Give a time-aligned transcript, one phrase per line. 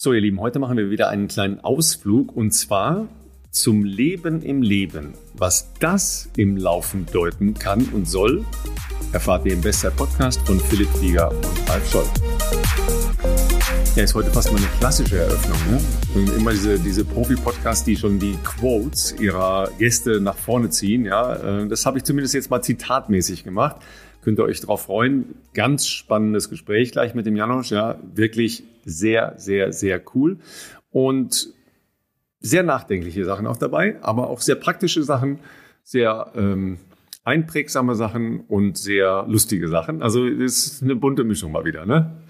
[0.00, 3.08] So, ihr Lieben, heute machen wir wieder einen kleinen Ausflug und zwar
[3.50, 5.14] zum Leben im Leben.
[5.34, 8.44] Was das im Laufen deuten kann und soll,
[9.12, 12.04] erfahrt ihr im Besser Podcast von Philipp Flieger und Ralf Scholl.
[13.96, 15.58] Ja, ist heute fast mal eine klassische Eröffnung.
[15.68, 15.80] Ne?
[16.14, 21.06] Und immer diese, diese Profi-Podcasts, die schon die Quotes ihrer Gäste nach vorne ziehen.
[21.06, 23.78] Ja, äh, das habe ich zumindest jetzt mal zitatmäßig gemacht.
[24.22, 25.36] Könnt ihr euch darauf freuen.
[25.54, 27.70] Ganz spannendes Gespräch gleich mit dem Janosch.
[27.70, 30.38] Ja, wirklich sehr, sehr, sehr cool.
[30.90, 31.52] Und
[32.40, 35.40] sehr nachdenkliche Sachen auch dabei, aber auch sehr praktische Sachen,
[35.82, 36.78] sehr ähm,
[37.24, 40.02] einprägsame Sachen und sehr lustige Sachen.
[40.02, 42.22] Also es ist eine bunte Mischung mal wieder, ne?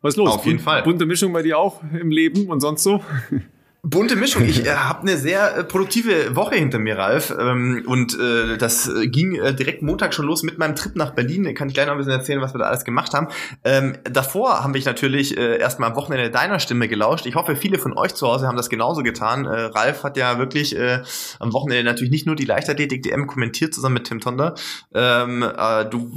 [0.00, 0.30] Was ist los?
[0.30, 0.82] Auf jeden Fall.
[0.82, 3.02] Bunte Mischung bei dir auch im Leben und sonst so?
[3.82, 4.44] Bunte Mischung.
[4.44, 7.34] Ich äh, habe eine sehr äh, produktive Woche hinter mir, Ralf.
[7.38, 11.12] Ähm, und äh, das äh, ging äh, direkt Montag schon los mit meinem Trip nach
[11.12, 11.54] Berlin.
[11.54, 13.28] Kann ich gleich noch ein bisschen erzählen, was wir da alles gemacht haben.
[13.64, 17.26] Ähm, davor haben wir natürlich äh, erstmal am Wochenende deiner Stimme gelauscht.
[17.26, 19.46] Ich hoffe, viele von euch zu Hause haben das genauso getan.
[19.46, 21.02] Äh, Ralf hat ja wirklich äh,
[21.38, 24.54] am Wochenende natürlich nicht nur die Leichtathletik-DM kommentiert, zusammen mit Tim Tonder.
[24.94, 26.10] Ähm, äh, du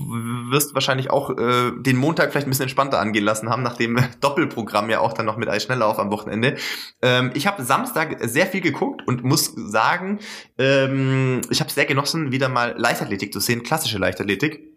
[0.50, 4.00] wirst wahrscheinlich auch äh, den Montag vielleicht ein bisschen entspannter angehen lassen haben, nach dem
[4.22, 6.56] Doppelprogramm ja auch dann noch mit Eisschnelllauf am Wochenende.
[7.02, 10.20] Ähm, ich habe Samstag sehr viel geguckt und muss sagen,
[10.58, 14.74] ähm, ich habe sehr genossen, wieder mal Leichtathletik zu sehen, klassische Leichtathletik.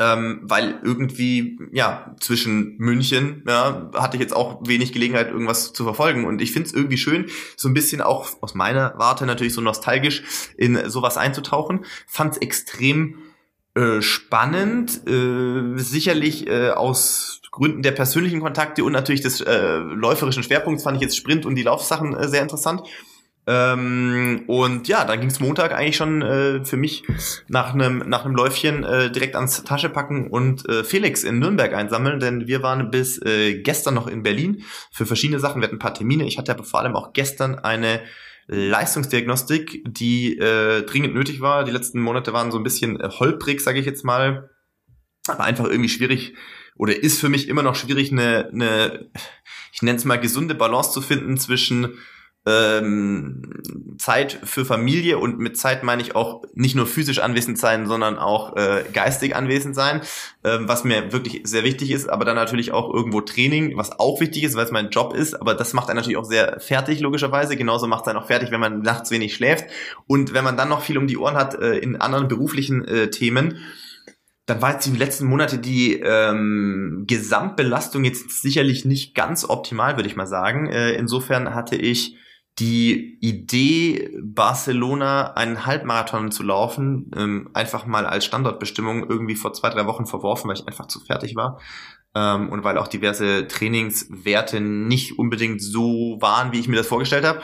[0.00, 5.82] Ähm, weil irgendwie, ja, zwischen München, ja, hatte ich jetzt auch wenig Gelegenheit, irgendwas zu
[5.82, 6.24] verfolgen.
[6.24, 9.60] Und ich finde es irgendwie schön, so ein bisschen auch aus meiner Warte natürlich so
[9.60, 10.22] nostalgisch
[10.56, 11.84] in sowas einzutauchen.
[12.06, 13.16] Fand es extrem
[13.74, 20.44] äh, spannend, äh, sicherlich äh, aus Gründen der persönlichen Kontakte und natürlich des äh, läuferischen
[20.44, 22.82] Schwerpunkts fand ich jetzt Sprint und die Laufsachen äh, sehr interessant.
[23.48, 27.02] Ähm, und ja, dann ging es Montag eigentlich schon äh, für mich
[27.48, 31.72] nach einem nach einem Läufchen äh, direkt ans Tasche packen und äh, Felix in Nürnberg
[31.72, 34.62] einsammeln, denn wir waren bis äh, gestern noch in Berlin
[34.92, 35.60] für verschiedene Sachen.
[35.60, 36.26] Wir hatten ein paar Termine.
[36.26, 38.02] Ich hatte aber vor allem auch gestern eine
[38.48, 41.64] Leistungsdiagnostik, die äh, dringend nötig war.
[41.64, 44.50] Die letzten Monate waren so ein bisschen äh, holprig, sage ich jetzt mal,
[45.26, 46.34] aber einfach irgendwie schwierig
[46.78, 49.10] oder ist für mich immer noch schwierig, eine, eine
[49.72, 51.98] ich nenne es mal gesunde Balance zu finden zwischen
[52.46, 53.42] ähm,
[53.98, 58.16] Zeit für Familie und mit Zeit meine ich auch nicht nur physisch anwesend sein, sondern
[58.16, 60.00] auch äh, geistig anwesend sein,
[60.44, 64.20] ähm, was mir wirklich sehr wichtig ist, aber dann natürlich auch irgendwo Training, was auch
[64.20, 67.00] wichtig ist, weil es mein Job ist, aber das macht einen natürlich auch sehr fertig,
[67.00, 67.56] logischerweise.
[67.56, 69.66] Genauso macht es einen auch fertig, wenn man nachts wenig schläft
[70.06, 73.10] und wenn man dann noch viel um die Ohren hat äh, in anderen beruflichen äh,
[73.10, 73.58] Themen
[74.48, 80.08] dann war jetzt die letzten Monate die ähm, Gesamtbelastung jetzt sicherlich nicht ganz optimal, würde
[80.08, 80.70] ich mal sagen.
[80.70, 82.16] Äh, insofern hatte ich
[82.58, 89.68] die Idee, Barcelona einen Halbmarathon zu laufen, ähm, einfach mal als Standortbestimmung irgendwie vor zwei,
[89.68, 91.60] drei Wochen verworfen, weil ich einfach zu fertig war.
[92.14, 97.26] Ähm, und weil auch diverse Trainingswerte nicht unbedingt so waren, wie ich mir das vorgestellt
[97.26, 97.42] habe.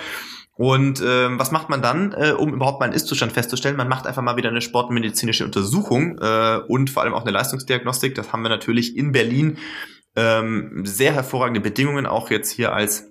[0.57, 3.77] Und ähm, was macht man dann, äh, um überhaupt mal einen Ist-Zustand festzustellen?
[3.77, 8.15] Man macht einfach mal wieder eine sportmedizinische Untersuchung äh, und vor allem auch eine Leistungsdiagnostik.
[8.15, 9.59] Das haben wir natürlich in Berlin.
[10.17, 13.11] Ähm, sehr hervorragende Bedingungen, auch jetzt hier als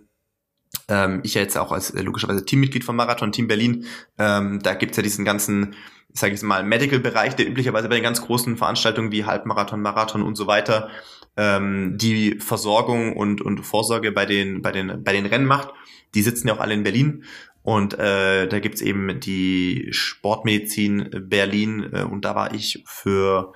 [0.88, 3.86] ähm, ich ja jetzt auch als äh, logischerweise Teammitglied vom Marathon Team Berlin.
[4.18, 5.76] Ähm, da gibt's ja diesen ganzen,
[6.14, 10.36] sage ich mal, Medical-Bereich, der üblicherweise bei den ganz großen Veranstaltungen wie Halbmarathon, Marathon und
[10.36, 10.90] so weiter
[11.36, 15.74] ähm, die Versorgung und, und Vorsorge bei den, bei, den, bei den Rennen macht
[16.14, 17.24] die sitzen ja auch alle in Berlin.
[17.62, 23.54] Und äh, da gibt's eben die Sportmedizin Berlin äh, und da war ich für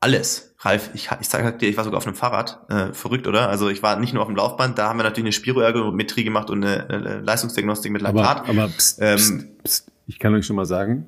[0.00, 0.54] alles.
[0.60, 2.60] Ralf, ich, ich sag dir, ich war sogar auf einem Fahrrad.
[2.70, 3.48] Äh, verrückt, oder?
[3.48, 6.50] Also ich war nicht nur auf dem Laufband, da haben wir natürlich eine Spiroergometrie gemacht
[6.50, 8.48] und eine, eine Leistungsdiagnostik mit Laktat.
[8.48, 11.06] Aber, aber pst, ähm, pst, pst, ich kann euch schon mal sagen,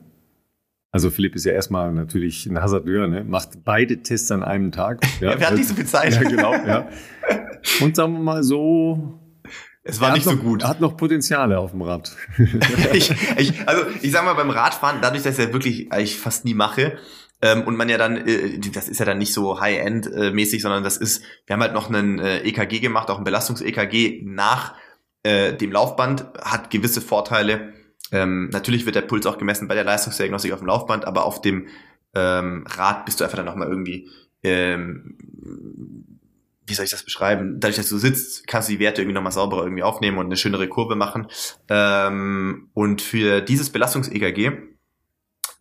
[0.94, 3.24] also Philipp ist ja erstmal natürlich ein Hasardeur, ne?
[3.24, 5.04] macht beide Tests an einem Tag.
[5.20, 6.14] Ja, ja wir hatten nicht so viel Zeit.
[6.14, 6.52] Ja, genau.
[6.52, 6.88] Ja.
[7.80, 9.18] Und sagen wir mal so
[9.84, 10.64] es war nicht noch, so gut.
[10.64, 12.16] Hat noch Potenziale auf dem Rad.
[12.92, 16.44] ich, ich, also ich sag mal beim Radfahren, dadurch, dass ich das wirklich eigentlich fast
[16.44, 16.98] nie mache,
[17.44, 20.96] ähm, und man ja dann, äh, das ist ja dann nicht so High-End-mäßig, sondern das
[20.96, 24.74] ist, wir haben halt noch einen äh, EKG gemacht, auch ein Belastungs-EKG nach
[25.24, 27.74] äh, dem Laufband, hat gewisse Vorteile.
[28.12, 31.42] Ähm, natürlich wird der Puls auch gemessen bei der Leistungsdiagnostik auf dem Laufband, aber auf
[31.42, 31.66] dem
[32.14, 34.08] ähm, Rad bist du einfach dann nochmal irgendwie
[34.42, 35.18] ähm,
[36.66, 37.60] wie soll ich das beschreiben?
[37.60, 40.36] Dadurch, dass du sitzt, kannst du die Werte irgendwie nochmal sauberer irgendwie aufnehmen und eine
[40.36, 41.26] schönere Kurve machen.
[41.68, 44.52] Ähm, und für dieses Belastungs-EKG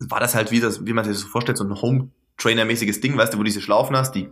[0.00, 3.16] war das halt wie, das, wie man sich das so vorstellt, so ein Home-Trainer-mäßiges Ding,
[3.16, 4.28] weißt du, wo du diese Schlaufen hast, die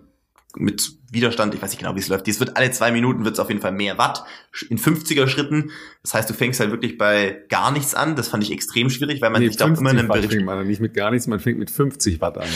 [0.56, 2.26] mit Widerstand, ich weiß nicht genau, wie es läuft.
[2.28, 4.24] Es wird alle zwei Minuten wird es auf jeden Fall mehr Watt
[4.68, 5.70] in 50er Schritten.
[6.02, 8.16] Das heißt, du fängst halt wirklich bei gar nichts an.
[8.16, 10.44] Das fand ich extrem schwierig, weil man nee, sich da immer in einem Bericht fängt
[10.44, 12.48] man nicht mit gar nichts, man fängt mit 50 Watt an.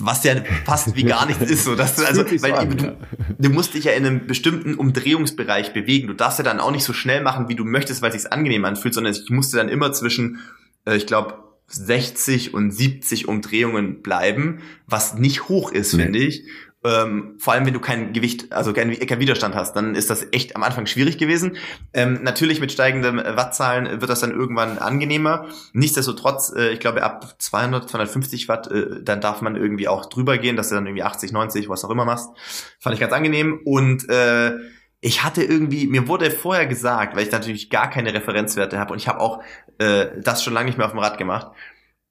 [0.00, 2.96] Was ja fast wie gar nichts ist, so dass du also weil an, du, ja.
[3.38, 6.08] du, musst dich ja in einem bestimmten Umdrehungsbereich bewegen.
[6.08, 8.32] Du darfst ja dann auch nicht so schnell machen, wie du möchtest, weil es sich
[8.32, 10.38] angenehm anfühlt, sondern ich musste dann immer zwischen
[10.86, 11.34] äh, ich glaube
[11.68, 16.04] 60 und 70 Umdrehungen bleiben, was nicht hoch ist, nee.
[16.04, 16.44] finde ich.
[16.84, 20.28] Ähm, vor allem, wenn du kein Gewicht, also kein, kein Widerstand hast, dann ist das
[20.30, 21.56] echt am Anfang schwierig gewesen.
[21.92, 25.46] Ähm, natürlich mit steigenden Wattzahlen wird das dann irgendwann angenehmer.
[25.72, 30.38] Nichtsdestotrotz, äh, ich glaube, ab 200, 250 Watt, äh, dann darf man irgendwie auch drüber
[30.38, 32.30] gehen, dass du dann irgendwie 80, 90, was auch immer machst.
[32.78, 33.60] Fand ich ganz angenehm.
[33.64, 34.52] Und äh,
[35.00, 38.98] ich hatte irgendwie, mir wurde vorher gesagt, weil ich natürlich gar keine Referenzwerte habe und
[38.98, 39.42] ich habe auch
[39.78, 41.48] äh, das schon lange nicht mehr auf dem Rad gemacht,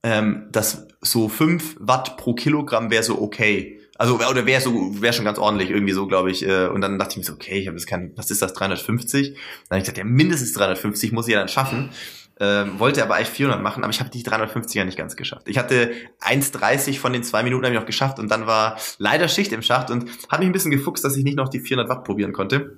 [0.04, 3.77] ähm, dass so 5 Watt pro Kilogramm wäre so okay.
[3.98, 6.48] Also oder wäre so wäre schon ganz ordentlich irgendwie so, glaube ich.
[6.48, 8.54] Äh, und dann dachte ich mir so, okay, ich habe jetzt kein, was ist das
[8.54, 9.34] 350?
[9.34, 9.40] Dann
[9.70, 11.90] habe ich gesagt, ja mindestens 350 muss ich ja dann schaffen.
[12.40, 15.48] Ähm, wollte aber eigentlich 400 machen, aber ich habe die 350 ja nicht ganz geschafft.
[15.48, 15.92] Ich hatte
[16.22, 19.64] 1,30 von den zwei Minuten habe ich noch geschafft und dann war leider Schicht im
[19.64, 22.34] Schacht und habe mich ein bisschen gefuchst, dass ich nicht noch die 400 Watt probieren
[22.34, 22.78] konnte.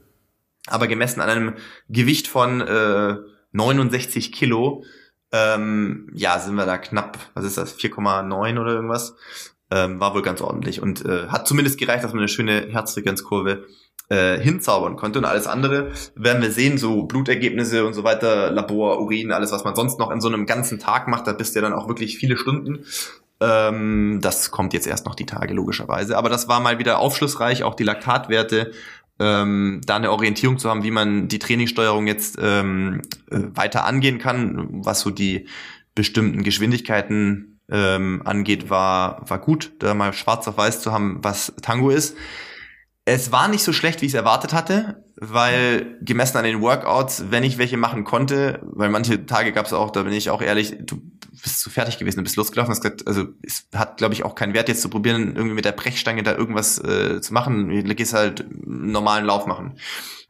[0.67, 1.53] Aber gemessen an einem
[1.89, 3.15] Gewicht von äh,
[3.51, 4.85] 69 Kilo,
[5.33, 9.15] ähm, ja, sind wir da knapp, was ist das, 4,9 oder irgendwas
[9.71, 13.65] ähm, war wohl ganz ordentlich und äh, hat zumindest gereicht, dass man eine schöne Herzfrequenzkurve
[14.09, 18.99] äh, hinzaubern konnte und alles andere werden wir sehen, so Blutergebnisse und so weiter, Labor,
[19.01, 21.59] Urin, alles, was man sonst noch in so einem ganzen Tag macht, da bist du
[21.59, 22.85] ja dann auch wirklich viele Stunden.
[23.39, 26.17] Ähm, das kommt jetzt erst noch die Tage, logischerweise.
[26.17, 28.71] Aber das war mal wieder aufschlussreich, auch die Laktatwerte,
[29.19, 34.17] ähm, da eine Orientierung zu haben, wie man die Trainingssteuerung jetzt ähm, äh, weiter angehen
[34.17, 35.47] kann, was so die
[35.93, 41.53] bestimmten Geschwindigkeiten ähm, angeht, war, war gut, da mal schwarz auf weiß zu haben, was
[41.61, 42.15] Tango ist.
[43.05, 47.25] Es war nicht so schlecht, wie ich es erwartet hatte, weil gemessen an den Workouts,
[47.31, 50.41] wenn ich welche machen konnte, weil manche Tage gab es auch, da bin ich auch
[50.41, 51.01] ehrlich, du
[51.41, 54.35] bist zu fertig gewesen, du bist losgelaufen, hast gesagt, also es hat, glaube ich, auch
[54.35, 57.69] keinen Wert, jetzt zu probieren, irgendwie mit der Brechstange da irgendwas äh, zu machen.
[57.69, 59.77] Du gehst halt einen normalen Lauf machen.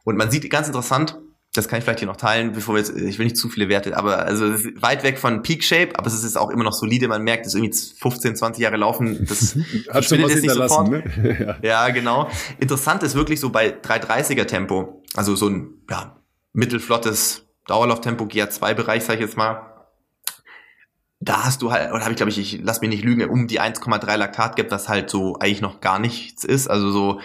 [0.04, 1.18] Und man sieht ganz interessant,
[1.52, 3.68] das kann ich vielleicht hier noch teilen, bevor wir jetzt, ich will nicht zu viele
[3.68, 4.44] Werte, aber also
[4.80, 7.54] weit weg von Peak Shape, aber es ist auch immer noch solide, man merkt, es
[7.54, 9.56] irgendwie 15, 20 Jahre laufen, das
[9.90, 10.88] verschwindet jetzt nicht sofort.
[10.88, 11.56] Ne?
[11.62, 11.86] ja.
[11.86, 12.30] ja, genau.
[12.60, 16.16] Interessant ist wirklich so bei 330er Tempo, also so ein ja,
[16.52, 19.70] mittelflottes Dauerlauftempo, GA2-Bereich, sag ich jetzt mal,
[21.18, 23.46] da hast du halt, oder habe ich glaube ich, ich lass mich nicht lügen, um
[23.46, 26.68] die 1,3 Laktat gibt, das halt so eigentlich noch gar nichts ist.
[26.68, 27.20] Also so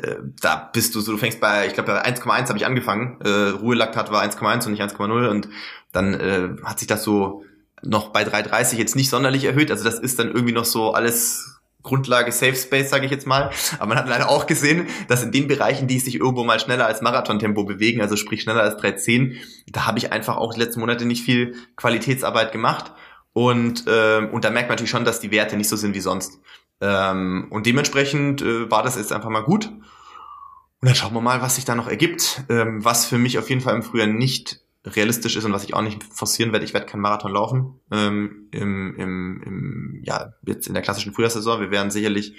[0.00, 3.20] äh, da bist du so, du fängst bei, ich glaube bei 1,1 habe ich angefangen,
[3.24, 5.48] äh, Ruhelaktat war 1,1 und nicht 1,0 und
[5.92, 7.44] dann äh, hat sich das so
[7.82, 11.52] noch bei 3,30 jetzt nicht sonderlich erhöht, also das ist dann irgendwie noch so alles
[11.82, 13.50] Grundlage Safe Space, sage ich jetzt mal.
[13.78, 16.86] Aber man hat leider auch gesehen, dass in den Bereichen, die sich irgendwo mal schneller
[16.86, 19.36] als Marathontempo bewegen, also sprich schneller als 3,10,
[19.66, 22.92] da habe ich einfach auch die letzten Monate nicht viel Qualitätsarbeit gemacht.
[23.32, 26.00] Und, äh, und da merkt man natürlich schon, dass die Werte nicht so sind wie
[26.00, 26.38] sonst.
[26.82, 29.66] Ähm, und dementsprechend äh, war das jetzt einfach mal gut.
[29.66, 32.42] Und dann schauen wir mal, was sich da noch ergibt.
[32.48, 35.74] Ähm, was für mich auf jeden Fall im Frühjahr nicht realistisch ist und was ich
[35.74, 36.64] auch nicht forcieren werde.
[36.64, 41.60] Ich werde keinen Marathon laufen ähm, im, im, im, ja, jetzt in der klassischen Frühjahrssaison.
[41.60, 42.34] Wir werden sicherlich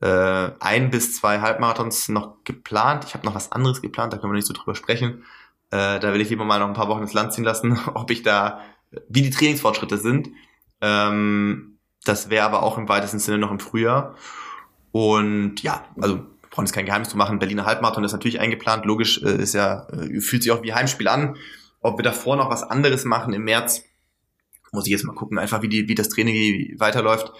[0.00, 3.04] äh, ein bis zwei Halbmarathons noch geplant.
[3.04, 5.24] Ich habe noch was anderes geplant, da können wir nicht so drüber sprechen.
[5.72, 8.12] Äh, da will ich lieber mal noch ein paar Wochen ins Land ziehen lassen, ob
[8.12, 8.60] ich da,
[9.08, 10.30] wie die Trainingsfortschritte sind.
[10.80, 14.14] Ähm, das wäre aber auch im weitesten Sinne noch im Frühjahr.
[14.92, 17.38] Und ja, also brauchen jetzt kein Geheimnis zu machen.
[17.38, 18.84] Berliner Halbmarathon ist natürlich eingeplant.
[18.84, 21.36] Logisch äh, ist ja, äh, fühlt sich auch wie Heimspiel an.
[21.80, 23.84] Ob wir davor noch was anderes machen im März,
[24.72, 27.32] muss ich jetzt mal gucken, einfach wie die, wie das Training weiterläuft.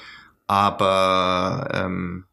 [0.46, 2.24] Aber ähm,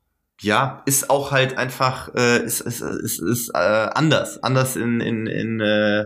[0.41, 4.43] ja, ist auch halt einfach, äh, ist, ist, ist, ist äh, anders.
[4.43, 6.05] Anders in, in, in äh,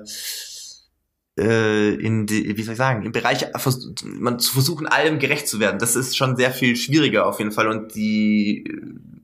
[1.40, 3.46] äh, in die, wie soll ich sagen, im Bereich
[4.04, 5.80] man zu versuchen, allem gerecht zu werden.
[5.80, 8.66] Das ist schon sehr viel schwieriger auf jeden Fall und die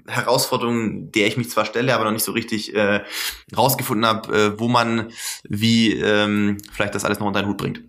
[0.08, 3.02] Herausforderung, der ich mich zwar stelle, aber noch nicht so richtig äh,
[3.56, 5.10] rausgefunden habe, äh, wo man
[5.48, 7.82] wie ähm, vielleicht das alles noch unter den Hut bringt.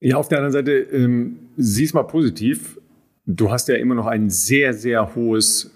[0.00, 2.78] Ja, auf der anderen Seite, ähm, sieh's mal positiv.
[3.26, 5.70] Du hast ja immer noch ein sehr, sehr hohes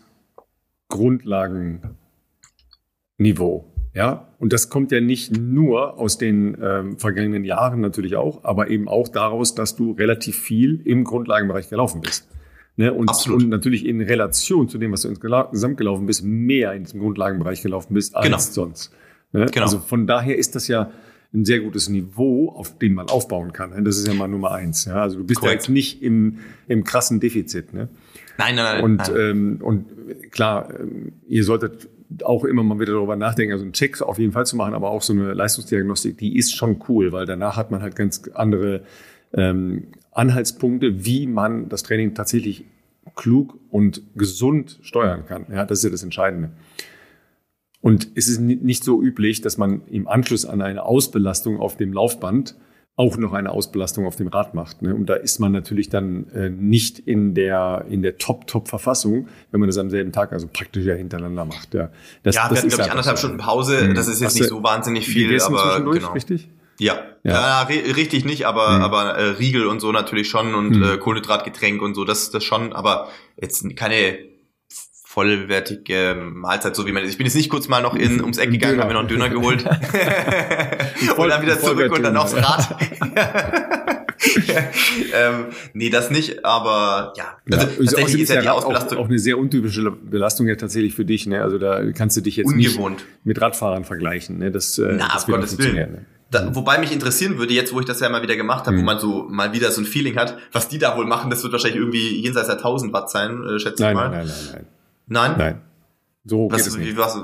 [0.89, 3.72] Grundlagenniveau.
[3.95, 8.71] Ja, und das kommt ja nicht nur aus den ähm, vergangenen Jahren natürlich auch, aber
[8.71, 12.27] eben auch daraus, dass du relativ viel im Grundlagenbereich gelaufen bist.
[12.77, 12.93] Ne?
[12.93, 17.01] Und, und, natürlich in Relation zu dem, was du insgesamt gelaufen bist, mehr in diesem
[17.01, 18.39] Grundlagenbereich gelaufen bist als genau.
[18.39, 18.93] sonst.
[19.33, 19.47] Ne?
[19.53, 19.67] Genau.
[19.67, 20.91] Also von daher ist das ja
[21.35, 23.85] ein sehr gutes Niveau, auf dem man aufbauen kann.
[23.85, 24.87] Das ist ja mal Nummer eins.
[24.87, 25.03] Ja?
[25.03, 27.75] Also du bist ja jetzt nicht im, im krassen Defizit.
[27.75, 27.89] Ne?
[28.39, 28.85] Nein, nein, nein.
[28.85, 29.17] Und, nein.
[29.17, 29.87] ähm, und
[30.31, 31.89] klar, ähm, ihr solltet
[32.25, 34.91] auch immer mal wieder darüber nachdenken, also einen Check auf jeden Fall zu machen, aber
[34.91, 38.83] auch so eine Leistungsdiagnostik, die ist schon cool, weil danach hat man halt ganz andere
[39.33, 42.65] ähm, Anhaltspunkte, wie man das Training tatsächlich
[43.17, 45.47] klug und gesund steuern kann.
[45.51, 46.51] Ja, das ist ja das Entscheidende.
[47.81, 51.77] Und es ist ni- nicht so üblich, dass man im Anschluss an eine Ausbelastung auf
[51.77, 52.57] dem Laufband
[52.97, 54.83] auch noch eine Ausbelastung auf dem Rad macht.
[54.83, 54.95] Ne?
[54.95, 59.69] Und da ist man natürlich dann äh, nicht in der, in der Top-Top-Verfassung, wenn man
[59.69, 61.73] das am selben Tag, also praktisch ja hintereinander macht.
[61.75, 61.91] Ja,
[62.23, 63.19] das, ja, wir hatten, glaube ich, anderthalb.
[63.19, 63.89] Stunden Pause.
[63.89, 63.95] Mhm.
[63.95, 66.13] Das ist jetzt Hast nicht so wahnsinnig viel, aber genau.
[66.13, 66.49] richtig?
[66.79, 67.33] Ja, Ja.
[67.33, 67.63] ja.
[67.69, 68.83] ri- richtig nicht, aber Mhm.
[68.83, 70.83] aber äh, Riegel und so natürlich schon und Mhm.
[70.83, 73.09] äh, Kohlenhydratgetränk und so, das das schon, aber
[73.41, 74.19] jetzt keine
[75.13, 77.05] vollwertige Mahlzeit, so wie man.
[77.05, 79.09] Ich bin jetzt nicht kurz mal noch in ums Eck gegangen, habe mir noch einen
[79.09, 79.63] Döner geholt
[81.17, 82.77] und dann wieder zurück und dann aufs Rad.
[85.15, 87.37] ähm, nee, das nicht, aber ja.
[87.51, 90.55] Also ja, tatsächlich ist ja die Rad auch, Ausbelastung auch eine sehr untypische Belastung ja
[90.57, 91.27] tatsächlich für dich.
[91.27, 91.43] Ne?
[91.43, 92.97] Also da kannst du dich jetzt ungewohnt.
[92.97, 94.39] nicht mit Radfahrern vergleichen.
[94.39, 94.51] Ne?
[94.51, 95.93] Das, äh, Na, das wird funktionieren.
[95.93, 96.07] Ne?
[96.31, 98.81] Da, wobei mich interessieren würde, jetzt wo ich das ja mal wieder gemacht habe, wo
[98.81, 98.87] Mhm.
[98.87, 101.53] man so mal wieder so ein Feeling hat, was die da wohl machen, das wird
[101.53, 104.09] wahrscheinlich irgendwie jenseits der 1000 Watt sein, äh, schätze ich Nein, mal.
[104.09, 104.67] nein, nein, nein, nein.
[105.07, 105.35] Nein?
[105.39, 105.61] Nein.
[106.25, 106.97] So geht Was, es wie, nicht.
[106.97, 107.19] was,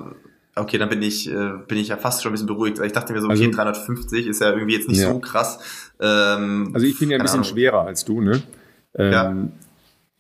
[0.57, 2.79] okay, dann bin ich, äh, bin ich ja fast schon ein bisschen beruhigt.
[2.79, 5.13] weil Ich dachte mir so, okay, Also- 350 ist ja irgendwie jetzt nicht Ja.
[5.13, 5.59] so krass.
[6.01, 7.51] Ähm, Also ich bin ja ein bisschen Ahnung.
[7.51, 8.21] schwerer als du.
[8.21, 8.43] Ne?
[8.95, 9.35] Ähm, Ja.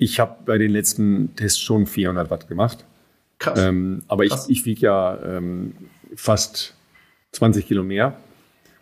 [0.00, 2.84] Ich habe bei den letzten Tests schon 400 Watt gemacht.
[3.40, 3.58] Krass.
[3.58, 4.48] Ähm, aber ich, Krass.
[4.48, 5.74] ich wiege ja ähm,
[6.14, 6.74] fast
[7.32, 8.16] 20 Kilo mehr.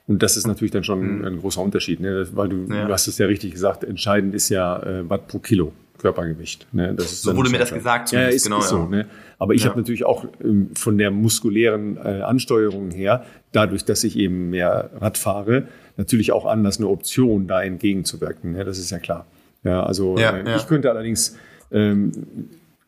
[0.07, 1.25] Und das ist natürlich dann schon Mhm.
[1.25, 2.29] ein großer Unterschied, ne?
[2.33, 2.85] weil du, Ja.
[2.87, 6.67] du hast es ja richtig gesagt, entscheidend ist ja äh, Watt pro Kilo Körpergewicht.
[6.73, 6.95] Ne?
[6.95, 8.79] Das So wurde mir das gesagt Ja, ist, genau, ist so.
[8.79, 8.87] ja.
[8.87, 9.07] Ne?
[9.39, 9.71] Aber ich Ja.
[9.71, 14.91] habe natürlich auch ähm, von der muskulären äh, Ansteuerung her, dadurch, dass ich eben mehr
[15.01, 18.53] Rad fahre, natürlich auch anders eine Option, da entgegenzuwirken.
[18.53, 18.65] Ne?
[18.65, 19.27] Das ist ja klar.
[19.65, 21.37] Ja, also Ja, äh, ich könnte allerdings
[21.73, 22.13] ähm,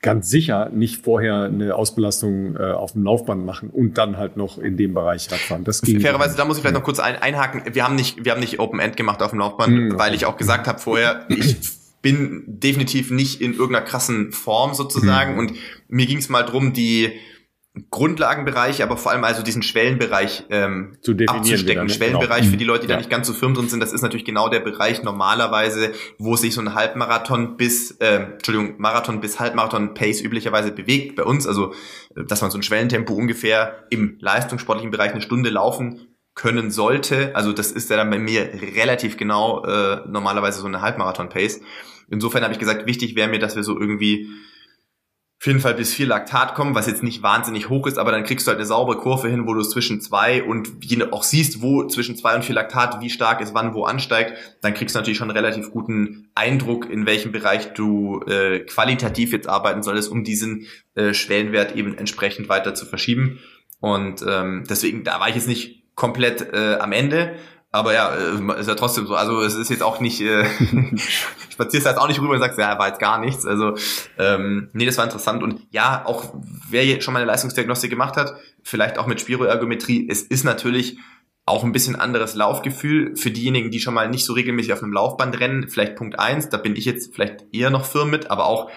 [0.01, 4.57] ganz sicher nicht vorher eine Ausbelastung äh, auf dem Laufband machen und dann halt noch
[4.59, 5.65] in dem Bereich Radfahren.
[5.65, 7.63] Das ging Fairerweise, da muss ich vielleicht noch kurz ein, einhaken.
[7.75, 9.99] Wir haben nicht, wir haben nicht Open End gemacht auf dem Laufband, Mhm, okay.
[9.99, 11.57] weil ich auch gesagt habe vorher, ich
[12.03, 15.39] bin definitiv nicht in irgendeiner krassen Form sozusagen Mhm.
[15.39, 15.53] und
[15.89, 17.13] mir ging es mal drum, die
[17.91, 21.69] Grundlagenbereich, aber vor allem also diesen Schwellenbereich ähm, Zu definieren abzustecken.
[21.71, 21.91] wieder, ne?
[21.91, 22.51] Schwellenbereich Genau.
[22.51, 22.99] für die Leute, die da Ja.
[22.99, 26.55] nicht ganz so firm drin sind, das ist natürlich genau der Bereich normalerweise, wo sich
[26.55, 31.47] so ein Halbmarathon bis, äh, Entschuldigung, Marathon bis Halbmarathon Pace üblicherweise bewegt bei uns.
[31.47, 31.73] Also,
[32.17, 36.08] äh, dass man so ein Schwellentempo ungefähr im leistungssportlichen Bereich eine Stunde laufen
[36.39, 37.35] können sollte.
[37.35, 41.61] Also das ist ja dann bei mir relativ genau äh, normalerweise so eine Halbmarathon-Pace.
[42.11, 44.29] Insofern habe ich gesagt, wichtig wäre mir, dass wir so irgendwie
[45.41, 48.25] auf jeden Fall bis vier Laktat kommen, was jetzt nicht wahnsinnig hoch ist, aber dann
[48.25, 51.61] kriegst du halt eine saubere Kurve hin, wo du zwischen zwei und je, auch siehst,
[51.61, 54.33] wo zwischen zwei und vier Laktat, wie stark es wann wo ansteigt.
[54.63, 59.33] Dann kriegst du natürlich schon einen relativ guten Eindruck, in welchem Bereich du äh, qualitativ
[59.33, 63.41] jetzt arbeiten solltest, um diesen äh, Schwellenwert eben entsprechend weiter zu verschieben.
[63.81, 67.35] Und ähm, deswegen, da war ich jetzt nicht komplett äh, am Ende.
[67.71, 69.15] Aber ja, äh, ist ja trotzdem so.
[69.15, 70.45] Also es ist jetzt auch nicht, äh,
[71.51, 73.45] spazierst jetzt auch nicht rüber und sagst, ja, war jetzt gar nichts.
[73.45, 73.75] Also
[74.17, 75.43] ähm, nee, das war interessant.
[75.43, 76.33] Und ja, auch
[76.71, 80.99] wer schon mal eine Leistungsdiagnostik gemacht hat, vielleicht auch mit Spiroergometrie, es ist natürlich
[81.47, 84.93] auch ein bisschen anderes Laufgefühl für diejenigen, die schon mal nicht so regelmäßig auf einem
[84.93, 85.69] Laufband rennen.
[85.69, 88.71] Vielleicht Punkt eins, da bin ich jetzt vielleicht eher noch firm mit, aber auch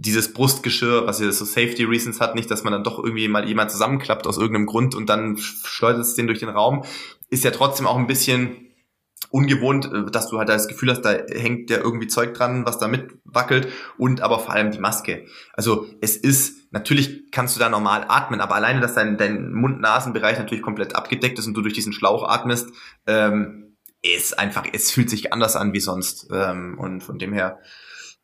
[0.00, 3.46] dieses Brustgeschirr, was ja so Safety Reasons hat, nicht, dass man dann doch irgendwie mal
[3.48, 6.84] jemand zusammenklappt aus irgendeinem Grund und dann schleudert es den durch den Raum,
[7.30, 8.68] ist ja trotzdem auch ein bisschen
[9.30, 12.78] ungewohnt, äh, dass du halt das Gefühl hast, da hängt ja irgendwie Zeug dran, was
[12.78, 15.26] da mitwackelt und aber vor allem die Maske.
[15.52, 20.38] Also es ist, natürlich kannst du da normal atmen, aber alleine, dass dein, dein Mund-Nasen-Bereich
[20.38, 22.70] natürlich komplett abgedeckt ist und du durch diesen Schlauch atmest,
[23.06, 27.58] ähm, ist einfach, es fühlt sich anders an wie sonst ähm, und von dem her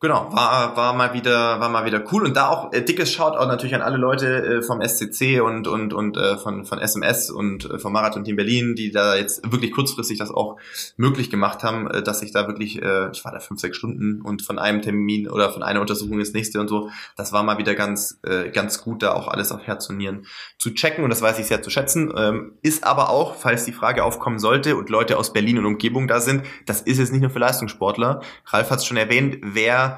[0.01, 3.47] Genau, war, war mal wieder, war mal wieder cool und da auch äh, dickes Shoutout
[3.47, 7.71] natürlich an alle Leute äh, vom SCC und und und äh, von von SMS und
[7.71, 10.59] äh, vom Marathon Team Berlin, die da jetzt wirklich kurzfristig das auch
[10.97, 14.21] möglich gemacht haben, äh, dass ich da wirklich, äh, ich war da fünf sechs Stunden
[14.21, 17.57] und von einem Termin oder von einer Untersuchung ins nächste und so, das war mal
[17.57, 20.27] wieder ganz äh, ganz gut, da auch alles auf Herz und Nieren
[20.59, 22.13] zu checken und das weiß ich sehr zu schätzen.
[22.15, 26.09] Ähm, ist aber auch, falls die Frage aufkommen sollte und Leute aus Berlin und Umgebung
[26.09, 28.21] da sind, das ist jetzt nicht nur für Leistungssportler.
[28.47, 29.94] Ralf hat es schon erwähnt, wer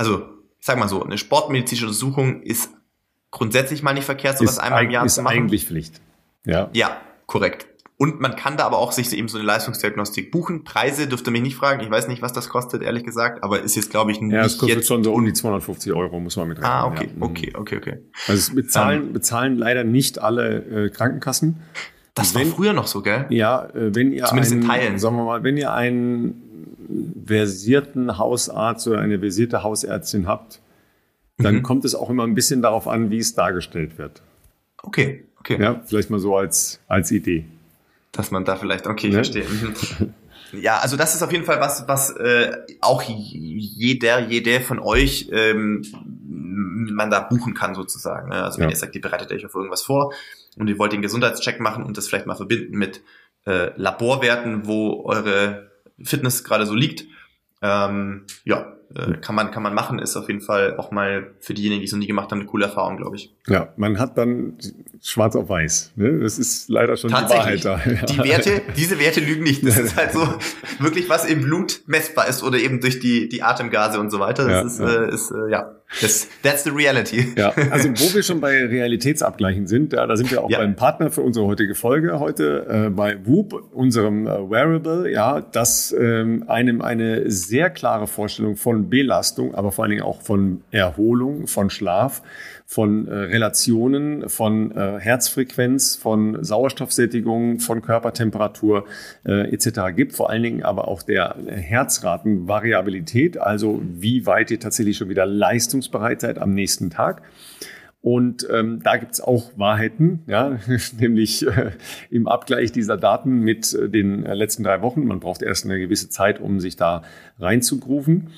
[0.00, 0.22] also
[0.58, 2.70] ich sag mal so, eine sportmedizinische Untersuchung ist
[3.30, 5.36] grundsätzlich mal nicht verkehrt, sowas ist, einmal im Jahr ist zu machen.
[5.36, 6.00] eigentlich Pflicht.
[6.44, 6.70] Ja.
[6.72, 7.66] Ja, korrekt.
[7.98, 10.64] Und man kann da aber auch sich eben so eine Leistungsdiagnostik buchen.
[10.64, 11.82] Preise dürfte mich nicht fragen.
[11.82, 14.40] Ich weiß nicht, was das kostet, ehrlich gesagt, aber ist jetzt, glaube ich, nicht Ja,
[14.40, 14.88] es kostet jetzt.
[14.88, 16.72] schon so um die 250 Euro, muss man mit rechnen.
[16.72, 17.22] Ah, okay, ja.
[17.26, 17.98] Okay, okay, okay.
[18.26, 19.12] Also es bezahlen, Ähm.
[19.12, 21.60] bezahlen leider nicht alle äh, Krankenkassen.
[22.14, 23.26] Das wenn, war früher noch so, gell?
[23.28, 24.98] Ja, äh, wenn ihr Zumindest einen, in Teilen.
[24.98, 26.49] sagen wir mal, wenn ihr einen
[27.24, 30.60] versierten Hausarzt oder eine versierte Hausärztin habt,
[31.38, 31.62] dann mhm.
[31.62, 34.22] kommt es auch immer ein bisschen darauf an, wie es dargestellt wird.
[34.82, 35.60] Okay, okay.
[35.60, 37.44] Ja, vielleicht mal so als, als Idee.
[38.12, 39.18] Dass man da vielleicht, okay, ich ne?
[39.18, 39.44] verstehe.
[39.44, 40.14] Mhm.
[40.52, 45.28] Ja, also das ist auf jeden Fall was, was äh, auch jeder, jeder von euch
[45.32, 45.82] ähm,
[46.24, 48.30] man da buchen kann sozusagen.
[48.30, 48.42] Ne?
[48.42, 48.70] Also wenn ja.
[48.70, 50.12] ihr sagt, ihr bereitet euch auf irgendwas vor
[50.56, 53.02] und ihr wollt den Gesundheitscheck machen und das vielleicht mal verbinden mit
[53.46, 55.69] äh, Laborwerten, wo eure
[56.04, 57.04] Fitness gerade so liegt,
[57.62, 61.54] ähm, ja, äh, kann man kann man machen, ist auf jeden Fall auch mal für
[61.54, 63.32] diejenigen, die es noch nie gemacht haben, eine coole Erfahrung, glaube ich.
[63.46, 64.58] Ja, man hat dann
[65.00, 65.92] schwarz auf weiß.
[65.96, 66.18] Ne?
[66.18, 67.80] Das ist leider schon die Wahrheit da.
[67.84, 68.06] Ja.
[68.06, 69.64] Die Werte, diese Werte lügen nicht.
[69.64, 70.26] Das ist halt so
[70.80, 74.48] wirklich was im Blut messbar ist oder eben durch die die Atemgase und so weiter.
[74.48, 75.04] Das ja, ist, ja.
[75.04, 77.32] Äh, ist äh, ja das, that's the reality.
[77.36, 80.58] Ja, also wo wir schon bei Realitätsabgleichen sind, ja, da sind wir auch ja.
[80.58, 85.94] beim Partner für unsere heutige Folge heute, äh, bei Whoop, unserem äh, Wearable, ja, das
[85.98, 91.46] ähm, einem eine sehr klare Vorstellung von Belastung, aber vor allen Dingen auch von Erholung,
[91.46, 92.22] von Schlaf,
[92.70, 98.84] von äh, Relationen, von äh, Herzfrequenz, von Sauerstoffsättigung, von Körpertemperatur
[99.26, 99.92] äh, etc.
[99.96, 100.12] gibt.
[100.12, 106.20] Vor allen Dingen aber auch der Herzratenvariabilität, also wie weit ihr tatsächlich schon wieder leistungsbereit
[106.20, 107.22] seid am nächsten Tag.
[108.02, 110.60] Und ähm, da gibt's auch Wahrheiten, ja,
[110.96, 111.72] nämlich äh,
[112.08, 115.06] im Abgleich dieser Daten mit äh, den äh, letzten drei Wochen.
[115.06, 117.02] Man braucht erst eine gewisse Zeit, um sich da
[117.40, 118.28] reinzugrufen.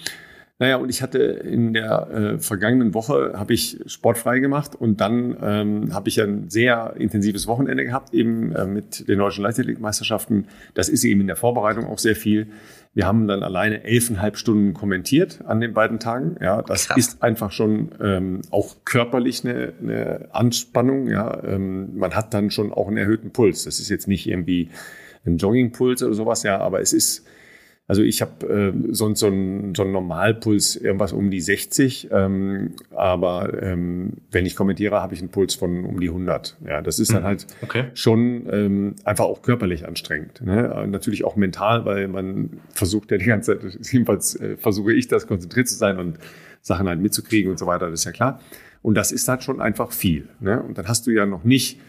[0.59, 5.37] Naja, und ich hatte in der äh, vergangenen Woche habe ich sportfrei gemacht und dann
[5.43, 10.47] ähm, habe ich ein sehr intensives Wochenende gehabt, eben äh, mit den deutschen Leichtathletikmeisterschaften.
[10.75, 12.49] Das ist eben in der Vorbereitung auch sehr viel.
[12.95, 16.37] Wir haben dann alleine elfeinhalb Stunden kommentiert an den beiden Tagen.
[16.41, 16.99] Ja, das Krass.
[16.99, 21.09] ist einfach schon ähm, auch körperlich eine, eine Anspannung.
[21.09, 23.65] Ja, ähm, man hat dann schon auch einen erhöhten Puls.
[23.65, 24.69] Das ist jetzt nicht irgendwie
[25.25, 27.25] ein Joggingpuls oder sowas, ja, aber es ist
[27.89, 32.75] also ich habe äh, sonst so ein, so ein Normalpuls irgendwas um die 60, ähm,
[32.91, 36.57] aber ähm, wenn ich kommentiere, habe ich einen Puls von um die 100.
[36.65, 37.27] Ja, das ist dann mhm.
[37.27, 37.85] halt okay.
[37.95, 40.41] schon ähm, einfach auch körperlich anstrengend.
[40.43, 40.87] Ne?
[40.89, 45.27] Natürlich auch mental, weil man versucht ja die ganze Zeit, jedenfalls äh, versuche ich das,
[45.27, 46.19] konzentriert zu sein und
[46.61, 48.41] Sachen halt mitzukriegen und so weiter, das ist ja klar.
[48.81, 50.29] Und das ist halt schon einfach viel.
[50.41, 50.63] Ne?
[50.63, 51.81] Und dann hast du ja noch nicht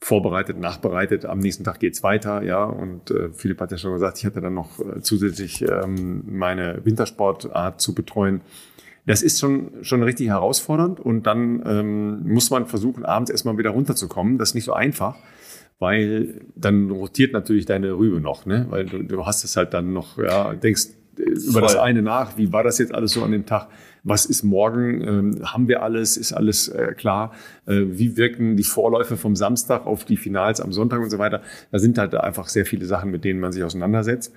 [0.00, 1.26] vorbereitet, nachbereitet.
[1.26, 2.64] Am nächsten Tag geht's weiter, ja.
[2.64, 6.84] Und äh, Philipp hat ja schon gesagt, ich hatte dann noch äh, zusätzlich ähm, meine
[6.84, 8.40] Wintersportart zu betreuen.
[9.06, 13.70] Das ist schon, schon richtig herausfordernd und dann ähm, muss man versuchen, abends erstmal wieder
[13.70, 14.36] runterzukommen.
[14.36, 15.16] Das ist nicht so einfach,
[15.78, 18.66] weil dann rotiert natürlich deine Rübe noch, ne?
[18.68, 21.62] Weil du, du hast es halt dann noch, ja, denkst äh, über Voll.
[21.62, 23.68] das eine nach, wie war das jetzt alles so an dem Tag?
[24.08, 27.32] Was ist morgen, ähm, haben wir alles, ist alles äh, klar,
[27.66, 31.42] äh, wie wirken die Vorläufe vom Samstag auf die Finals am Sonntag und so weiter.
[31.70, 34.34] Da sind halt einfach sehr viele Sachen, mit denen man sich auseinandersetzt.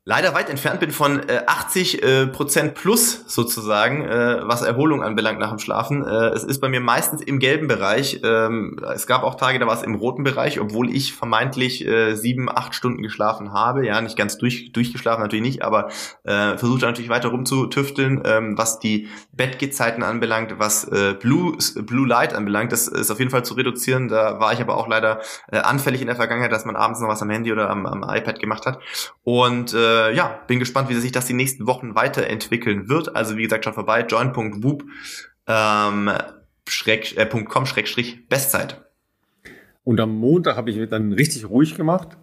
[0.05, 5.39] leider weit entfernt bin von äh, 80 äh, Prozent plus sozusagen, äh, was Erholung anbelangt
[5.39, 6.05] nach dem Schlafen.
[6.05, 8.19] Äh, es ist bei mir meistens im gelben Bereich.
[8.23, 12.15] Ähm, es gab auch Tage, da war es im roten Bereich, obwohl ich vermeintlich äh,
[12.15, 13.85] sieben, acht Stunden geschlafen habe.
[13.85, 15.89] Ja, nicht ganz durch, durchgeschlafen natürlich nicht, aber
[16.23, 22.35] äh, versucht natürlich weiter rumzutüfteln, ähm, was die Bettgezeiten anbelangt, was äh, Blue, Blue Light
[22.35, 22.71] anbelangt.
[22.71, 24.07] Das ist auf jeden Fall zu reduzieren.
[24.07, 27.07] Da war ich aber auch leider äh, anfällig in der Vergangenheit, dass man abends noch
[27.07, 28.79] was am Handy oder am, am iPad gemacht hat.
[29.23, 33.15] Und äh, ja, bin gespannt, wie sich das die nächsten Wochen weiterentwickeln wird.
[33.15, 34.83] Also wie gesagt, schon vorbei, join.woop
[35.47, 36.11] ähm,
[37.15, 37.65] äh, .com
[38.29, 38.81] Bestzeit.
[39.83, 42.17] Und am Montag habe ich dann richtig ruhig gemacht.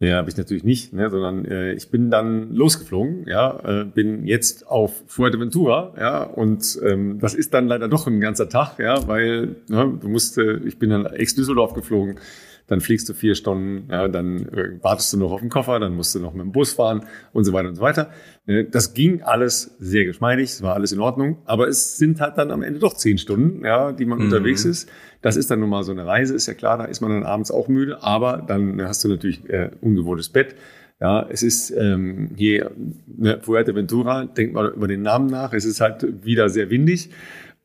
[0.00, 4.26] Ja, habe ich natürlich nicht, ne, sondern äh, ich bin dann losgeflogen, ja, äh, bin
[4.26, 9.06] jetzt auf Fuerteventura, ja, und ähm, das ist dann leider doch ein ganzer Tag, ja,
[9.06, 12.18] weil ne, du musst, äh, ich bin dann ex-Düsseldorf geflogen,
[12.66, 15.94] dann fliegst du vier Stunden, ja, dann äh, wartest du noch auf den Koffer, dann
[15.94, 18.10] musst du noch mit dem Bus fahren und so weiter und so weiter.
[18.46, 22.38] Äh, das ging alles sehr geschmeidig, es war alles in Ordnung, aber es sind halt
[22.38, 24.26] dann am Ende doch zehn Stunden, ja, die man mhm.
[24.26, 24.88] unterwegs ist.
[25.20, 27.24] Das ist dann nun mal so eine Reise, ist ja klar, da ist man dann
[27.24, 30.54] abends auch müde, aber dann hast du natürlich äh, ungewohntes Bett.
[31.00, 32.70] Ja, es ist ähm, hier
[33.06, 37.10] ne, Fuerteventura, denkt mal über den Namen nach, es ist halt wieder sehr windig.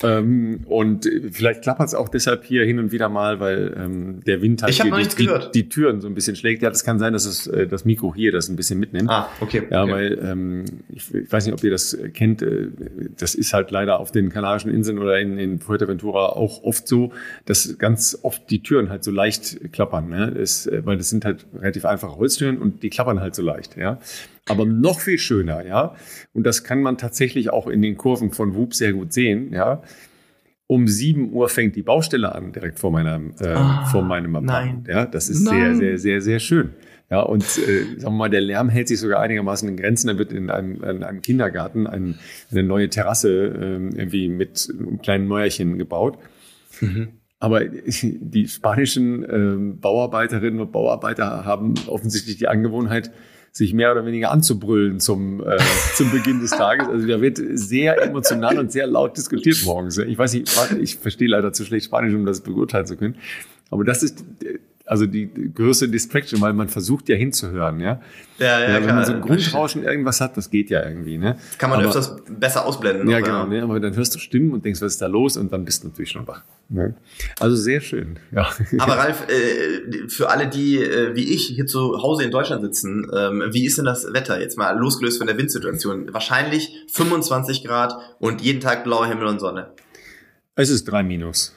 [0.02, 4.42] Ähm, und vielleicht klappert es auch deshalb hier hin und wieder mal, weil ähm, der
[4.42, 6.62] Wind halt hier die, die, die, Türen so ein bisschen schlägt.
[6.62, 9.10] Ja, das kann sein, dass es äh, das Mikro hier das ein bisschen mitnimmt.
[9.10, 9.64] Ah, okay.
[9.70, 9.92] Ja, okay.
[9.92, 12.42] weil ähm, ich, ich weiß nicht, ob ihr das kennt.
[12.42, 12.70] Äh,
[13.18, 17.12] das ist halt leider auf den Kanarischen Inseln oder in, in Fuerteventura auch oft so,
[17.46, 20.08] dass ganz oft die Türen halt so leicht klappern.
[20.08, 20.32] Ne?
[20.32, 23.76] Das, äh, weil das sind halt relativ einfache Holztüren und die klappern halt so leicht.
[23.76, 24.00] Ja.
[24.50, 25.96] Aber noch viel schöner, ja.
[26.34, 29.82] Und das kann man tatsächlich auch in den Kurven von Whoop sehr gut sehen, ja.
[30.68, 34.88] Um 7 Uhr fängt die Baustelle an, direkt vor meinem, äh, ah, vor meinem Apartment.
[34.88, 35.76] Ja, das ist nein.
[35.76, 36.70] sehr, sehr, sehr, sehr schön.
[37.10, 40.10] Ja, und äh, sagen wir mal, der Lärm hält sich sogar einigermaßen in Grenzen.
[40.10, 42.20] Da wird in einem, in einem Kindergarten ein,
[42.52, 46.20] eine neue Terrasse äh, irgendwie mit einem kleinen Mäuerchen gebaut.
[46.82, 47.10] Mhm.
[47.40, 53.12] Aber die spanischen äh, Bauarbeiterinnen und Bauarbeiter haben offensichtlich die Angewohnheit,
[53.52, 55.58] sich mehr oder weniger anzubrüllen zum, äh,
[55.96, 56.88] zum Beginn des Tages.
[56.88, 59.98] Also da wird sehr emotional und sehr laut diskutiert morgens.
[59.98, 63.16] Ich weiß nicht, ich verstehe leider zu schlecht Spanisch, um das beurteilen zu können.
[63.70, 64.24] Aber das ist
[64.90, 68.02] also die größte Distraction, weil man versucht ja hinzuhören, ja.
[68.40, 68.96] Ja, ja, ja Wenn klar.
[68.96, 71.38] man so ein Grundrauschen irgendwas hat, das geht ja irgendwie, ne.
[71.60, 73.08] Kann man aber, öfters besser ausblenden.
[73.08, 73.62] Ja, genau, ne?
[73.62, 75.38] aber dann hörst du Stimmen und denkst, was ist da los?
[75.38, 76.42] Und dann bist du natürlich schon wach.
[76.70, 76.96] Ne?
[77.40, 78.50] Also sehr schön, ja.
[78.80, 83.08] Aber Ralf, äh, für alle, die äh, wie ich hier zu Hause in Deutschland sitzen,
[83.16, 84.42] ähm, wie ist denn das Wetter?
[84.42, 86.12] Jetzt mal losgelöst von der Windsituation.
[86.14, 89.72] Wahrscheinlich 25 Grad und jeden Tag blauer Himmel und Sonne.
[90.56, 91.56] Es ist drei Minus.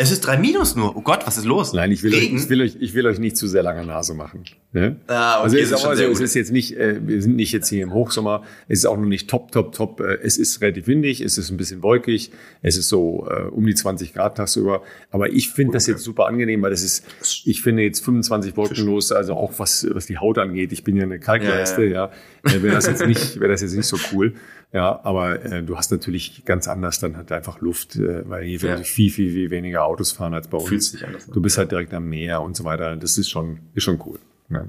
[0.00, 0.96] Es ist drei Minus nur.
[0.96, 1.72] Oh Gott, was ist los?
[1.72, 4.14] Nein, ich will, euch, ich will euch, ich will euch nicht zu sehr lange Nase
[4.14, 4.44] machen.
[4.70, 4.94] Ne?
[5.08, 7.50] Ah, okay, also es ist, auch, also, es ist jetzt nicht, äh, wir sind nicht
[7.50, 8.44] jetzt hier im Hochsommer.
[8.68, 9.98] Es ist auch noch nicht top, top, top.
[9.98, 12.30] Äh, es ist relativ windig, es ist ein bisschen wolkig.
[12.62, 14.82] Es ist so äh, um die 20 Grad tagsüber.
[15.10, 15.78] Aber ich finde okay.
[15.78, 17.04] das jetzt super angenehm, weil das ist,
[17.44, 20.70] ich finde jetzt 25 wolkenlos, also auch was, was die Haut angeht.
[20.70, 22.12] Ich bin ja eine Kalkleiste, ja.
[22.46, 22.52] ja.
[22.52, 24.34] Äh, wäre das jetzt nicht, wäre das jetzt nicht so cool.
[24.72, 28.58] Ja, aber äh, du hast natürlich ganz anders dann halt einfach Luft, äh, weil hier
[28.60, 28.76] ja.
[28.78, 30.68] viel, viel, viel weniger Autos fahren als bei uns.
[30.68, 32.96] Fühlt sich anders du bist halt direkt am Meer und so weiter.
[32.96, 34.18] Das ist schon, ist schon cool.
[34.50, 34.66] Ja.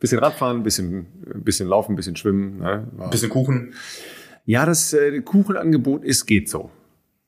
[0.00, 1.06] Bisschen Radfahren, bisschen,
[1.44, 2.58] bisschen Laufen, bisschen Schwimmen.
[2.58, 2.86] Ne?
[3.10, 3.74] Bisschen Kuchen.
[4.46, 6.70] Ja, das äh, Kuchenangebot ist, geht so.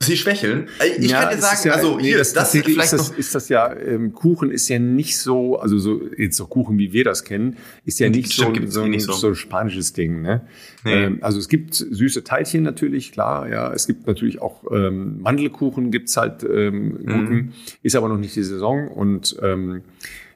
[0.03, 0.69] Sie schwächeln.
[0.79, 3.11] Äh, ich ja, kann dir sagen, ja, also nee, hier, das, das vielleicht ist das,
[3.11, 6.79] noch ist das ja, ähm, Kuchen ist ja nicht so, also so, jetzt so Kuchen,
[6.79, 9.13] wie wir das kennen, ist ja nicht so, so, ein, so.
[9.13, 10.41] so ein spanisches Ding, ne?
[10.85, 11.05] Nee.
[11.05, 13.75] Ähm, also es gibt süße Teilchen natürlich, klar, ja.
[13.75, 17.53] Es gibt natürlich auch ähm, Mandelkuchen, gibt's halt ähm, guten, mhm.
[17.83, 19.83] ist aber noch nicht die Saison und ähm,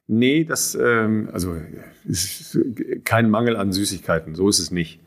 [0.06, 1.56] Nee, das, ähm, also
[2.04, 2.58] ist
[3.04, 5.00] kein Mangel an Süßigkeiten, so ist es nicht.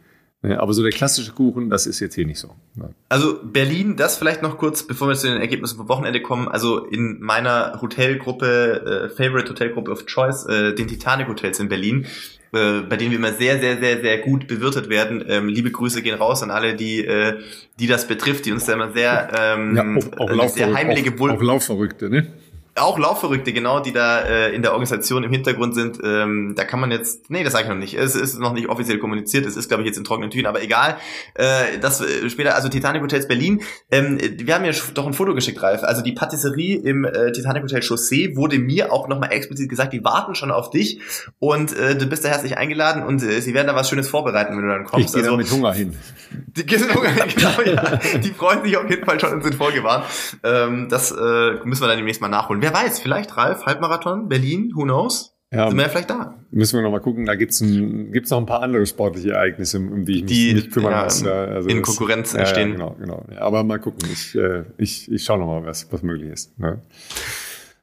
[0.43, 2.51] Aber so der klassische Kuchen, das ist jetzt hier nicht so.
[2.75, 2.93] Nein.
[3.09, 6.47] Also Berlin, das vielleicht noch kurz, bevor wir zu den Ergebnissen vom Wochenende kommen.
[6.47, 12.05] Also in meiner Hotelgruppe, äh, Favorite Hotelgruppe of Choice, äh, den Titanic Hotels in Berlin,
[12.53, 15.23] äh, bei denen wir immer sehr, sehr, sehr, sehr gut bewirtet werden.
[15.27, 17.39] Ähm, liebe Grüße gehen raus an alle, die, äh,
[17.79, 21.29] die das betrifft, die uns da immer sehr, ähm, ja, auch, auch sehr heimliche auch,
[21.29, 22.27] auch Laufverrückte, ne?
[22.77, 25.99] Auch Laufverrückte, genau, die da äh, in der Organisation im Hintergrund sind.
[26.03, 27.93] Ähm, da kann man jetzt, nee, das sage ich noch nicht.
[27.93, 29.45] Es ist noch nicht offiziell kommuniziert.
[29.45, 30.97] Es ist, glaube ich, jetzt in trockenen Tüten, aber egal.
[31.33, 33.61] Äh, das äh, später, also Titanic Hotels Berlin.
[33.91, 35.83] Ähm, wir haben ja doch ein Foto geschickt, Ralf.
[35.83, 40.03] Also die Patisserie im äh, Titanic Hotel Chaussee wurde mir auch nochmal explizit gesagt, die
[40.03, 40.99] warten schon auf dich
[41.39, 44.55] und äh, du bist da herzlich eingeladen und äh, sie werden da was Schönes vorbereiten,
[44.55, 45.09] wenn du dann kommst.
[45.09, 45.95] Ich gehe also, mit Hunger hin.
[46.31, 47.97] Die gehen mit Hunger hin, genau, ja.
[48.17, 50.05] Die freuen sich auf jeden Fall schon und sind vorgewarnt.
[50.43, 51.15] Ähm, das äh,
[51.63, 52.61] müssen wir dann demnächst mal nachholen.
[52.67, 55.33] Wer weiß, vielleicht Ralf, Halbmarathon, Berlin, who knows?
[55.53, 56.35] ja, sind wir ja vielleicht da.
[56.51, 57.25] Müssen wir noch mal gucken.
[57.25, 60.53] Da gibt's ein, gibt's noch ein paar andere sportliche Ereignisse, um die ich mich die,
[60.53, 61.21] nicht kümmern ja, muss.
[61.21, 62.71] Ja, also in das, Konkurrenz ja, entstehen.
[62.71, 63.25] Ja, genau, genau.
[63.39, 64.09] Aber mal gucken.
[64.11, 66.59] Ich, äh, ich, ich schaue noch mal, was, was möglich ist.
[66.59, 66.81] Ne?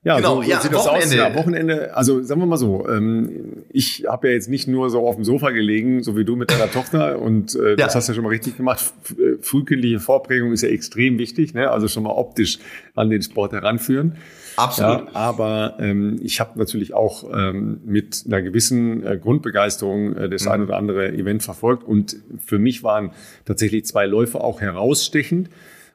[0.03, 1.05] Ja, Genau, so, so ja, sieht das Wochenende.
[1.07, 1.15] aus.
[1.15, 5.09] Ja, Wochenende, also sagen wir mal so, ähm, ich habe ja jetzt nicht nur so
[5.09, 7.97] auf dem Sofa gelegen, so wie du mit deiner Tochter und äh, das Ja.
[7.99, 8.93] hast du ja schon mal richtig gemacht.
[9.13, 11.71] Äh, frühkindliche Vorprägung ist ja extrem wichtig, ne?
[11.71, 12.59] also schon mal optisch
[12.95, 14.19] an den Sport heranführen.
[14.57, 15.07] Absolut.
[15.07, 20.45] Ja, aber ähm, ich habe natürlich auch ähm, mit einer gewissen äh, Grundbegeisterung äh, das
[20.45, 20.51] Mhm.
[20.51, 23.11] ein oder andere Event verfolgt und für mich waren
[23.45, 25.51] tatsächlich zwei Läufe auch herausstechend.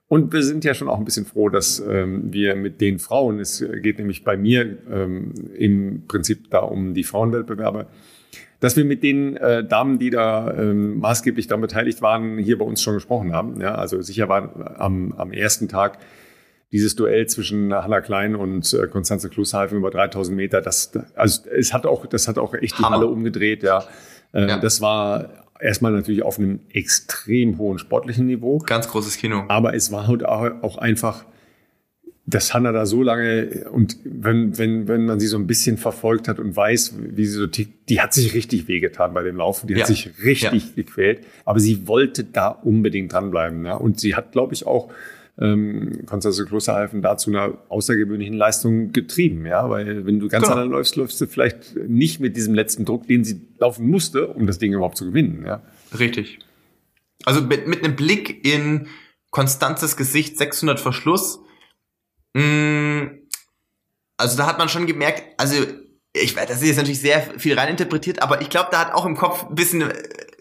[0.08, 3.40] Und wir sind ja schon auch ein bisschen froh, dass ähm, wir mit den Frauen,
[3.40, 7.86] es geht nämlich bei mir ähm, im Prinzip da um die Frauenwettbewerbe,
[8.60, 12.66] dass wir mit den äh, Damen, die da ähm, maßgeblich daran beteiligt waren, hier bei
[12.66, 13.62] uns schon gesprochen haben.
[13.62, 16.00] Ja, also sicher war am, am ersten Tag
[16.72, 21.74] dieses Duell zwischen Hanna Klein und äh, Konstanze Klushalfen über 3000 Meter, das, also es
[21.74, 22.84] hat auch, das hat auch echt die.
[22.84, 23.84] Halle umgedreht, ja.
[24.34, 24.58] Äh, Ja.
[24.60, 25.30] Das war
[25.60, 28.60] erstmal natürlich auf einem extrem hohen sportlichen Niveau.
[28.60, 29.46] Ganz großes Kino.
[29.48, 31.26] Aber es war halt auch einfach,
[32.26, 36.28] dass Hanna da so lange und wenn, wenn, wenn man sie so ein bisschen verfolgt
[36.28, 39.66] hat und weiß, wie sie so tickt, die hat sich richtig wehgetan bei dem Laufen.
[39.68, 39.80] Die Ja.
[39.80, 41.26] hat sich richtig gequält.
[41.46, 43.66] Aber sie wollte da unbedingt dranbleiben.
[43.66, 43.74] Ja.
[43.74, 44.90] Und sie hat, glaube ich, auch
[45.42, 49.46] ähm, Konstanze Klosterhalfen dazu einer außergewöhnlichen Leistung getrieben.
[49.46, 49.70] Ja.
[49.70, 50.56] Weil wenn du ganz Genau.
[50.58, 54.48] anders läufst, läufst du vielleicht nicht mit diesem letzten Druck, den sie laufen musste, um
[54.48, 55.46] das Ding überhaupt zu gewinnen.
[55.46, 55.62] Ja.
[55.98, 56.40] Richtig.
[57.26, 58.88] Also mit, mit einem Blick in
[59.32, 61.40] Konstanzes Gesicht, 600 Verschluss.
[62.34, 63.12] Mh,
[64.18, 65.56] also da hat man schon gemerkt, also
[66.14, 69.06] ich weiß, das ist jetzt natürlich sehr viel reininterpretiert, aber ich glaube, da hat auch
[69.06, 69.94] im Kopf ein bisschen äh,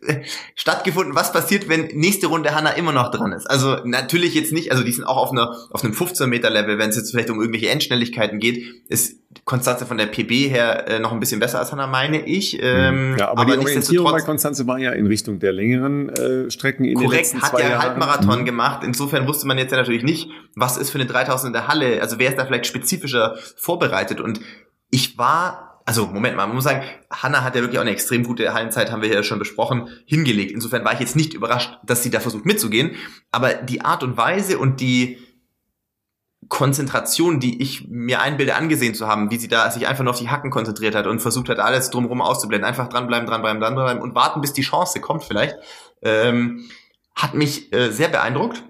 [0.54, 3.46] stattgefunden, was passiert, wenn nächste Runde Hanna immer noch dran ist.
[3.48, 6.78] Also natürlich jetzt nicht, also die sind auch auf einer auf einem 15 Meter Level,
[6.78, 10.98] wenn es jetzt vielleicht um irgendwelche Endschnelligkeiten geht, ist Konstanze von der PB her äh,
[10.98, 12.58] noch ein bisschen besser als Hanna, meine ich.
[12.62, 16.84] Ähm, ja, aber, die Orientierung bei Konstanze war ja in Richtung der längeren äh, Strecken
[16.84, 17.82] in den Korrekt, letzten hat zwei ja Jahren.
[17.82, 18.44] Halbmarathon Mhm.
[18.46, 18.80] gemacht.
[18.84, 22.00] Insofern wusste man jetzt ja natürlich nicht, was ist für eine 3000 in der Halle.
[22.00, 24.20] Also wer ist da vielleicht spezifischer vorbereitet.
[24.20, 24.40] Und
[24.90, 28.22] ich war, also Moment mal, man muss sagen, Hanna hat ja wirklich auch eine extrem
[28.22, 30.52] gute Hallenzeit, haben wir ja schon besprochen, hingelegt.
[30.52, 32.96] Insofern war ich jetzt nicht überrascht, dass sie da versucht mitzugehen.
[33.30, 35.16] Aber die Art und Weise und die
[36.48, 40.18] Konzentration, die ich mir einbilde, angesehen zu haben, wie sie da sich einfach nur auf
[40.18, 42.68] die Hacken konzentriert hat und versucht hat, alles drumherum auszublenden.
[42.68, 45.56] Einfach dranbleiben, dranbleiben, dranbleiben und warten, bis die Chance kommt vielleicht.
[46.02, 46.68] Ähm,
[47.14, 48.62] hat mich äh, sehr beeindruckt.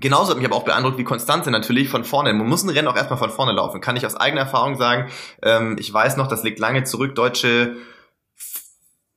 [0.00, 2.32] Genauso hat mich aber auch beeindruckt wie Konstanze natürlich von vorne.
[2.32, 3.80] Man muss ein Rennen auch erstmal von vorne laufen.
[3.80, 5.10] Kann ich aus eigener Erfahrung sagen.
[5.42, 7.76] Ähm, ich weiß noch, das liegt lange zurück, deutsche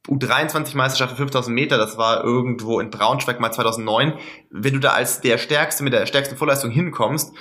[0.08, 4.14] U23-Meisterschaft für 5000 Meter, das war irgendwo in Braunschweig mal 2009.
[4.50, 7.34] Wenn du da als der Stärkste mit der stärksten Vorleistung hinkommst,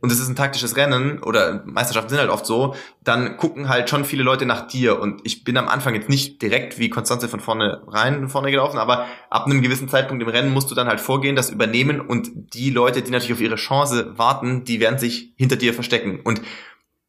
[0.00, 3.90] und es ist ein taktisches Rennen, oder Meisterschaften sind halt oft so, dann gucken halt
[3.90, 4.98] schon viele Leute nach dir.
[4.98, 8.78] Und ich bin am Anfang jetzt nicht direkt wie Konstanze von vorne rein, vorne gelaufen,
[8.78, 12.30] aber ab einem gewissen Zeitpunkt im Rennen musst du dann halt vorgehen, das übernehmen und
[12.54, 16.20] die Leute, die natürlich auf ihre Chance warten, die werden sich hinter dir verstecken.
[16.24, 16.40] Und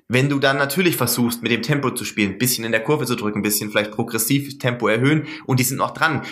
[0.08, 3.16] wenn du dann natürlich versuchst, mit dem Tempo zu spielen, bisschen in der Kurve zu
[3.16, 6.24] drücken, bisschen vielleicht progressiv Tempo erhöhen und die sind noch dran.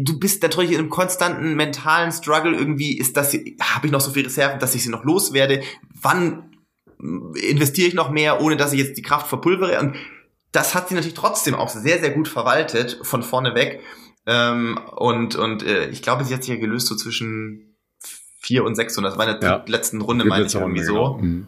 [0.00, 4.10] Du bist natürlich in einem konstanten mentalen Struggle irgendwie, ist das, habe ich noch so
[4.12, 5.62] viel Reserven, dass ich sie noch loswerde?
[6.00, 6.50] Wann
[6.98, 9.78] investiere ich noch mehr, ohne dass ich jetzt die Kraft verpulvere?
[9.80, 9.96] Und
[10.52, 13.80] das hat sie natürlich trotzdem auch sehr, sehr gut verwaltet, von vorne weg.
[14.26, 17.76] Ähm, und und äh, ich glaube, sie hat sich ja gelöst so zwischen
[18.40, 19.64] vier und sechs und das war in der Ja.
[19.66, 20.92] letzten Runde, meine ich irgendwie Runde, so.
[20.94, 21.18] genau.
[21.18, 21.46] Mhm.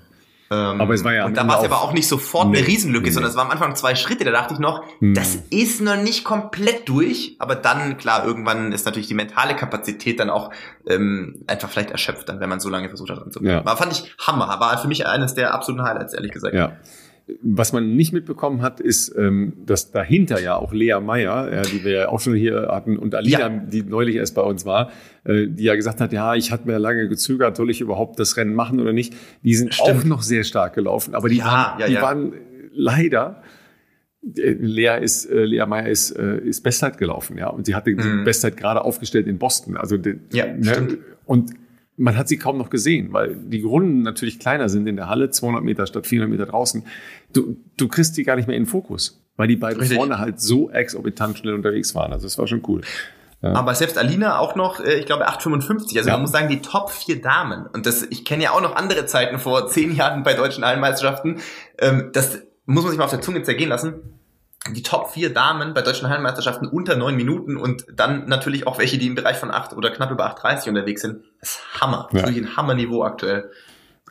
[0.50, 2.66] Ähm, Aber es war ja und da war es aber auch nicht sofort Nee, eine
[2.66, 4.24] Riesenlücke, nee, sondern es war am Anfang zwei Schritte.
[4.24, 5.12] Da dachte ich noch, Hm.
[5.14, 7.36] das ist noch nicht komplett durch.
[7.38, 10.50] Aber dann, klar, irgendwann ist natürlich die mentale Kapazität dann auch
[10.86, 13.56] ähm, einfach vielleicht erschöpft, dann, wenn man so lange versucht hat anzubleiben.
[13.56, 13.70] Ja.
[13.70, 14.46] Aber fand ich Hammer.
[14.58, 16.54] War für mich eines der absoluten Highlights, ehrlich gesagt.
[16.54, 16.72] Ja.
[17.42, 21.92] Was man nicht mitbekommen hat, ist, ähm, dass dahinter ja auch Lea Meyer, die wir
[21.92, 23.48] ja auch schon hier hatten, und Alina, Ja.
[23.50, 24.90] die neulich erst bei uns war,
[25.24, 28.36] äh, die ja gesagt hat, ja, ich hatte mir lange gezögert, soll ich überhaupt das
[28.38, 29.14] Rennen machen oder nicht.
[29.42, 29.90] Die sind Stimmt.
[29.98, 32.32] auch noch sehr stark gelaufen, aber die Ja, waren, ja, die waren
[32.72, 33.42] leider
[34.36, 37.48] äh, Lea ist, äh, Lea Meyer ist, äh, ist Bestzeit gelaufen, ja.
[37.48, 38.24] Und sie hatte die Mhm.
[38.24, 39.76] Bestzeit gerade aufgestellt in Boston.
[39.76, 40.98] Also, die, Ja, stimmt.
[41.24, 41.52] Und
[41.98, 45.30] man hat sie kaum noch gesehen, weil die Runden natürlich kleiner sind in der Halle,
[45.30, 46.84] 200 Meter statt 400 Meter draußen.
[47.32, 49.98] Du, du kriegst die gar nicht mehr in den Fokus, weil die beiden Richtig.
[49.98, 52.12] vorne halt so exorbitant schnell unterwegs waren.
[52.12, 52.80] Also, das war schon cool.
[53.40, 55.96] Aber selbst Alina auch noch, äh, ich glaube, 8,55.
[55.98, 56.14] Also Ja.
[56.14, 57.66] man muss sagen, die Top 4 Damen.
[57.66, 61.38] Und das, ich kenne ja auch noch andere Zeiten vor zehn Jahren bei deutschen Hallenmeisterschaften.
[61.78, 63.94] Ähm, das muss man sich mal auf der Zunge zergehen lassen.
[64.74, 68.98] Die Top 4 Damen bei deutschen Hallenmeisterschaften unter neun Minuten und dann natürlich auch welche,
[68.98, 71.24] die im Bereich von 8 oder knapp über 8,30 unterwegs sind.
[71.40, 72.08] Das ist Hammer.
[72.12, 72.18] Ja.
[72.18, 73.50] wirklich ein Hammerniveau aktuell.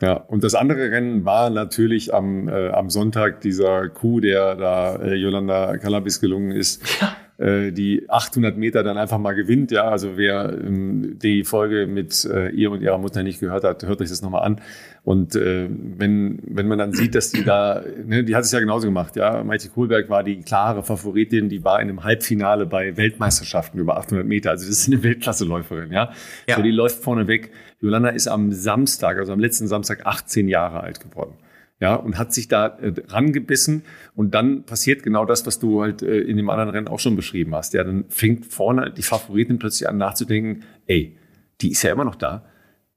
[0.00, 4.96] Ja, und das andere Rennen war natürlich am, äh, am Sonntag dieser Coup, der da
[4.96, 6.82] äh, Yolanda Calabis gelungen ist.
[7.00, 9.70] Ja äh, die 800 Meter dann einfach mal gewinnt.
[9.70, 13.84] Ja, also wer ähm, die Folge mit äh, ihr und ihrer Mutter nicht gehört hat,
[13.84, 14.60] hört euch das nochmal an.
[15.04, 18.60] Und äh, wenn, wenn man dann sieht, dass die da, ne, die hat es ja
[18.60, 19.42] genauso gemacht, ja.
[19.42, 24.26] Maite Kohlberg war die klare Favoritin, die war in einem Halbfinale bei Weltmeisterschaften über 800
[24.26, 24.50] Meter.
[24.50, 26.10] Also das ist eine Weltklasseläuferin, ja.
[26.46, 26.56] ja.
[26.56, 27.50] So, die läuft vorne weg.
[27.80, 31.34] Jolanda ist am Samstag, also am letzten Samstag 18 Jahre alt geworden
[31.80, 33.84] ja, und hat sich da äh, rangebissen
[34.14, 37.16] und dann passiert genau das, was du halt äh, in dem anderen Rennen auch schon
[37.16, 37.74] beschrieben hast.
[37.74, 41.16] Ja, dann fängt vorne die Favoritin plötzlich an nachzudenken, ey,
[41.60, 42.44] die ist ja immer noch da.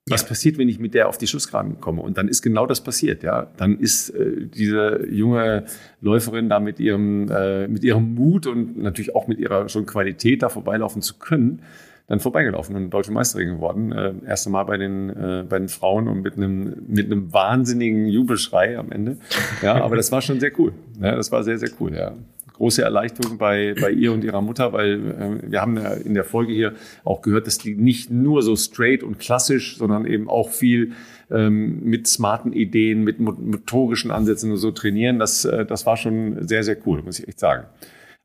[0.09, 0.29] Was ja.
[0.29, 2.01] passiert, wenn ich mit der auf die Schussgraben komme?
[2.01, 3.47] Und dann ist genau das passiert, ja.
[3.57, 5.65] Dann ist äh, diese junge
[6.01, 10.41] Läuferin da mit ihrem, äh, mit ihrem Mut und natürlich auch mit ihrer schon Qualität
[10.41, 11.61] da vorbeilaufen zu können,
[12.07, 13.91] dann vorbeigelaufen und deutsche Meisterin geworden.
[13.91, 18.07] Äh, erste Mal bei den, äh, bei den Frauen und mit einem, mit einem wahnsinnigen
[18.07, 19.17] Jubelschrei am Ende.
[19.61, 20.73] Ja, aber das war schon sehr cool.
[20.99, 22.13] Ja, das war sehr, sehr cool, ja.
[22.61, 26.23] Große Erleichterung bei, bei ihr und ihrer Mutter, weil äh, wir haben ja in der
[26.23, 30.51] Folge hier auch gehört, dass die nicht nur so straight und klassisch, sondern eben auch
[30.51, 30.91] viel
[31.31, 35.17] ähm, mit smarten Ideen, mit motorischen Ansätzen und so trainieren.
[35.17, 37.65] Das, äh, das war schon sehr, sehr cool, muss ich echt sagen.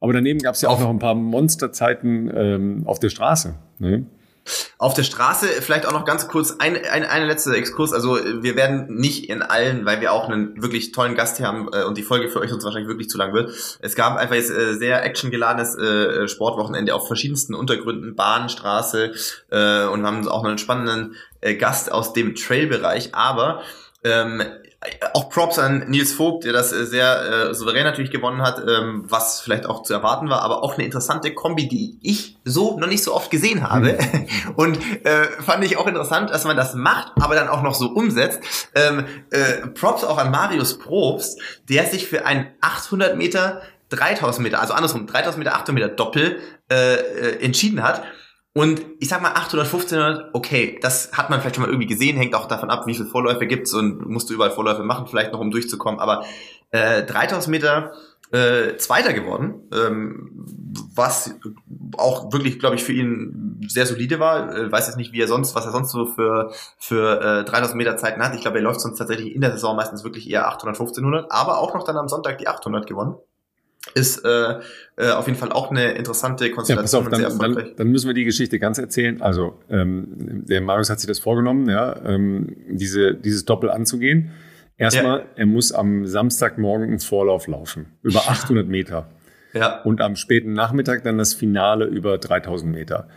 [0.00, 3.54] Aber daneben gab es ja auch noch ein paar Monsterzeiten ähm, auf der Straße.
[3.78, 4.04] Ne?
[4.78, 7.92] Auf der Straße vielleicht auch noch ganz kurz ein, ein, eine letzte Exkurs.
[7.92, 11.68] Also wir werden nicht in allen, weil wir auch einen wirklich tollen Gast hier haben
[11.72, 13.52] äh, und die Folge für euch uns wahrscheinlich wirklich zu lang wird.
[13.80, 19.12] Es gab einfach jetzt äh, sehr actiongeladenes äh, Sportwochenende auf verschiedensten Untergründen, Bahn, Straße
[19.50, 23.14] äh, und haben auch einen spannenden äh, Gast aus dem Trail-Bereich.
[23.14, 23.62] Aber
[24.04, 24.42] ähm,
[25.14, 29.04] auch Props an Nils Vogt, der das äh, sehr äh, souverän natürlich gewonnen hat, ähm,
[29.08, 32.86] was vielleicht auch zu erwarten war, aber auch eine interessante Kombi, die ich so noch
[32.86, 33.98] nicht so oft gesehen habe.
[33.98, 34.26] Mhm.
[34.56, 37.88] Und äh, fand ich auch interessant, dass man das macht, aber dann auch noch so
[37.88, 38.40] umsetzt.
[38.74, 44.60] Ähm, äh, Props auch an Marius Probst, der sich für ein 800 Meter 3000 Meter,
[44.60, 46.38] also andersrum, 3000 Meter, 800 Meter Doppel
[46.70, 48.02] äh, äh, entschieden hat
[48.56, 52.16] und ich sag mal 800, 1500, okay, das hat man vielleicht schon mal irgendwie gesehen,
[52.16, 55.34] hängt auch davon ab, wie viele Vorläufe gibt's und musst du überall Vorläufe machen, vielleicht
[55.34, 56.00] noch um durchzukommen.
[56.00, 56.24] Aber
[56.70, 57.92] äh, 3000 Meter
[58.32, 60.46] äh, Zweiter geworden, ähm,
[60.94, 61.34] was
[61.98, 64.56] auch wirklich, glaube ich, für ihn sehr solide war.
[64.56, 67.76] Äh, weiß jetzt nicht, wie er sonst, was er sonst so für für äh, 3000
[67.76, 68.34] Meter Zeiten hat.
[68.34, 71.58] Ich glaube, er läuft sonst tatsächlich in der Saison meistens wirklich eher 800, 1500, aber
[71.58, 73.16] auch noch dann am Sonntag die 800 gewonnen
[73.94, 74.54] ist äh,
[74.96, 77.04] äh, auf jeden Fall auch eine interessante Konstellation.
[77.04, 79.20] Ja, pass auf, dann, dann, dann, müssen wir die Geschichte ganz erzählen.
[79.22, 84.32] Also ähm, der Marius hat sich das vorgenommen, ja, ähm, diese, dieses Doppel anzugehen.
[84.78, 85.26] Erstmal, ja.
[85.36, 89.08] er muss am Samstagmorgen ins Vorlauf laufen, über 800 Meter.
[89.54, 89.80] Ja.
[89.82, 93.08] Und am späten Nachmittag dann das Finale über 3000 Meter.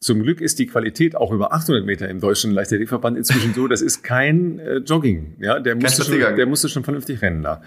[0.00, 3.82] Zum Glück ist die Qualität auch über 800 Meter im Deutschen Leichtathletikverband inzwischen so, das
[3.82, 5.36] ist kein äh, Jogging.
[5.40, 7.62] Ja, der musste, schon, der musste schon vernünftig rennen da.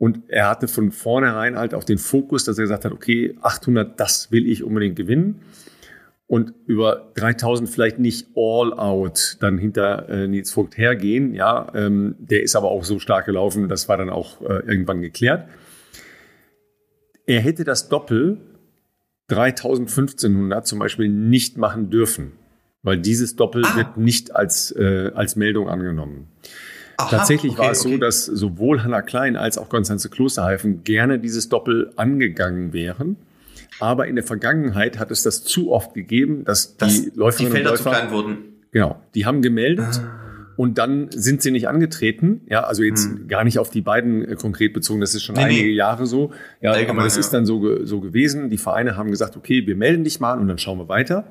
[0.00, 4.00] Und er hatte von vornherein halt auch den Fokus, dass er gesagt hat, okay, 800,
[4.00, 5.42] das will ich unbedingt gewinnen.
[6.26, 11.34] Und über 3000 vielleicht nicht all out dann hinter äh, Nils Vogt hergehen.
[11.34, 15.02] Ja, ähm, der ist aber auch so stark gelaufen, das war dann auch äh, irgendwann
[15.02, 15.46] geklärt.
[17.26, 18.38] Er hätte das Doppel
[19.28, 22.32] 3500 zum Beispiel nicht machen dürfen,
[22.82, 23.76] weil dieses Doppel ah.
[23.76, 26.28] wird nicht als, äh, als Meldung angenommen.
[27.00, 27.94] Aha, Tatsächlich okay, war es okay.
[27.94, 33.16] so, dass sowohl Hannah Klein als auch Konstanze Klosterhalfen gerne dieses Doppel angegangen wären.
[33.80, 37.56] Aber in der Vergangenheit hat es das zu oft gegeben, dass das, die Läuferinnen die
[37.56, 38.38] Felder und Läufer, zu klein wurden.
[38.72, 40.00] Genau, die haben gemeldet.
[40.02, 40.20] Ah.
[40.56, 42.42] Und dann sind sie nicht angetreten.
[42.46, 43.28] Ja, also jetzt hm.
[43.28, 45.00] gar nicht auf die beiden äh, konkret bezogen.
[45.00, 45.72] Das ist schon nee, einige nee.
[45.72, 46.32] Jahre so.
[46.60, 47.20] Ja, Allgemein, aber das ja.
[47.20, 48.50] ist dann so, so gewesen.
[48.50, 51.24] Die Vereine haben gesagt, okay, wir melden dich mal und dann schauen wir weiter.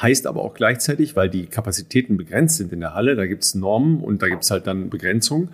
[0.00, 3.54] Heißt aber auch gleichzeitig, weil die Kapazitäten begrenzt sind in der Halle, da gibt es
[3.54, 5.50] Normen und da gibt es halt dann Begrenzungen.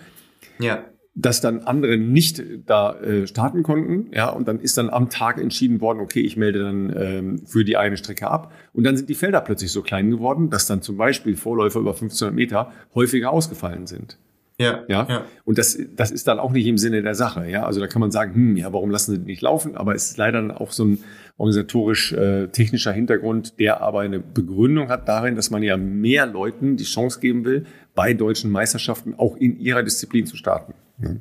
[0.59, 0.85] Ja.
[1.15, 5.39] Dass dann andere nicht da äh, starten konnten, ja, und dann ist dann am Tag
[5.39, 8.53] entschieden worden, okay, ich melde dann ähm, für die eine Strecke ab.
[8.73, 11.91] Und dann sind die Felder plötzlich so klein geworden, dass dann zum Beispiel Vorläufer über
[11.91, 14.19] 1500 Meter häufiger ausgefallen sind.
[14.61, 15.07] Ja, ja.
[15.09, 15.25] ja.
[15.45, 17.49] Und das, das ist dann auch nicht im Sinne der Sache.
[17.49, 19.75] Ja, also da kann man sagen, hm, ja, warum lassen sie nicht laufen?
[19.75, 20.99] Aber es ist leider auch so ein
[21.41, 26.85] organisatorisch-technischer äh, Hintergrund, der aber eine Begründung hat darin, dass man ja mehr Leuten die
[26.85, 30.75] Chance geben will, bei deutschen Meisterschaften auch in ihrer Disziplin zu starten.
[30.99, 31.21] Ne?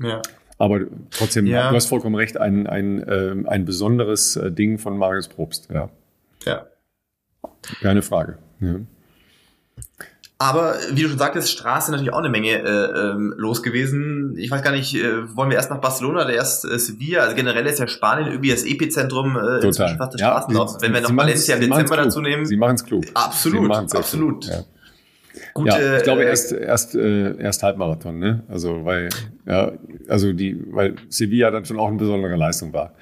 [0.00, 0.22] Ja.
[0.58, 1.70] Aber trotzdem, ja.
[1.70, 5.68] du hast vollkommen recht, ein, ein, äh, ein besonderes äh, Ding von Marius Probst.
[5.72, 5.90] Ja.
[6.44, 6.66] ja.
[7.80, 8.38] Keine Frage.
[8.60, 8.76] Ja.
[10.40, 14.36] Aber wie du schon sagtest, Straße natürlich auch eine Menge äh, ähm, los gewesen.
[14.38, 17.22] Ich weiß gar nicht, äh, wollen wir erst nach Barcelona oder erst äh, Sevilla?
[17.22, 19.98] Also generell ist ja Spanien irgendwie das Epizentrum äh, des ja,
[20.80, 22.46] Wenn wir noch Valencia im Dezember dazu nehmen.
[22.46, 23.04] Sie machen es klug.
[23.14, 24.46] Absolut, absolut.
[24.46, 24.60] Ja.
[25.54, 25.70] gute.
[25.70, 28.44] Ja, ich glaube erst erst äh, erst Halbmarathon, ne?
[28.48, 29.08] Also weil
[29.44, 29.72] ja,
[30.08, 32.94] also die, weil Sevilla dann schon auch eine besondere Leistung war.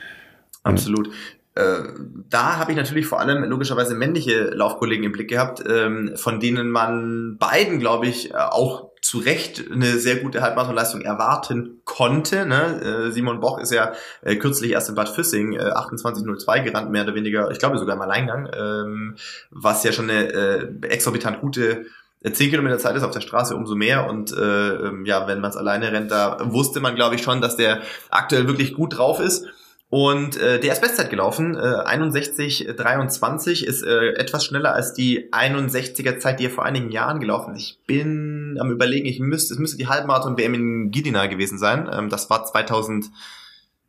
[0.63, 1.11] Absolut.
[1.57, 1.89] Äh,
[2.29, 6.71] da habe ich natürlich vor allem logischerweise männliche Laufkollegen im Blick gehabt, ähm, von denen
[6.71, 12.45] man beiden, glaube ich, äh, auch zu Recht eine sehr gute Halbmarathonleistung erwarten konnte.
[12.45, 13.07] Ne?
[13.07, 17.05] Äh, Simon Boch ist ja äh, kürzlich erst in Bad Füssing äh, 28.02 gerannt, mehr
[17.05, 19.17] oder weniger, ich glaube sogar im Alleingang, ähm,
[19.51, 21.87] was ja schon eine äh, exorbitant gute
[22.23, 25.51] 10 Kilometer Zeit ist auf der Straße umso mehr und äh, ähm, ja, wenn man
[25.51, 29.21] es alleine rennt, da wusste man, glaube ich, schon, dass der aktuell wirklich gut drauf
[29.21, 29.47] ist.
[29.97, 36.19] Und äh, der ist Bestzeit gelaufen, äh, 61,23 ist äh, etwas schneller als die 61er
[36.19, 37.63] Zeit, die er vor einigen Jahren gelaufen ist.
[37.63, 41.89] Ich bin am überlegen, ich müsste, es müsste die Halbmarathon-WM in Gidina gewesen sein.
[41.91, 43.07] Ähm, das war 2000,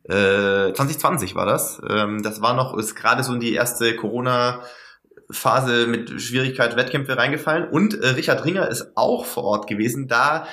[0.04, 1.78] äh, 2020 war das.
[1.86, 4.62] Ähm, das war noch, ist gerade so in die erste Corona-
[5.30, 10.08] Phase mit Schwierigkeit Wettkämpfe reingefallen und äh, Richard Ringer ist auch vor Ort gewesen.
[10.08, 10.46] Da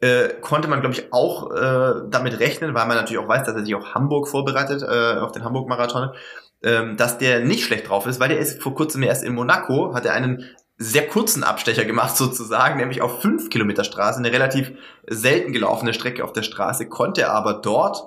[0.00, 3.54] äh, konnte man, glaube ich, auch äh, damit rechnen, weil man natürlich auch weiß, dass
[3.54, 6.10] er sich auf Hamburg vorbereitet, äh, auf den Hamburg-Marathon,
[6.62, 9.94] ähm, dass der nicht schlecht drauf ist, weil der ist vor kurzem erst in Monaco,
[9.94, 10.44] hat er einen
[10.76, 14.72] sehr kurzen Abstecher gemacht sozusagen, nämlich auf fünf Kilometer Straße, eine relativ
[15.06, 18.06] selten gelaufene Strecke auf der Straße, konnte aber dort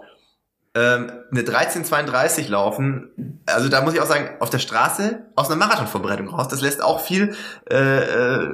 [0.73, 5.57] ähm, eine 1332 laufen, also da muss ich auch sagen, auf der Straße aus einer
[5.57, 6.47] Marathonvorbereitung raus.
[6.47, 7.35] Das lässt auch viel,
[7.69, 8.51] äh, äh,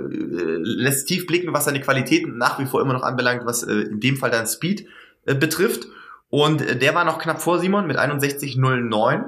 [0.61, 3.99] lässt tief blicken, was seine Qualitäten nach wie vor immer noch anbelangt, was äh, in
[3.99, 4.87] dem Fall dann Speed
[5.25, 5.87] äh, betrifft.
[6.29, 9.25] Und äh, der war noch knapp vor Simon mit 61,09.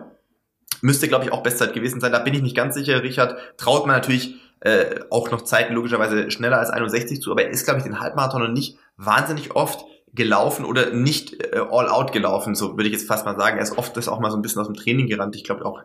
[0.82, 2.12] Müsste, glaube ich, auch Bestzeit gewesen sein.
[2.12, 3.04] Da bin ich nicht ganz sicher.
[3.04, 7.50] Richard traut man natürlich äh, auch noch Zeiten logischerweise schneller als 61 zu, aber er
[7.50, 12.12] ist, glaube ich, den Halbmarathon noch nicht wahnsinnig oft gelaufen oder nicht äh, all out
[12.12, 13.58] gelaufen, so würde ich jetzt fast mal sagen.
[13.58, 15.36] Er ist oft das auch mal so ein bisschen aus dem Training gerannt.
[15.36, 15.82] Ich glaube auch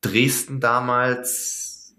[0.00, 1.94] Dresden damals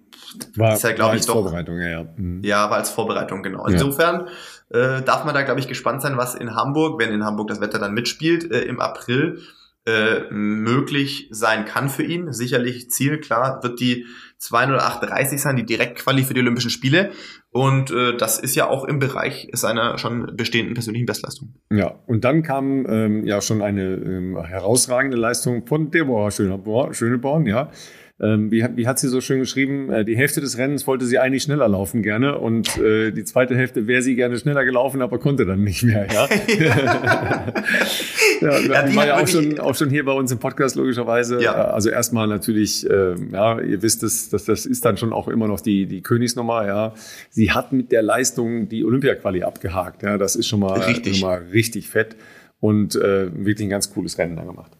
[0.56, 1.34] war, ist ja, glaube ich, doch.
[1.34, 2.06] Vorbereitung, ja, ja.
[2.16, 2.42] Mhm.
[2.44, 3.66] Ja, war als Vorbereitung, genau.
[3.68, 4.28] Insofern
[4.70, 7.62] äh, darf man da, glaube ich, gespannt sein, was in Hamburg, wenn in Hamburg das
[7.62, 9.42] Wetter dann mitspielt, äh, im April
[9.86, 12.32] äh, möglich sein kann für ihn.
[12.32, 14.06] Sicherlich Ziel, klar, wird die
[14.40, 17.12] 208.30 sein, die Direktquali für die Olympischen Spiele.
[17.54, 21.54] Und äh, das ist ja auch im Bereich seiner schon bestehenden persönlichen Bestleistung.
[21.70, 27.70] Ja, und dann kam ähm, ja schon eine ähm, herausragende Leistung von Deborah Schöneborn, ja.
[28.22, 29.92] Ähm, wie, wie, hat sie so schön geschrieben?
[29.92, 33.56] Äh, die Hälfte des Rennens wollte sie eigentlich schneller laufen gerne und äh, die zweite
[33.56, 36.06] Hälfte wäre sie gerne schneller gelaufen, aber konnte dann nicht mehr.
[36.14, 36.30] Ja,
[38.42, 41.42] ja, ja die war ja auch schon, auch schon hier bei uns im Podcast logischerweise.
[41.42, 41.54] Ja.
[41.54, 45.48] Also erstmal natürlich, äh, ja, ihr wisst es, dass das ist dann schon auch immer
[45.48, 46.68] noch die die Königsnummer.
[46.68, 46.94] Ja,
[47.32, 50.04] sie hat mit der Leistung die Olympia-Quali abgehakt.
[50.04, 52.16] Ja, das ist schon mal richtig, schon mal richtig fett
[52.60, 54.78] und äh, wirklich ein ganz cooles Rennen dann gemacht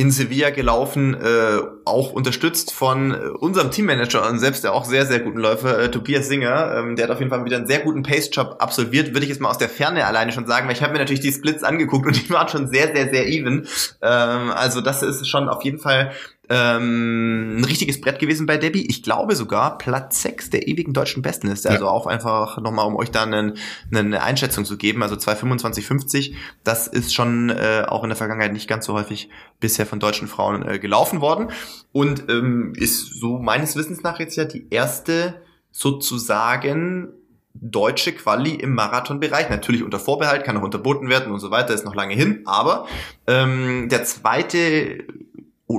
[0.00, 5.04] in Sevilla gelaufen, äh, auch unterstützt von äh, unserem Teammanager und selbst der auch sehr,
[5.04, 6.74] sehr guten Läufer, äh, Tobias Singer.
[6.74, 9.42] Ähm, der hat auf jeden Fall wieder einen sehr guten Pace-Job absolviert, würde ich jetzt
[9.42, 12.06] mal aus der Ferne alleine schon sagen, weil ich habe mir natürlich die Splits angeguckt
[12.06, 13.68] und die waren schon sehr, sehr, sehr even.
[14.00, 16.12] Ähm, also das ist schon auf jeden Fall
[16.50, 18.84] ähm, ein richtiges Brett gewesen bei Debbie.
[18.88, 21.64] Ich glaube sogar Platz 6 der ewigen deutschen Besten ist.
[21.64, 21.90] Also ja.
[21.90, 23.54] auch einfach nochmal, um euch da eine,
[23.94, 25.04] eine Einschätzung zu geben.
[25.04, 26.34] Also 2,25,50.
[26.64, 29.30] Das ist schon äh, auch in der Vergangenheit nicht ganz so häufig
[29.60, 31.52] bisher von deutschen Frauen äh, gelaufen worden.
[31.92, 35.40] Und ähm, ist so meines Wissens nach jetzt ja die erste
[35.70, 37.10] sozusagen
[37.54, 39.50] deutsche Quali im Marathonbereich.
[39.50, 42.42] Natürlich unter Vorbehalt, kann auch unterboten werden und so weiter, ist noch lange hin.
[42.46, 42.88] Aber
[43.28, 45.04] ähm, der zweite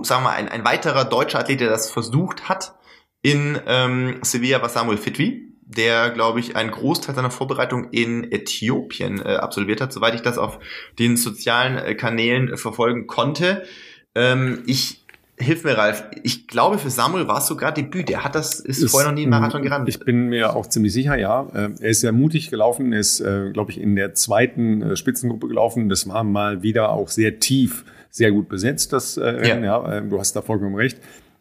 [0.03, 2.75] sagen wir mal, ein, ein weiterer deutscher Athlet, der das versucht hat
[3.21, 9.21] in ähm, Sevilla, war Samuel Fitwi, der, glaube ich, einen Großteil seiner Vorbereitung in Äthiopien
[9.23, 10.59] äh, absolviert hat, soweit ich das auf
[10.99, 13.63] den sozialen äh, Kanälen äh, verfolgen konnte.
[14.15, 15.01] Ähm, ich
[15.41, 16.03] Hilf mir, Ralf.
[16.23, 18.09] Ich glaube, für Samuel war es sogar Debüt.
[18.09, 19.89] Der hat das, ist, ist vorher noch nie einen Marathon gerannt.
[19.89, 21.47] Ich bin mir auch ziemlich sicher, ja.
[21.53, 24.95] Äh, er ist sehr mutig gelaufen, er ist, äh, glaube ich, in der zweiten äh,
[24.95, 25.89] Spitzengruppe gelaufen.
[25.89, 29.63] Das war mal wieder auch sehr tief sehr gut besetzt, das äh, Rennen.
[29.63, 29.81] Ja.
[29.83, 29.97] ja.
[29.97, 30.99] Ähm, du hast da vollkommen recht.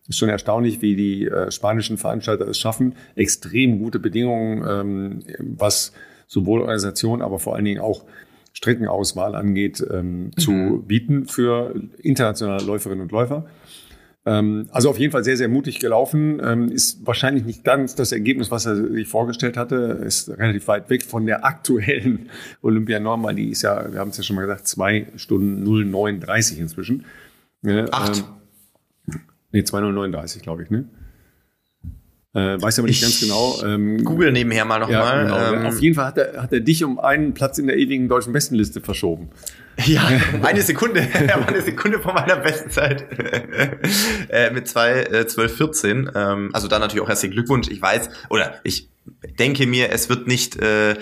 [0.09, 5.93] Ist schon erstaunlich, wie die äh, spanischen Veranstalter es schaffen, extrem gute Bedingungen, ähm, was
[6.27, 8.05] sowohl Organisation, aber vor allen Dingen auch
[8.53, 10.37] Streckenauswahl angeht, ähm, mhm.
[10.37, 13.47] zu bieten für internationale Läuferinnen und Läufer.
[14.31, 16.41] Ähm, also auf jeden Fall sehr, sehr mutig gelaufen.
[16.45, 20.01] Ähm, ist wahrscheinlich nicht ganz das Ergebnis, was er sich vorgestellt hatte.
[20.05, 22.31] Ist relativ weit weg von der aktuellen
[22.62, 26.59] Olympianorm, weil die ist ja, wir haben es ja schon mal gesagt, zwei Stunden 0,39
[26.59, 27.05] inzwischen.
[27.91, 28.24] Acht.
[29.09, 29.16] Ähm,
[29.51, 30.89] nee, 2,039, glaube ich, ne?
[32.33, 33.61] Äh, weiß aber nicht ich ganz genau.
[33.64, 35.26] Ähm, Google nebenher mal nochmal.
[35.26, 35.61] Ja, genau.
[35.61, 38.09] ähm, Auf jeden Fall hat er, hat er dich um einen Platz in der ewigen
[38.09, 39.31] deutschen Bestenliste verschoben.
[39.87, 40.09] Ja,
[40.43, 41.01] eine Sekunde.
[41.47, 43.07] eine Sekunde vor meiner besten Zeit.
[44.28, 46.11] äh, mit zwei, äh, 12, 14.
[46.14, 47.68] Ähm, also da natürlich auch herzlichen Glückwunsch.
[47.68, 48.89] Ich weiß, oder ich
[49.39, 50.97] denke mir, es wird nicht, äh, äh,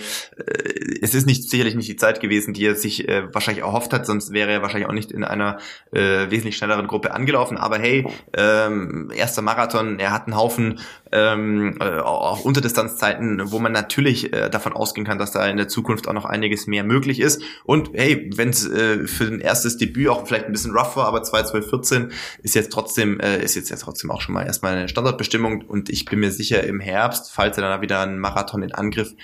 [1.02, 4.06] es ist nicht sicherlich nicht die Zeit gewesen, die er sich äh, wahrscheinlich erhofft hat,
[4.06, 5.58] sonst wäre er wahrscheinlich auch nicht in einer
[5.92, 7.56] äh, wesentlich schnelleren Gruppe angelaufen.
[7.56, 8.06] Aber hey,
[8.36, 10.80] ähm, erster Marathon, er hat einen Haufen
[11.12, 15.68] ähm, äh, auch Unterdistanzzeiten, wo man natürlich äh, davon ausgehen kann, dass da in der
[15.68, 17.42] Zukunft auch noch einiges mehr möglich ist.
[17.64, 21.06] Und hey, wenn es äh, für ein erstes Debüt auch vielleicht ein bisschen rough war,
[21.06, 22.10] aber 2.12.14
[22.42, 25.88] ist jetzt trotzdem, äh, ist jetzt, jetzt trotzdem auch schon mal erstmal eine Standardbestimmung und
[25.90, 29.14] ich bin mir sicher, im Herbst, falls er dann wieder einen Marathon in Angriff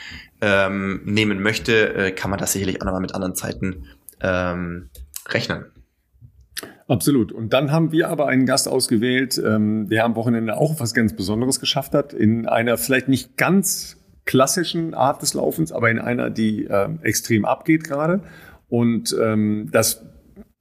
[0.40, 3.86] ähm, nehmen möchte, äh, kann man das sicherlich auch nochmal mit anderen Zeiten
[4.20, 4.88] ähm,
[5.28, 5.66] rechnen.
[6.86, 7.32] Absolut.
[7.32, 11.16] Und dann haben wir aber einen Gast ausgewählt, ähm, der am Wochenende auch was ganz
[11.16, 16.30] Besonderes geschafft hat, in einer vielleicht nicht ganz klassischen Art des Laufens, aber in einer,
[16.30, 18.20] die äh, extrem abgeht gerade.
[18.68, 20.04] Und ähm, das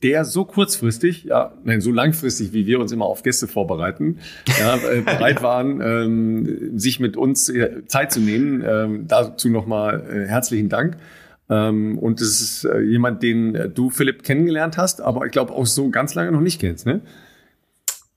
[0.03, 4.19] der so kurzfristig, ja, nein, so langfristig, wie wir uns immer auf Gäste vorbereiten,
[4.59, 8.63] ja, äh, bereit waren, ähm, sich mit uns äh, Zeit zu nehmen.
[8.67, 10.97] Ähm, dazu nochmal äh, herzlichen Dank.
[11.49, 15.65] Ähm, und es ist äh, jemand, den du, Philipp, kennengelernt hast, aber ich glaube auch
[15.65, 17.01] so ganz lange noch nicht kennst, ne?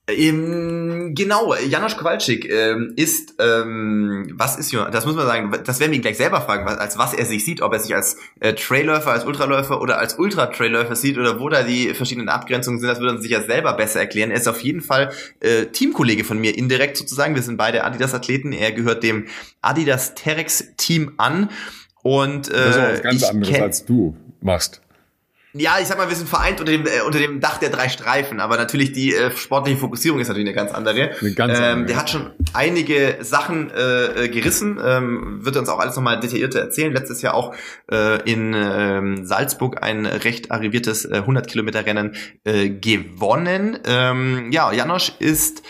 [0.09, 5.91] Ähm, genau, Janosch Kowalczyk ähm, ist, ähm, was ist, das muss man sagen, das werden
[5.91, 8.15] wir ihn gleich selber fragen, was, als was er sich sieht, ob er sich als
[8.39, 12.87] äh, Trailläufer, als Ultraläufer oder als Ultra-Trailläufer sieht oder wo da die verschiedenen Abgrenzungen sind,
[12.87, 14.31] das würde er sich ja selber besser erklären.
[14.31, 15.11] Er ist auf jeden Fall
[15.41, 17.35] äh, Teamkollege von mir, indirekt sozusagen.
[17.35, 18.53] Wir sind beide Adidas-Athleten.
[18.53, 19.25] Er gehört dem
[19.61, 21.49] Adidas Terex-Team an.
[22.07, 24.81] Und, äh, das ist auch was ganz anderes, als du machst.
[25.53, 27.89] Ja, ich sag mal, wir sind vereint unter dem, äh, unter dem Dach der drei
[27.89, 31.11] Streifen, aber natürlich die äh, sportliche Fokussierung ist natürlich eine ganz andere.
[31.19, 35.67] Eine ganz andere ähm, der hat schon einige Sachen äh, äh, gerissen, ähm, wird uns
[35.67, 36.93] auch alles nochmal detaillierter erzählen.
[36.93, 37.55] Letztes Jahr auch
[37.91, 43.79] äh, in äh, Salzburg ein recht arriviertes äh, 100 Kilometer Rennen äh, gewonnen.
[43.85, 45.63] Ähm, ja, Janosch ist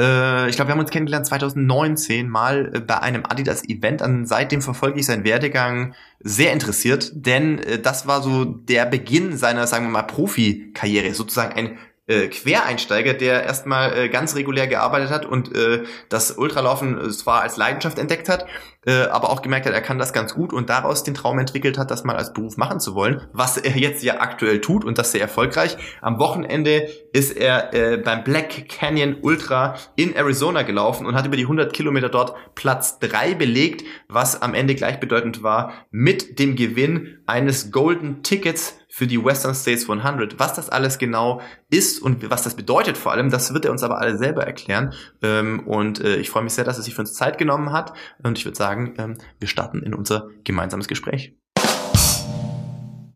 [0.00, 4.02] äh, ich glaube, wir haben uns kennengelernt 2019 mal äh, bei einem Adidas-Event.
[4.26, 9.66] Seitdem verfolge ich seinen Werdegang sehr interessiert, denn äh, das war so der Beginn seiner,
[9.66, 15.24] sagen wir mal, Profikarriere, sozusagen ein äh, Quereinsteiger, der erstmal äh, ganz regulär gearbeitet hat
[15.24, 18.46] und äh, das Ultralaufen äh, zwar als Leidenschaft entdeckt hat,
[18.84, 21.78] äh, aber auch gemerkt hat, er kann das ganz gut und daraus den Traum entwickelt
[21.78, 24.98] hat, das mal als Beruf machen zu wollen, was er jetzt ja aktuell tut und
[24.98, 25.78] das sehr erfolgreich.
[26.02, 31.36] Am Wochenende ist er äh, beim Black Canyon Ultra in Arizona gelaufen und hat über
[31.36, 37.20] die 100 Kilometer dort Platz drei belegt, was am Ende gleichbedeutend war mit dem Gewinn
[37.26, 40.38] eines Golden Tickets für die Western States 100.
[40.38, 43.82] Was das alles genau ist und was das bedeutet vor allem, das wird er uns
[43.82, 44.94] aber alle selber erklären.
[45.20, 47.92] Ähm, und äh, ich freue mich sehr, dass er sich für uns Zeit genommen hat.
[48.22, 51.34] Und ich würde sagen, ähm, wir starten in unser gemeinsames Gespräch.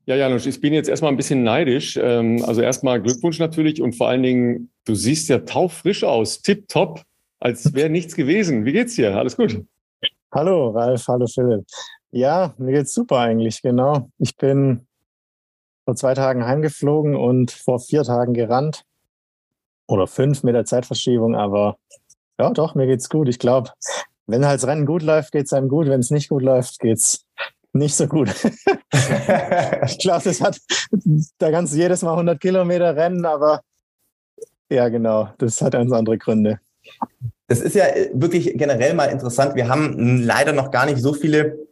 [0.07, 1.97] Ja, Janusz, ich bin jetzt erstmal ein bisschen neidisch.
[1.97, 7.05] Ähm, also erstmal Glückwunsch natürlich und vor allen Dingen, du siehst ja taufrisch aus, tipptopp,
[7.39, 8.65] als wäre nichts gewesen.
[8.65, 9.17] Wie geht's dir?
[9.17, 9.63] Alles gut?
[10.35, 11.65] Hallo, Ralf, hallo Philipp.
[12.11, 14.11] Ja, mir geht's super eigentlich, genau.
[14.19, 14.88] Ich bin
[15.89, 18.83] vor zwei Tagen heimgeflogen und vor vier Tagen gerannt.
[19.87, 21.79] Oder fünf mit der Zeitverschiebung, aber
[22.39, 23.27] ja, doch, mir geht's gut.
[23.27, 23.71] Ich glaube,
[24.27, 25.87] wenn halt das Rennen gut läuft, geht's einem gut.
[25.87, 27.25] Wenn es nicht gut läuft, geht's
[27.73, 28.29] nicht so gut.
[29.89, 30.61] ich glaube, das hat,
[31.39, 33.63] da kannst du jedes Mal 100 Kilometer rennen, aber
[34.69, 36.61] ja, genau, das hat ganz andere Gründe.
[37.47, 39.55] Das ist ja wirklich generell mal interessant.
[39.55, 41.67] Wir haben leider noch gar nicht so viele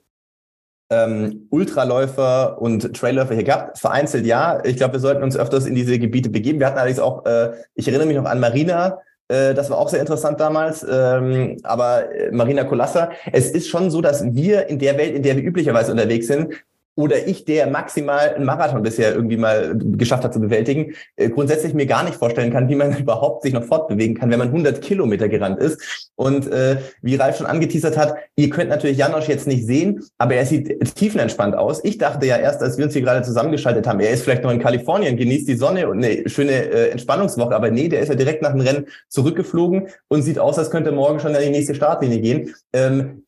[0.91, 3.79] ähm, Ultraläufer und Trailläufer hier gehabt.
[3.79, 4.63] Vereinzelt ja.
[4.65, 6.61] Ich glaube, wir sollten uns öfters in diese Gebiete begeben.
[6.61, 9.89] Wir hatten allerdings auch, äh, ich erinnere mich noch an Marina, äh, das war auch
[9.89, 14.79] sehr interessant damals, ähm, aber äh, Marina Kolassa, es ist schon so, dass wir in
[14.79, 16.55] der Welt, in der wir üblicherweise unterwegs sind,
[16.97, 21.75] oder ich, der maximal einen Marathon bisher irgendwie mal geschafft hat zu bewältigen, äh, grundsätzlich
[21.75, 24.81] mir gar nicht vorstellen kann, wie man überhaupt sich noch fortbewegen kann, wenn man 100
[24.81, 26.11] Kilometer gerannt ist.
[26.17, 30.35] Und äh, wie Ralf schon angeteasert hat, ihr könnt natürlich Janosch jetzt nicht sehen, aber
[30.35, 31.85] er sieht tiefenentspannt aus.
[31.85, 34.51] Ich dachte ja erst, als wir uns hier gerade zusammengeschaltet haben, er ist vielleicht noch
[34.51, 38.15] in Kalifornien, genießt die Sonne und eine schöne äh, Entspannungswoche, aber nee, der ist ja
[38.15, 41.75] direkt nach dem Rennen zurückgeflogen und sieht aus, als könnte morgen schon in die nächste
[41.75, 42.55] Startlinie gehen.
[42.73, 43.25] Ähm,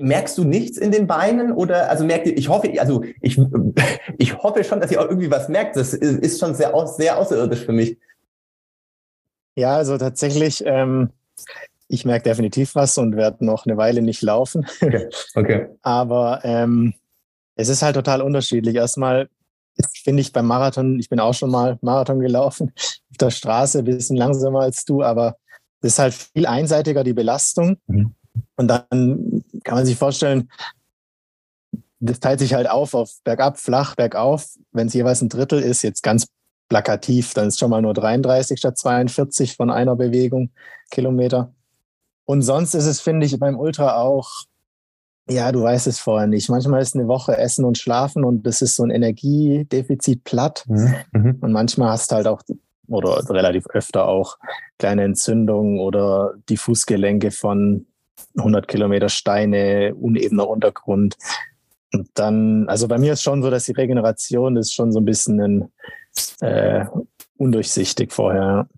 [0.00, 3.38] Merkst du nichts in den Beinen oder also merkt ihr, ich hoffe, also ich,
[4.18, 5.76] ich hoffe schon, dass ihr auch irgendwie was merkt.
[5.76, 7.98] Das ist schon sehr, sehr außerirdisch für mich.
[9.56, 11.10] Ja, also tatsächlich, ähm,
[11.88, 14.66] ich merke definitiv was und werde noch eine Weile nicht laufen.
[14.80, 15.08] Okay.
[15.34, 15.68] okay.
[15.82, 16.94] Aber ähm,
[17.56, 18.76] es ist halt total unterschiedlich.
[18.76, 19.28] Erstmal
[20.02, 23.84] finde ich beim Marathon, ich bin auch schon mal Marathon gelaufen, auf der Straße, ein
[23.84, 25.36] bisschen langsamer als du, aber
[25.82, 27.78] es ist halt viel einseitiger die Belastung.
[27.86, 28.14] Mhm.
[28.56, 30.50] Und dann kann man sich vorstellen,
[32.00, 34.56] das teilt sich halt auf auf bergab, flach, bergauf.
[34.72, 36.26] Wenn es jeweils ein Drittel ist, jetzt ganz
[36.68, 40.50] plakativ, dann ist schon mal nur 33 statt 42 von einer Bewegung
[40.90, 41.52] Kilometer.
[42.24, 44.30] Und sonst ist es, finde ich, beim Ultra auch
[45.28, 46.48] Ja, du weißt es vorher nicht.
[46.48, 50.64] Manchmal ist eine Woche Essen und Schlafen und das ist so ein Energiedefizit platt.
[50.68, 50.94] Mhm.
[51.12, 51.38] mhm.
[51.40, 52.42] Und manchmal hast du halt auch,
[52.88, 54.38] oder relativ öfter auch,
[54.78, 57.86] kleine Entzündungen oder die Fußgelenke von
[58.36, 61.16] 100 Kilometer Steine, unebener Untergrund.
[61.92, 65.04] Und dann, also bei mir ist schon so, dass die Regeneration ist schon so ein
[65.04, 65.72] bisschen ein,
[66.40, 66.84] äh,
[67.36, 68.68] undurchsichtig vorher.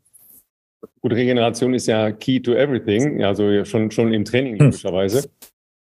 [1.01, 4.67] Gut, Regeneration ist ja key to everything, also schon, schon im Training hm.
[4.67, 5.23] logischerweise.
[5.23, 5.31] Hm.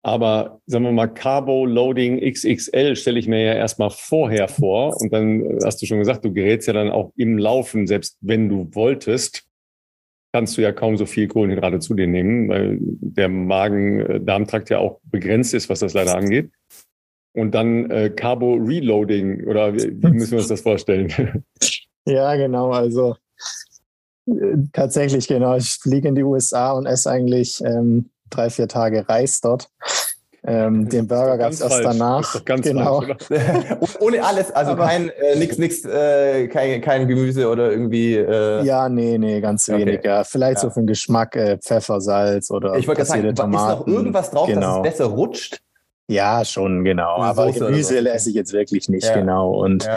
[0.01, 4.95] Aber sagen wir mal, Carbo Loading XXL stelle ich mir ja erstmal vorher vor.
[5.01, 8.47] Und dann hast du schon gesagt, du gerätst ja dann auch im Laufen, selbst wenn
[8.47, 9.48] du wolltest,
[10.31, 14.99] kannst du ja kaum so viel Kohlenhydrate zu dir nehmen, weil der Magen-Darm-Trakt ja auch
[15.03, 16.51] begrenzt ist, was das leider angeht.
[17.33, 21.43] Und dann äh, Carbo Reloading, oder wie, wie müssen wir uns das vorstellen?
[22.05, 22.71] Ja, genau.
[22.71, 23.17] Also
[24.25, 25.55] äh, tatsächlich, genau.
[25.55, 29.69] Ich fliege in die USA und esse eigentlich ähm, drei, vier Tage Reis dort.
[30.49, 32.43] Ähm, den Burger gab es erst danach.
[32.43, 33.01] genau.
[33.01, 33.29] Falsch,
[33.99, 38.15] Ohne alles, also Aber, kein äh, nix, nix, äh, kein, kein Gemüse oder irgendwie.
[38.15, 39.79] Äh ja, nee, nee, ganz okay.
[39.79, 40.03] wenig.
[40.03, 40.23] Ja.
[40.23, 40.61] Vielleicht ja.
[40.61, 43.53] so für den Geschmack äh, Pfeffer, Salz oder Ich wollte sagen, Tomaten.
[43.53, 44.59] ist noch irgendwas drauf, genau.
[44.59, 44.81] dass es genau.
[44.81, 45.59] besser rutscht?
[46.07, 47.17] Ja, schon, genau.
[47.17, 49.13] Aber Gemüse esse ich jetzt wirklich nicht, ja.
[49.13, 49.51] genau.
[49.51, 49.87] Und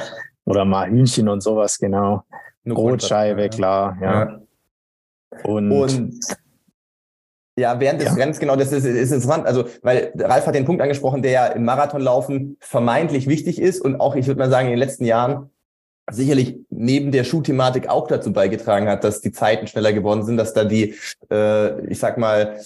[0.44, 2.24] oder mal Hühnchen und sowas, genau.
[2.66, 4.40] Brotscheibe, klar, ja.
[5.44, 6.14] Und, und
[7.56, 8.14] ja, während des ja.
[8.14, 9.46] Rennens, genau, das ist, ist interessant.
[9.46, 14.00] Also, weil Ralf hat den Punkt angesprochen, der ja im Marathonlaufen vermeintlich wichtig ist und
[14.00, 15.50] auch, ich würde mal sagen, in den letzten Jahren
[16.10, 20.54] sicherlich neben der Schuhthematik auch dazu beigetragen hat, dass die Zeiten schneller geworden sind, dass
[20.54, 20.94] da die,
[21.30, 22.58] äh, ich sag mal,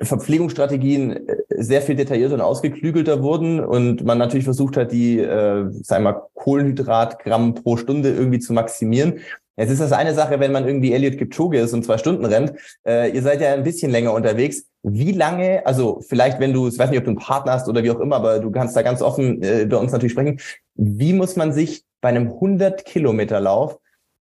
[0.00, 5.66] Verpflegungsstrategien äh, sehr viel detaillierter und ausgeklügelter wurden und man natürlich versucht hat, die, äh,
[5.82, 9.20] sag mal, Kohlenhydratgramm pro Stunde irgendwie zu maximieren.
[9.56, 12.52] Jetzt ist das eine Sache, wenn man irgendwie Elliot Kipchoge ist und zwei Stunden rennt.
[12.86, 14.66] Äh, ihr seid ja ein bisschen länger unterwegs.
[14.82, 17.82] Wie lange, also vielleicht, wenn du, ich weiß nicht, ob du einen Partner hast oder
[17.84, 20.40] wie auch immer, aber du kannst da ganz offen äh, bei uns natürlich sprechen.
[20.74, 23.78] Wie muss man sich bei einem 100 Kilometer Lauf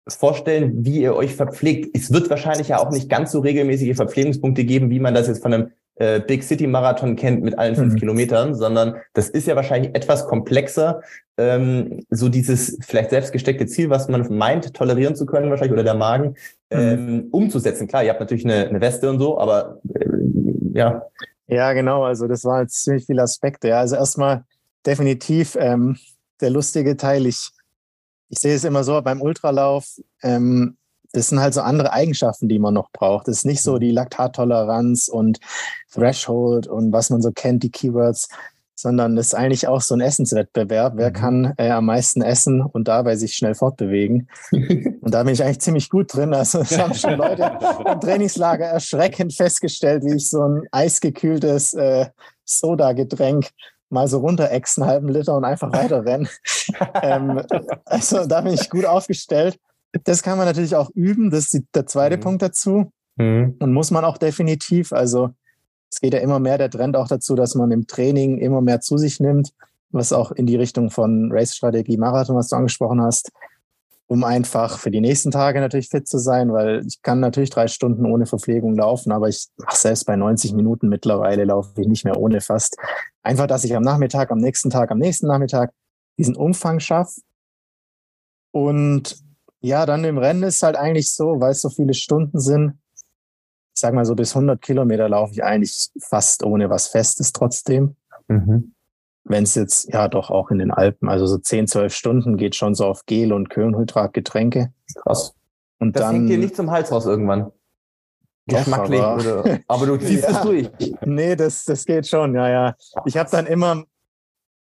[0.09, 1.91] vorstellen, wie ihr euch verpflegt?
[1.97, 5.43] Es wird wahrscheinlich ja auch nicht ganz so regelmäßige Verpflegungspunkte geben, wie man das jetzt
[5.43, 7.99] von einem äh, Big City Marathon kennt mit allen fünf mhm.
[7.99, 11.01] Kilometern, sondern das ist ja wahrscheinlich etwas komplexer.
[11.39, 15.95] Ähm, so dieses vielleicht selbstgesteckte Ziel, was man meint, tolerieren zu können wahrscheinlich oder der
[15.95, 16.35] Magen,
[16.71, 16.79] mhm.
[16.79, 17.89] ähm, umzusetzen.
[17.89, 20.07] Klar, ihr habt natürlich eine, eine Weste und so, aber äh,
[20.73, 21.03] ja.
[21.47, 22.05] Ja, genau.
[22.05, 23.69] Also das waren jetzt ziemlich viele Aspekte.
[23.69, 24.45] Ja, also erstmal
[24.85, 25.97] definitiv ähm,
[26.41, 27.27] der lustige Teil.
[27.27, 27.51] Ich,
[28.29, 29.87] ich sehe es immer so beim Ultralauf.
[30.23, 30.77] Ähm,
[31.17, 33.27] das sind halt so andere Eigenschaften, die man noch braucht.
[33.29, 33.81] Das ist nicht so mhm.
[33.81, 35.41] die Laktattoleranz und
[35.91, 38.29] Threshold und was man so kennt, die Keywords,
[38.75, 40.93] sondern das ist eigentlich auch so ein Essenswettbewerb.
[40.97, 41.15] Wer mhm.
[41.15, 44.29] kann äh, am meisten essen und dabei sich schnell fortbewegen?
[44.53, 46.35] und da bin ich eigentlich ziemlich gut drin.
[46.35, 47.59] Also es haben schon Leute
[47.91, 52.07] im Trainingslager erschreckend festgestellt, wie ich so ein eisgekühltes äh,
[52.45, 53.49] Soda-Getränk
[53.89, 56.29] mal so runterexen, einen halben Liter und einfach weiterrennen.
[57.03, 57.43] ähm,
[57.87, 59.59] also da bin ich gut aufgestellt.
[60.05, 61.31] Das kann man natürlich auch üben.
[61.31, 62.21] Das ist der zweite mhm.
[62.21, 62.93] Punkt dazu.
[63.17, 63.57] Mhm.
[63.59, 64.93] Und muss man auch definitiv.
[64.93, 65.31] Also
[65.91, 68.81] es geht ja immer mehr der Trend auch dazu, dass man im Training immer mehr
[68.81, 69.53] zu sich nimmt,
[69.91, 73.31] was auch in die Richtung von Race-Strategie, Marathon, was du angesprochen hast,
[74.07, 77.69] um einfach für die nächsten Tage natürlich fit zu sein, weil ich kann natürlich drei
[77.69, 82.05] Stunden ohne Verpflegung laufen, aber ich ach, selbst bei 90 Minuten mittlerweile laufe ich nicht
[82.05, 82.77] mehr ohne fast.
[83.23, 85.73] Einfach, dass ich am Nachmittag, am nächsten Tag, am nächsten Nachmittag
[86.19, 87.21] diesen Umfang schaffe
[88.53, 89.26] und
[89.67, 92.79] ja, dann im Rennen ist halt eigentlich so, weil es so viele Stunden sind.
[93.75, 97.97] Ich sag mal so bis 100 Kilometer laufe ich eigentlich fast ohne was Festes trotzdem.
[98.29, 98.73] Mhm.
[99.25, 102.55] Wenn es jetzt, ja doch auch in den Alpen, also so 10, 12 Stunden geht
[102.55, 104.73] schon so auf Gel und Kohlenhydratgetränke.
[105.03, 105.35] Krass.
[105.81, 107.51] Und das dann, hängt dir nicht zum Hals raus irgendwann.
[108.47, 109.01] Geschmacklich.
[109.01, 110.71] Aber, aber, du ziehst ja, es durch.
[111.05, 112.77] Nee, das, das geht schon, ja, ja.
[113.05, 113.85] Ich habe dann immer,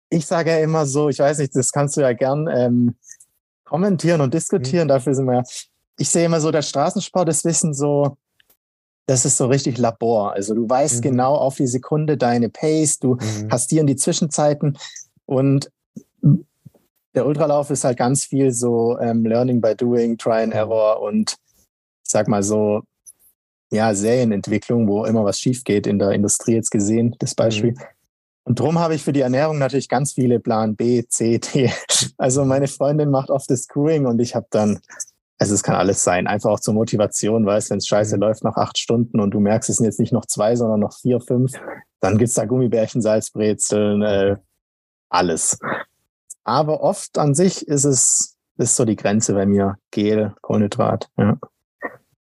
[0.09, 2.95] ich sage ja immer so, ich weiß nicht, das kannst du ja gern ähm,
[3.68, 4.86] kommentieren und diskutieren.
[4.86, 4.89] Mhm.
[4.89, 5.43] Dafür sind wir ja.
[5.99, 8.18] Ich sehe immer so, der Straßensport ist Wissen so,
[9.07, 10.34] das ist so richtig Labor.
[10.34, 11.01] Also du weißt mhm.
[11.01, 13.47] genau auf die Sekunde deine Pace, du mhm.
[13.49, 14.78] hast hier in die Zwischenzeiten
[15.26, 15.72] und
[17.15, 20.59] der Ultralauf ist halt ganz viel so ähm, Learning by Doing, Try and mhm.
[20.59, 22.84] Error und ich sag mal so,
[23.72, 27.72] ja, Serienentwicklung, wo immer was schief geht in der Industrie jetzt gesehen, das Beispiel.
[27.72, 27.96] Mhm.
[28.47, 31.69] Und drum habe ich für die Ernährung natürlich ganz viele Plan B, C, D.
[32.17, 34.79] Also meine Freundin macht oft das Screwing und ich habe dann,
[35.37, 38.21] also es kann alles sein, einfach auch zur Motivation, weißt, wenn es scheiße mhm.
[38.21, 40.93] läuft nach acht Stunden und du merkst, es sind jetzt nicht noch zwei, sondern noch
[40.93, 41.51] vier, fünf,
[41.99, 44.37] dann gibt's da Gummibärchen, Salzbrezeln, äh,
[45.09, 45.59] alles.
[46.45, 51.37] Aber oft an sich ist es, ist so die Grenze bei mir, Gel, Kohlenhydrat, ja.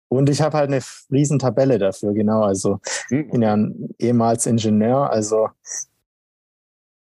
[0.08, 2.42] Und ich habe halt eine riesen Tabelle dafür, genau.
[2.42, 2.80] Also
[3.12, 3.30] mhm.
[3.30, 5.50] bin ja ein ehemals Ingenieur, also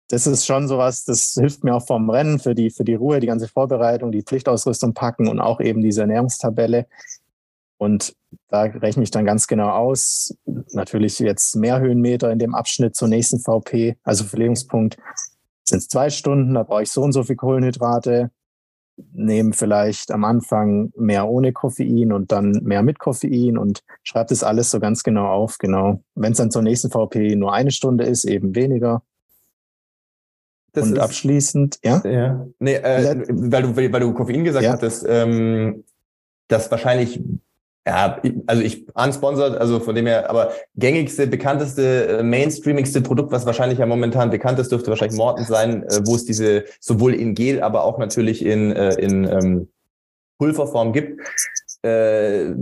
[0.09, 3.21] das ist schon sowas, das hilft mir auch vom Rennen für die, für die Ruhe,
[3.21, 6.87] die ganze Vorbereitung, die Pflichtausrüstung packen und auch eben diese Ernährungstabelle.
[7.79, 8.15] Und
[8.49, 10.37] da rechne ich dann ganz genau aus.
[10.73, 14.97] Natürlich jetzt mehr Höhenmeter in dem Abschnitt zur nächsten VP, also Verlegungspunkt,
[15.65, 18.31] sind es zwei Stunden, da brauche ich so und so viel Kohlenhydrate,
[19.13, 24.45] nehme vielleicht am Anfang mehr ohne Koffein und dann mehr mit Koffein und schreibe das
[24.45, 26.03] alles so ganz genau auf, genau.
[26.15, 29.03] Wenn es dann zur nächsten VP nur eine Stunde ist, eben weniger.
[30.75, 32.03] Das und ist, abschließend, ja?
[32.05, 32.47] Ja.
[32.59, 34.73] Nee, äh, weil, du, weil du Koffein gesagt ja.
[34.73, 35.85] hattest, ähm,
[36.49, 37.23] das wahrscheinlich
[37.87, 43.45] ja, also ich unsponsored, also von dem her, aber gängigste, bekannteste, äh, mainstreamigste Produkt, was
[43.45, 47.35] wahrscheinlich ja momentan bekannt ist, dürfte wahrscheinlich Morton sein, äh, wo es diese sowohl in
[47.35, 49.69] Gel, aber auch natürlich in, äh, in ähm,
[50.39, 51.21] Pulverform gibt.
[51.83, 52.55] Äh,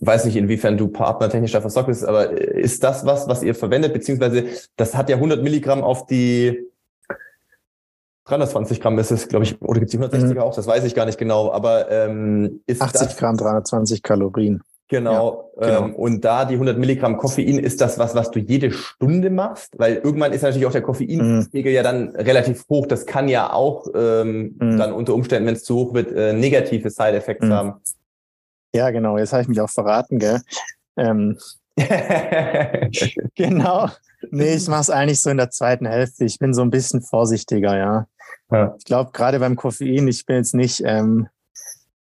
[0.00, 3.94] weiß nicht, inwiefern du partnertechnisch da versorgt bist, aber ist das was, was ihr verwendet,
[3.94, 4.44] beziehungsweise
[4.76, 6.69] das hat ja 100 Milligramm auf die
[8.24, 10.38] 320 Gramm ist es, glaube ich, oder gibt es 160er mhm.
[10.38, 14.62] auch, das weiß ich gar nicht genau, aber ähm, ist 80 das, Gramm, 320 Kalorien.
[14.90, 15.84] Genau, ja, genau.
[15.86, 19.78] Ähm, und da die 100 Milligramm Koffein, ist das was, was du jede Stunde machst?
[19.78, 21.76] Weil irgendwann ist natürlich auch der Koffeinpegel mhm.
[21.76, 22.86] ja dann relativ hoch.
[22.86, 24.78] Das kann ja auch ähm, mhm.
[24.78, 27.52] dann unter Umständen, wenn es zu hoch wird, äh, negative Side-Effects mhm.
[27.52, 27.74] haben.
[28.74, 30.40] Ja, genau, jetzt habe ich mich auch verraten, gell?
[30.96, 31.38] Ähm,
[33.36, 33.90] genau.
[34.30, 36.24] Nee, ich mache es eigentlich so in der zweiten Hälfte.
[36.24, 38.06] Ich bin so ein bisschen vorsichtiger, ja.
[38.50, 38.74] ja.
[38.78, 41.28] Ich glaube, gerade beim Koffein, ich bin jetzt nicht, ähm,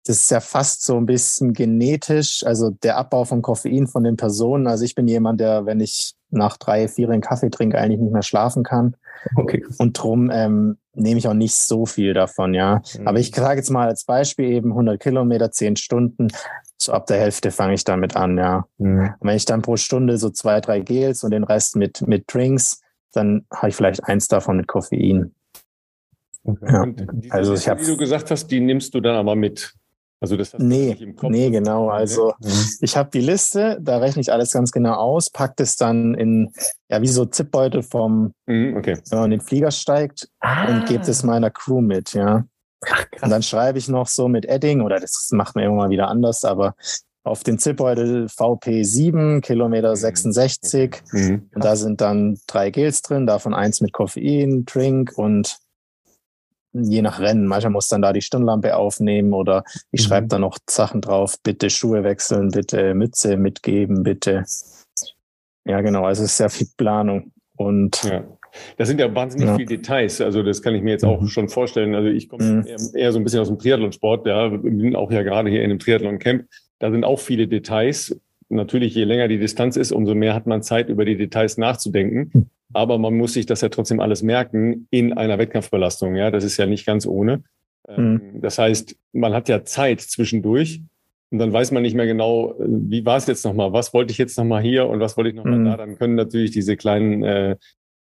[0.07, 4.16] das ist ja fast so ein bisschen genetisch, also der Abbau von Koffein von den
[4.16, 4.66] Personen.
[4.66, 8.12] Also ich bin jemand, der, wenn ich nach drei, vier einen Kaffee trinke, eigentlich nicht
[8.12, 8.97] mehr schlafen kann.
[9.37, 9.65] Okay.
[9.79, 12.83] Und drum ähm, nehme ich auch nicht so viel davon, ja.
[12.99, 13.09] Mhm.
[13.09, 16.29] Aber ich sage jetzt mal als Beispiel eben 100 Kilometer, 10 Stunden.
[16.77, 18.67] So ab der Hälfte fange ich damit an, ja.
[18.79, 19.15] Mhm.
[19.19, 22.33] Und wenn ich dann pro Stunde so zwei, drei Gels und den Rest mit, mit
[22.33, 22.81] Drinks,
[23.13, 25.35] dann habe ich vielleicht eins davon mit Koffein.
[26.45, 26.73] Okay.
[26.73, 26.87] Ja.
[27.31, 29.75] also ich habe, wie du gesagt hast, die nimmst du dann aber mit.
[30.23, 31.31] Also das hast nee, im Kopf.
[31.31, 31.89] Nee, genau.
[31.89, 32.64] Also mhm.
[32.81, 36.53] ich habe die Liste, da rechne ich alles ganz genau aus, packe das dann in,
[36.89, 38.99] ja, wie so Zipbeutel vom, mhm, okay.
[39.11, 40.68] wenn man in den Flieger steigt ah.
[40.68, 42.45] und gebe das meiner Crew mit, ja.
[42.89, 46.07] Ach, und dann schreibe ich noch so mit Edding, oder das macht man immer wieder
[46.07, 46.77] anders, aber
[47.25, 51.03] auf den Zipbeutel VP7, Kilometer 66.
[51.11, 51.20] Mhm.
[51.20, 51.51] mhm.
[51.53, 55.59] Und da sind dann drei Gels drin, davon eins mit Koffein, Drink und
[56.73, 57.47] je nach Rennen.
[57.47, 60.09] Manchmal muss dann da die Stirnlampe aufnehmen oder ich mhm.
[60.09, 64.45] schreibe da noch Sachen drauf, bitte Schuhe wechseln, bitte Mütze mitgeben, bitte.
[65.64, 67.33] Ja, genau, also es ist sehr viel Planung.
[67.57, 68.25] Und ja.
[68.77, 69.55] Das sind ja wahnsinnig ja.
[69.57, 70.20] viele Details.
[70.20, 71.29] Also das kann ich mir jetzt auch mhm.
[71.29, 71.95] schon vorstellen.
[71.95, 72.66] Also ich komme mhm.
[72.66, 74.27] eher, eher, so ein bisschen aus dem Triathlonsport.
[74.27, 76.45] Ja, bin auch ja gerade hier in einem Triathlon-Camp.
[76.79, 78.20] Da sind auch viele Details.
[78.49, 82.51] Natürlich, je länger die Distanz ist, umso mehr hat man Zeit, über die Details nachzudenken.
[82.73, 86.16] Aber man muss sich das ja trotzdem alles merken in einer Wettkampfbelastung.
[86.16, 87.43] Ja, das ist ja nicht ganz ohne.
[87.89, 88.41] Mhm.
[88.41, 90.83] Das heißt, man hat ja Zeit zwischendurch
[91.31, 94.18] und dann weiß man nicht mehr genau, wie war es jetzt nochmal, was wollte ich
[94.18, 95.64] jetzt nochmal hier und was wollte ich nochmal mhm.
[95.64, 95.77] da.
[95.77, 97.57] Dann können natürlich diese kleinen äh,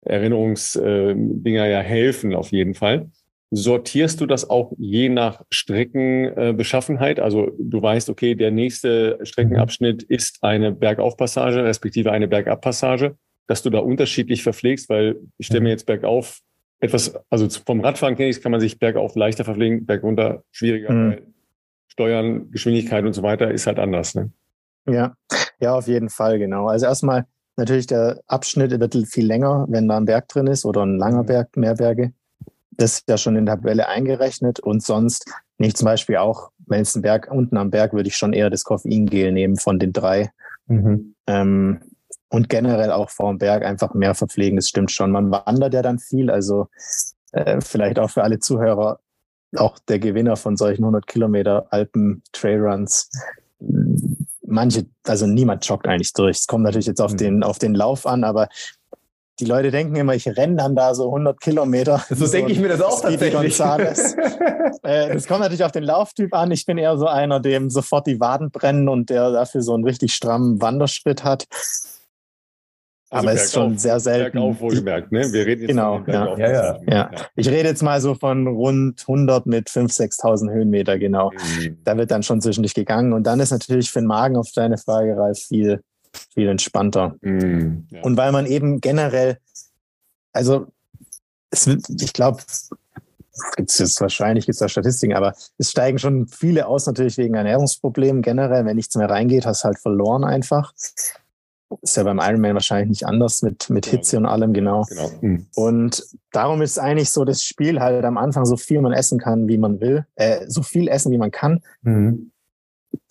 [0.01, 3.09] Erinnerungsdinger ja helfen auf jeden Fall.
[3.51, 7.19] Sortierst du das auch je nach Streckenbeschaffenheit?
[7.19, 13.15] Also du weißt, okay, der nächste Streckenabschnitt ist eine Bergaufpassage, respektive eine Bergabpassage,
[13.47, 16.39] dass du da unterschiedlich verpflegst, weil ich stelle mir jetzt bergauf
[16.79, 21.17] etwas, also vom Radfahren kenne ich, kann man sich bergauf leichter verpflegen, bergunter schwieriger, mhm.
[21.87, 24.15] Steuern, Geschwindigkeit und so weiter ist halt anders.
[24.15, 24.31] Ne?
[24.87, 25.15] Ja,
[25.59, 26.67] ja, auf jeden Fall, genau.
[26.67, 27.25] Also erstmal
[27.57, 31.23] Natürlich, der Abschnitt wird viel länger, wenn da ein Berg drin ist oder ein langer
[31.23, 31.27] mhm.
[31.27, 32.11] Berg, mehr Berge.
[32.71, 34.59] Das ist ja schon in der Tabelle eingerechnet.
[34.59, 35.25] Und sonst
[35.57, 38.49] nicht zum Beispiel auch, wenn es ein Berg unten am Berg, würde ich schon eher
[38.49, 40.31] das Koffeingel nehmen von den drei.
[40.67, 41.15] Mhm.
[41.27, 41.79] Ähm,
[42.29, 45.11] und generell auch vor dem Berg einfach mehr verpflegen, das stimmt schon.
[45.11, 46.67] Man wandert ja dann viel, also
[47.31, 48.99] äh, vielleicht auch für alle Zuhörer,
[49.55, 53.09] auch der Gewinner von solchen 100 Kilometer Alpen Trailruns
[54.47, 56.37] manche, also niemand joggt eigentlich durch.
[56.37, 57.17] Es kommt natürlich jetzt auf, mhm.
[57.17, 58.47] den, auf den Lauf an, aber
[59.39, 62.01] die Leute denken immer, ich renne dann da so 100 Kilometer.
[62.09, 64.17] So, so denke ich mir das auch Speedy tatsächlich.
[64.83, 66.51] äh, das kommt natürlich auf den Lauftyp an.
[66.51, 69.83] Ich bin eher so einer, dem sofort die Waden brennen und der dafür so einen
[69.83, 71.45] richtig strammen Wanderschritt hat.
[73.15, 74.33] Also aber es ist schon sehr selten.
[74.33, 75.31] Bergauf wohlgemerkt, ne?
[75.31, 76.37] Wir reden jetzt genau, von ja.
[76.37, 76.79] Ja, ja.
[76.85, 77.11] ja.
[77.35, 81.31] Ich rede jetzt mal so von rund 100 mit 5.000, 6.000 Höhenmeter, genau.
[81.31, 81.77] Mhm.
[81.85, 83.13] Da wird dann schon zwischendurch gegangen.
[83.13, 85.81] Und dann ist natürlich für den Magen auf deine Frage, Ralf, viel,
[86.33, 87.15] viel entspannter.
[87.21, 87.87] Mhm.
[87.89, 88.01] Ja.
[88.01, 89.37] Und weil man eben generell,
[90.33, 90.67] also
[91.51, 92.39] es, ich glaube,
[93.55, 97.17] gibt es jetzt wahrscheinlich, gibt es da Statistiken, aber es steigen schon viele aus, natürlich
[97.17, 98.65] wegen Ernährungsproblemen generell.
[98.65, 100.73] Wenn nichts mehr reingeht, hast du halt verloren einfach.
[101.81, 103.97] Ist ja beim Ironman wahrscheinlich nicht anders mit, mit genau.
[103.97, 104.83] Hitze und allem, genau.
[104.83, 105.09] genau.
[105.21, 105.47] Mhm.
[105.55, 109.47] Und darum ist eigentlich so das Spiel halt am Anfang so viel man essen kann,
[109.47, 112.31] wie man will, äh, so viel essen, wie man kann, mhm.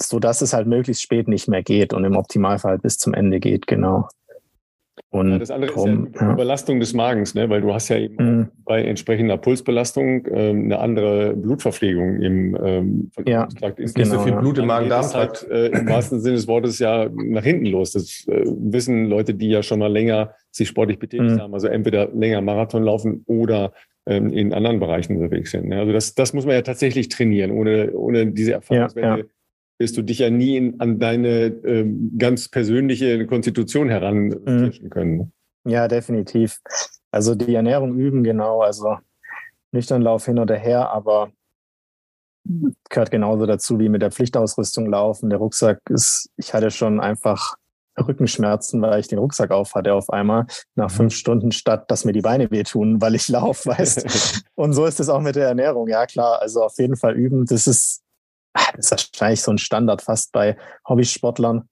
[0.00, 3.40] so dass es halt möglichst spät nicht mehr geht und im Optimalfall bis zum Ende
[3.40, 4.09] geht, genau.
[5.11, 7.49] Und ja, das andere drum, ist ja, ja, Überlastung des Magens, ne?
[7.49, 8.49] weil du hast ja eben mhm.
[8.64, 14.32] bei entsprechender Pulsbelastung ähm, eine andere Blutverpflegung im ähm, ja, Ist genau, nicht so viel
[14.32, 15.47] Blut im Magen-Darm-Trakt.
[15.49, 17.92] Halt, äh, Im wahrsten Sinne des Wortes ja nach hinten los.
[17.92, 21.40] Das äh, wissen Leute, die ja schon mal länger sich sportlich betätigt mhm.
[21.40, 23.72] haben, also entweder länger Marathon laufen oder
[24.07, 25.68] ähm, in anderen Bereichen unterwegs sind.
[25.68, 25.78] Ne?
[25.78, 27.51] Also das, das muss man ja tatsächlich trainieren.
[27.51, 29.28] Ohne, ohne diese Erfahrungswerte
[29.85, 34.91] wirst du dich ja nie in, an deine ähm, ganz persönliche Konstitution heranfischen mhm.
[34.91, 35.32] können.
[35.66, 36.61] Ja, definitiv.
[37.11, 38.62] Also die Ernährung üben, genau.
[38.62, 38.97] Also
[39.72, 41.32] Nüchternlauf hin oder her, aber
[42.89, 45.28] gehört genauso dazu wie mit der Pflichtausrüstung laufen.
[45.28, 47.57] Der Rucksack ist, ich hatte schon einfach
[47.99, 50.95] Rückenschmerzen, weil ich den Rucksack auf hatte auf einmal nach mhm.
[50.95, 54.45] fünf Stunden statt, dass mir die Beine wehtun, weil ich laufe, weißt.
[54.55, 55.89] Und so ist es auch mit der Ernährung.
[55.89, 56.41] Ja, klar.
[56.41, 57.45] Also auf jeden Fall üben.
[57.45, 58.03] Das ist
[58.55, 60.57] das ist wahrscheinlich so ein Standard fast bei
[60.88, 61.68] Hobbysportlern,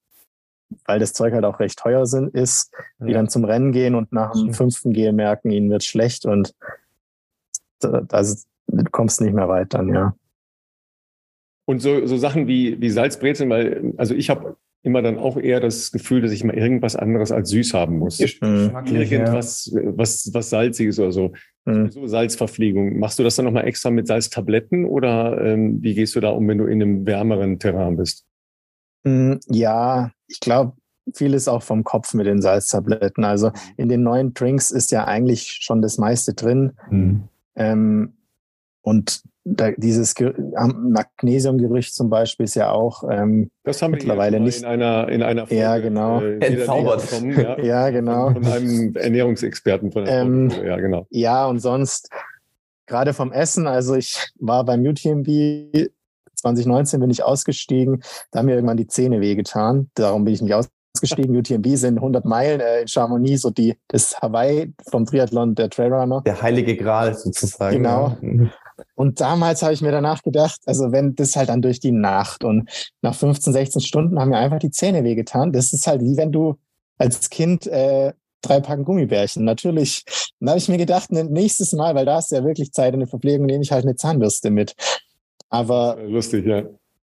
[0.87, 3.18] weil das Zeug halt auch recht teuer sind, ist, die ja.
[3.18, 6.55] dann zum Rennen gehen und nach dem fünften Gehen merken, ihnen wird schlecht und
[7.80, 10.14] da, da du kommst nicht mehr weit dann, ja.
[11.64, 15.61] Und so, so Sachen wie, wie Salzbrezeln, weil, also ich habe immer dann auch eher
[15.61, 18.18] das Gefühl, dass ich mal irgendwas anderes als süß haben muss.
[18.18, 18.72] Mhm.
[18.87, 21.33] Irgendwas, was, was salziges oder so.
[21.64, 21.91] Mhm.
[21.91, 22.99] So Salzverpflegung.
[22.99, 26.49] Machst du das dann nochmal extra mit Salztabletten oder ähm, wie gehst du da um,
[26.49, 28.26] wenn du in einem wärmeren Terrain bist?
[29.05, 30.76] Mhm, ja, ich glaube,
[31.14, 33.24] vieles auch vom Kopf mit den Salztabletten.
[33.24, 36.72] Also in den neuen Drinks ist ja eigentlich schon das meiste drin.
[36.91, 37.28] Mhm.
[37.55, 38.12] Ähm,
[38.83, 44.61] und da, dieses Magnesiumgerücht zum Beispiel ist ja auch ähm, das haben wir mittlerweile nicht
[44.61, 46.20] in einer in einer Folge, ja genau.
[46.20, 47.05] äh, entzaubert.
[47.36, 47.59] ja.
[47.61, 47.90] ja.
[47.90, 48.32] genau.
[48.32, 51.07] Von einem Ernährungsexperten von der ähm, ja genau.
[51.11, 52.09] ja und sonst
[52.86, 55.90] gerade vom Essen also ich war beim UTMB
[56.43, 58.03] 2019 bin ich ausgestiegen.
[58.30, 59.90] Da haben mir irgendwann die Zähne wehgetan.
[59.95, 61.36] Darum bin ich nicht ausgestiegen.
[61.36, 66.22] UTMB sind 100 Meilen äh, in Chamonix so die das Hawaii vom Triathlon der Trailrunner.
[66.22, 68.16] Der heilige Gral sozusagen genau.
[68.20, 68.51] ja.
[68.95, 72.45] Und damals habe ich mir danach gedacht, also wenn das halt dann durch die Nacht
[72.45, 72.68] und
[73.03, 75.53] nach 15, 16 Stunden haben mir einfach die Zähne wehgetan.
[75.53, 76.57] Das ist halt wie wenn du
[76.99, 78.12] als Kind äh,
[78.43, 79.45] drei Packen Gummibärchen.
[79.45, 80.05] Natürlich.
[80.41, 83.01] Dann habe ich mir gedacht, ne, nächstes Mal, weil da du ja wirklich Zeit in
[83.01, 84.74] der Verpflegung, nehme ich halt eine Zahnbürste mit.
[85.49, 86.64] Aber lustig, ja.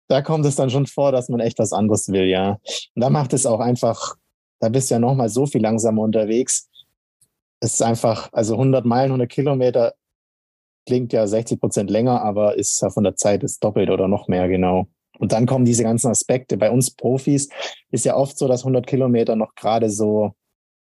[0.09, 2.59] Da kommt es dann schon vor, dass man echt was anderes will, ja.
[2.95, 4.16] Und da macht es auch einfach,
[4.61, 6.68] da bist du ja nochmal so viel langsamer unterwegs.
[7.61, 9.95] Es ist einfach, also 100 Meilen, 100 Kilometer
[10.87, 14.28] klingt ja 60 Prozent länger, aber ist ja von der Zeit ist doppelt oder noch
[14.28, 14.87] mehr, genau.
[15.18, 16.57] Und dann kommen diese ganzen Aspekte.
[16.57, 17.49] Bei uns Profis
[17.91, 20.32] ist ja oft so, dass 100 Kilometer noch gerade so,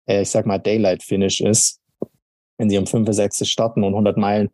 [0.06, 1.80] äh, ich sag mal, Daylight Finish ist.
[2.58, 4.50] Wenn sie um 5, 6 starten und 100 Meilen,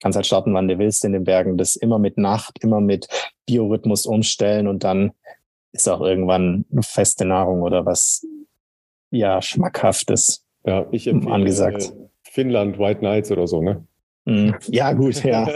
[0.00, 1.56] kannst halt starten, wann du willst in den Bergen.
[1.56, 3.06] Das immer mit Nacht, immer mit
[3.46, 5.12] Biorhythmus umstellen und dann
[5.72, 8.26] ist auch irgendwann feste Nahrung oder was,
[9.10, 11.82] ja, schmackhaftes ja, ich empfehle, angesagt.
[11.82, 13.86] Äh, Finnland White Nights oder so, ne?
[14.24, 14.54] Hm.
[14.68, 15.42] Ja, gut, ja.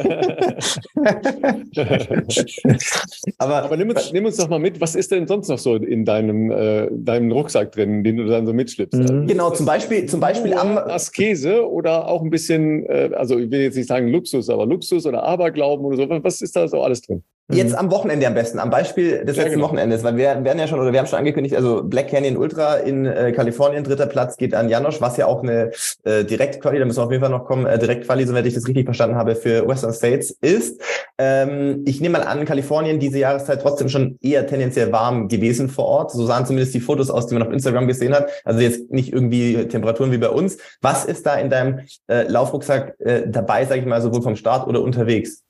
[3.39, 5.77] aber, aber nimm, uns, nimm, uns, doch mal mit, was ist denn sonst noch so
[5.77, 8.99] in deinem, äh, deinem Rucksack drin, den du dann so mitschleppst?
[8.99, 9.29] Mhm.
[9.29, 13.61] Genau, zum Beispiel, zum Beispiel am Askese oder auch ein bisschen, äh, also ich will
[13.61, 16.09] jetzt nicht sagen Luxus, aber Luxus oder Aberglauben oder so.
[16.25, 17.23] Was ist da so alles drin?
[17.53, 17.79] Jetzt mhm.
[17.79, 19.69] am Wochenende am besten, am Beispiel des ja, letzten genau.
[19.69, 22.75] Wochenendes, weil wir werden ja schon oder wir haben schon angekündigt, also Black Canyon Ultra
[22.77, 25.71] in äh, Kalifornien, dritter Platz geht an Janosch, was ja auch eine
[26.03, 28.67] äh, Direktquali, da müssen wir auf jeden Fall noch kommen, äh, Direktquali, soweit ich das
[28.67, 30.81] richtig verstanden habe, für Western States ist.
[31.19, 35.87] Ähm, ich nehme mal an, Kalifornien diese Jahreszeit trotzdem schon eher tendenziell warm gewesen vor
[35.87, 36.11] Ort.
[36.11, 38.29] So sahen zumindest die Fotos aus, die man auf Instagram gesehen hat.
[38.45, 40.59] Also jetzt nicht irgendwie Temperaturen wie bei uns.
[40.83, 44.67] Was ist da in deinem äh, Laufrucksack äh, dabei, sage ich mal, sowohl vom Start
[44.67, 45.46] oder unterwegs?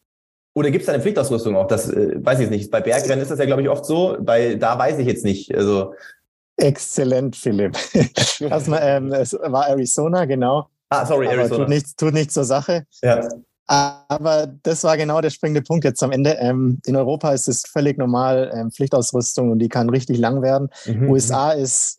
[0.56, 1.66] Oder gibt es da eine Pflichtausrüstung auch?
[1.66, 2.70] Das äh, weiß ich nicht.
[2.70, 4.16] Bei Bergrennen ist das ja, glaube ich, oft so.
[4.18, 5.54] Bei da weiß ich jetzt nicht.
[5.54, 5.92] Also
[6.56, 7.76] Exzellent, Philipp.
[8.40, 10.70] Erstmal, ähm, es war Arizona, genau.
[10.88, 11.64] Ah, sorry, Aber Arizona.
[11.64, 12.86] Tut nichts, tut nichts zur Sache.
[13.02, 13.28] Ja.
[13.66, 16.38] Aber das war genau der springende Punkt jetzt am Ende.
[16.40, 20.70] Ähm, in Europa ist es völlig normal, ähm, Pflichtausrüstung und die kann richtig lang werden.
[20.86, 21.10] Mhm.
[21.10, 21.64] USA mhm.
[21.64, 21.98] ist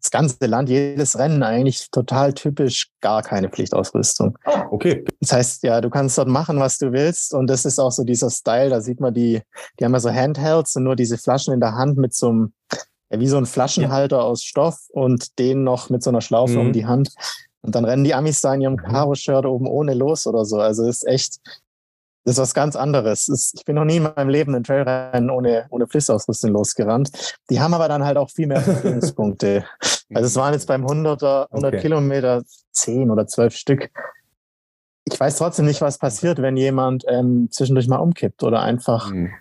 [0.00, 4.38] das ganze Land, jedes Rennen eigentlich total typisch gar keine Pflichtausrüstung.
[4.44, 5.04] Ah, okay.
[5.20, 7.34] Das heißt, ja, du kannst dort machen, was du willst.
[7.34, 8.70] Und das ist auch so dieser Style.
[8.70, 9.42] Da sieht man die,
[9.78, 12.52] die haben ja so Handhelds und nur diese Flaschen in der Hand mit so einem,
[13.10, 14.22] ja, wie so ein Flaschenhalter ja.
[14.22, 16.60] aus Stoff und den noch mit so einer Schlaufe mhm.
[16.60, 17.12] um die Hand.
[17.62, 18.84] Und dann rennen die Amis da in ihrem mhm.
[18.84, 20.58] Karo-Shirt oben ohne los oder so.
[20.58, 21.40] Also ist echt,
[22.24, 23.28] das ist was ganz anderes.
[23.28, 27.10] Ist, ich bin noch nie in meinem Leben ein Trailrennen ohne, ohne Flissausrüstung losgerannt.
[27.48, 29.64] Die haben aber dann halt auch viel mehr Verbindungspunkte.
[30.14, 31.82] also es waren jetzt beim 100er, 100 okay.
[31.82, 32.42] Kilometer
[32.72, 33.90] 10 oder 12 Stück.
[35.04, 39.32] Ich weiß trotzdem nicht, was passiert, wenn jemand ähm, zwischendurch mal umkippt oder einfach mhm.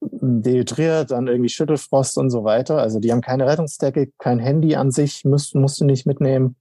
[0.00, 2.78] dehydriert, dann irgendwie Schüttelfrost und so weiter.
[2.78, 6.54] Also die haben keine Rettungsdecke, kein Handy an sich, musst, musst du nicht mitnehmen.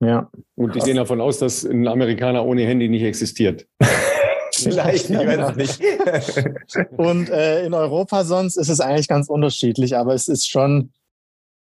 [0.00, 0.30] Ja.
[0.54, 3.66] Und die gehen davon aus, dass ein Amerikaner ohne Handy nicht existiert.
[4.62, 6.88] Vielleicht, ich weiß es nicht.
[6.96, 10.92] und äh, in Europa sonst ist es eigentlich ganz unterschiedlich, aber es ist schon,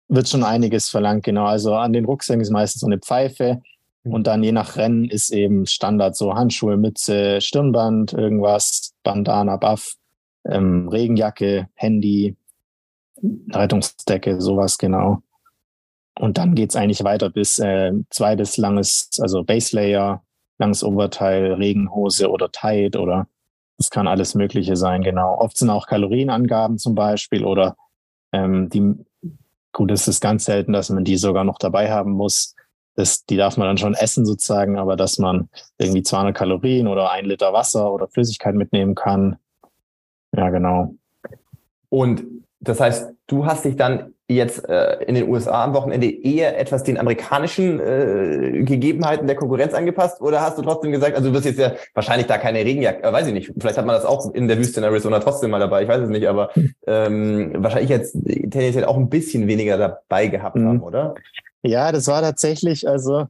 [0.07, 1.45] wird schon einiges verlangt, genau.
[1.45, 3.61] Also an den Rucksäcken ist meistens so eine Pfeife
[4.03, 4.13] mhm.
[4.13, 9.95] und dann je nach Rennen ist eben Standard so Handschuhe, Mütze, Stirnband, irgendwas, Bandana, Buff,
[10.45, 12.35] ähm, Regenjacke, Handy,
[13.51, 15.21] Rettungsdecke, sowas genau.
[16.19, 20.23] Und dann geht's eigentlich weiter bis äh, zweites langes, also Base Layer,
[20.59, 23.27] langes Oberteil, Regenhose oder Tide oder
[23.79, 25.37] es kann alles Mögliche sein, genau.
[25.37, 27.75] Oft sind auch Kalorienangaben zum Beispiel oder
[28.31, 28.95] ähm, die,
[29.71, 32.55] gut, es ist ganz selten, dass man die sogar noch dabei haben muss.
[32.95, 37.11] Das, die darf man dann schon essen sozusagen, aber dass man irgendwie 200 Kalorien oder
[37.11, 39.37] ein Liter Wasser oder Flüssigkeit mitnehmen kann.
[40.35, 40.95] Ja, genau.
[41.89, 42.25] Und
[42.59, 46.83] das heißt, du hast dich dann jetzt äh, in den USA am Wochenende eher etwas
[46.83, 51.45] den amerikanischen äh, Gegebenheiten der Konkurrenz angepasst oder hast du trotzdem gesagt, also du wirst
[51.45, 54.33] jetzt ja wahrscheinlich da keine Regenjacke, äh, weiß ich nicht, vielleicht hat man das auch
[54.33, 56.49] in der Wüste in Arizona trotzdem mal dabei, ich weiß es nicht, aber
[56.85, 60.67] ähm, wahrscheinlich jetzt tendenziell auch ein bisschen weniger dabei gehabt mhm.
[60.67, 61.15] haben, oder?
[61.63, 63.27] Ja, das war tatsächlich, also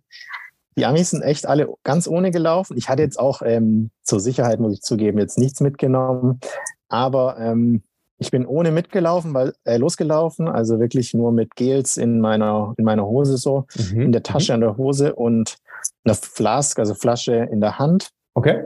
[0.77, 2.77] die Amis sind echt alle ganz ohne gelaufen.
[2.77, 6.39] Ich hatte jetzt auch ähm, zur Sicherheit, muss ich zugeben, jetzt nichts mitgenommen.
[6.87, 7.81] Aber ähm,
[8.20, 12.86] ich bin ohne mitgelaufen, weil äh, losgelaufen, also wirklich nur mit Gels in meiner in
[12.86, 14.01] meiner Hose so, mhm.
[14.01, 14.55] in der Tasche mhm.
[14.55, 15.57] an der Hose und
[16.03, 18.09] eine Flask, also Flasche in der Hand.
[18.34, 18.63] Okay.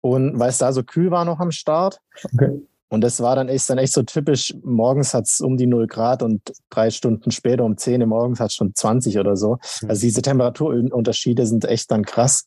[0.00, 2.00] Und weil es da so kühl war noch am Start.
[2.34, 2.60] Okay.
[2.88, 4.54] Und das war dann echt, dann echt so typisch.
[4.62, 8.38] Morgens hat es um die 0 Grad und drei Stunden später um 10 Uhr morgens
[8.38, 9.58] hat es schon 20 oder so.
[9.80, 9.88] Mhm.
[9.88, 12.46] Also diese Temperaturunterschiede sind echt dann krass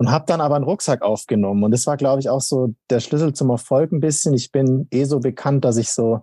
[0.00, 1.62] und habe dann aber einen Rucksack aufgenommen.
[1.62, 4.32] Und das war, glaube ich, auch so der Schlüssel zum Erfolg ein bisschen.
[4.32, 6.22] Ich bin eh so bekannt, dass ich so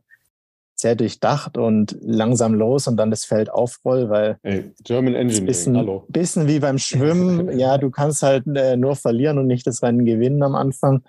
[0.74, 5.78] sehr durchdacht und langsam los und dann das Feld aufroll, weil hey, German Engineering, bisschen,
[5.78, 6.06] hallo.
[6.08, 10.06] Bisschen wie beim Schwimmen, ja, du kannst halt äh, nur verlieren und nicht das Rennen
[10.06, 11.04] gewinnen am Anfang.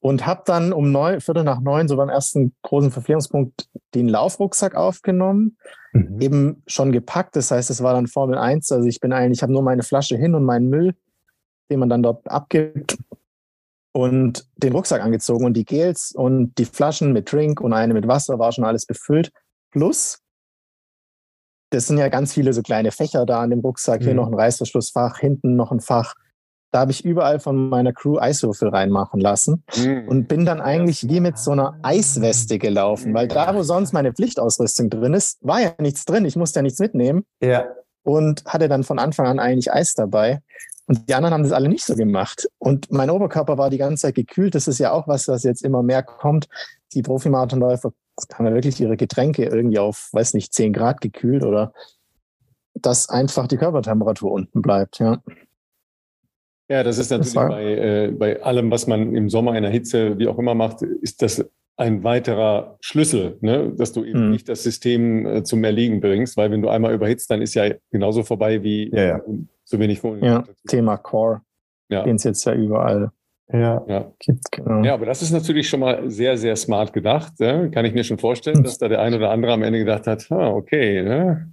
[0.00, 4.74] Und habe dann um neun, Viertel nach neun, so beim ersten großen Verpflegungspunkt, den Laufrucksack
[4.74, 5.56] aufgenommen,
[5.94, 6.20] mhm.
[6.20, 7.34] eben schon gepackt.
[7.34, 8.72] Das heißt, es war dann Formel 1.
[8.72, 10.94] Also ich bin eigentlich, ich habe nur meine Flasche hin und meinen Müll
[11.70, 12.98] den man dann dort abgibt
[13.92, 18.06] und den Rucksack angezogen und die Gels und die Flaschen mit Drink und eine mit
[18.06, 19.32] Wasser war schon alles befüllt.
[19.70, 20.18] Plus,
[21.70, 24.00] das sind ja ganz viele so kleine Fächer da an dem Rucksack.
[24.00, 24.04] Mhm.
[24.04, 26.14] Hier noch ein Reißverschlussfach, hinten noch ein Fach.
[26.72, 30.08] Da habe ich überall von meiner Crew Eiswürfel reinmachen lassen mhm.
[30.08, 34.12] und bin dann eigentlich wie mit so einer Eisweste gelaufen, weil da, wo sonst meine
[34.12, 36.26] Pflichtausrüstung drin ist, war ja nichts drin.
[36.26, 37.24] Ich musste ja nichts mitnehmen.
[37.40, 37.64] Ja.
[38.02, 40.42] Und hatte dann von Anfang an eigentlich Eis dabei.
[40.86, 42.48] Und die anderen haben das alle nicht so gemacht.
[42.58, 44.54] Und mein Oberkörper war die ganze Zeit gekühlt.
[44.54, 46.48] Das ist ja auch was, was jetzt immer mehr kommt.
[46.94, 47.92] Die Profimarathonläufer
[48.32, 51.72] haben ja wirklich ihre Getränke irgendwie auf, weiß nicht, 10 Grad gekühlt oder
[52.74, 55.22] dass einfach die Körpertemperatur unten bleibt, ja.
[56.68, 59.70] Ja, das ist natürlich das bei, äh, bei allem, was man im Sommer in der
[59.70, 61.44] Hitze, wie auch immer macht, ist das
[61.76, 63.72] ein weiterer Schlüssel, ne?
[63.76, 64.30] dass du eben mhm.
[64.30, 67.72] nicht das System äh, zum Erliegen bringst, weil wenn du einmal überhitzt, dann ist ja
[67.90, 69.20] genauso vorbei wie ja, ja.
[69.66, 70.24] So wenig vorhin.
[70.24, 71.42] Ja, Thema Core.
[71.88, 72.02] Ja.
[72.02, 73.10] Den es jetzt ja überall.
[73.52, 73.84] Ja.
[73.86, 74.12] Ja.
[74.18, 74.82] Gibt, genau.
[74.82, 77.34] ja, aber das ist natürlich schon mal sehr, sehr smart gedacht.
[77.38, 77.68] Ja?
[77.68, 80.26] Kann ich mir schon vorstellen, dass da der eine oder andere am Ende gedacht hat,
[80.30, 81.52] ah, okay, ne?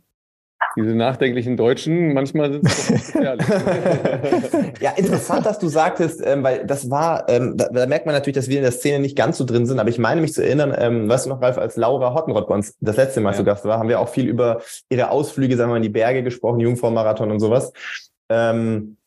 [0.76, 3.46] Diese nachdenklichen Deutschen, manchmal sind sie gefährlich.
[4.82, 8.36] ja, interessant, dass du sagtest, ähm, weil das war, ähm, da, da, merkt man natürlich,
[8.36, 10.44] dass wir in der Szene nicht ganz so drin sind, aber ich meine mich zu
[10.44, 13.38] erinnern, ähm, weißt du noch, Ralf, als Laura Hottenrott bei uns das letzte Mal ja.
[13.38, 15.90] zu Gast war, haben wir auch viel über ihre Ausflüge, sagen wir mal, in die
[15.90, 17.72] Berge gesprochen, Jungfrau-Marathon und sowas.
[18.30, 18.98] Ähm,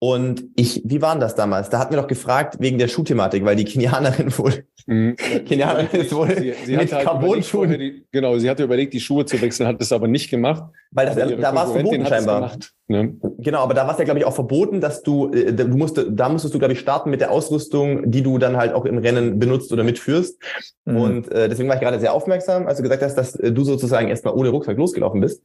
[0.00, 1.70] und ich, wie war denn das damals?
[1.70, 5.16] Da hatten wir doch gefragt wegen der Schuhthematik, weil die Kenianerin wohl, mhm.
[5.16, 8.04] Kenianerin ist wohl sie, sie mit halt Carbon-Schuhen.
[8.12, 10.62] Genau, sie hatte überlegt, die Schuhe zu wechseln, hat das aber nicht gemacht.
[10.92, 12.36] Weil das, da war es verboten scheinbar.
[12.36, 13.16] Gemacht, ne?
[13.38, 16.00] Genau, aber da war es ja, glaube ich, auch verboten, dass du, äh, du musst,
[16.08, 18.98] da musstest du, glaube ich, starten mit der Ausrüstung, die du dann halt auch im
[18.98, 20.40] Rennen benutzt oder mitführst.
[20.84, 20.96] Mhm.
[20.96, 23.64] Und äh, deswegen war ich gerade sehr aufmerksam, als du gesagt hast, dass äh, du
[23.64, 25.42] sozusagen erstmal ohne Rucksack losgelaufen bist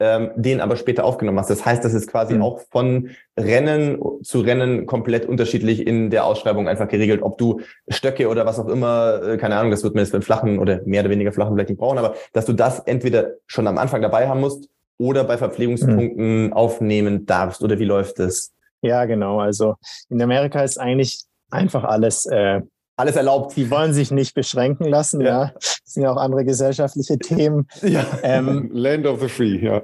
[0.00, 1.50] ähm, den aber später aufgenommen hast.
[1.50, 2.42] Das heißt, das ist quasi mhm.
[2.42, 8.28] auch von Rennen zu Rennen komplett unterschiedlich in der Ausschreibung einfach geregelt, ob du Stöcke
[8.28, 11.02] oder was auch immer, äh, keine Ahnung, das wird man jetzt beim flachen oder mehr
[11.02, 14.26] oder weniger flachen vielleicht nicht brauchen, aber dass du das entweder schon am Anfang dabei
[14.26, 16.52] haben musst oder bei Verpflegungspunkten mhm.
[16.52, 17.62] aufnehmen darfst?
[17.62, 18.52] Oder wie läuft das?
[18.82, 19.40] Ja, genau.
[19.40, 19.76] Also
[20.08, 22.60] in Amerika ist eigentlich einfach alles äh,
[23.00, 23.56] alles erlaubt.
[23.56, 25.26] Die wollen sich nicht beschränken lassen, ja.
[25.26, 25.52] ja.
[25.54, 27.66] Das sind ja auch andere gesellschaftliche Themen.
[27.82, 28.06] Ja.
[28.22, 29.82] Ähm, Land of the Free, ja.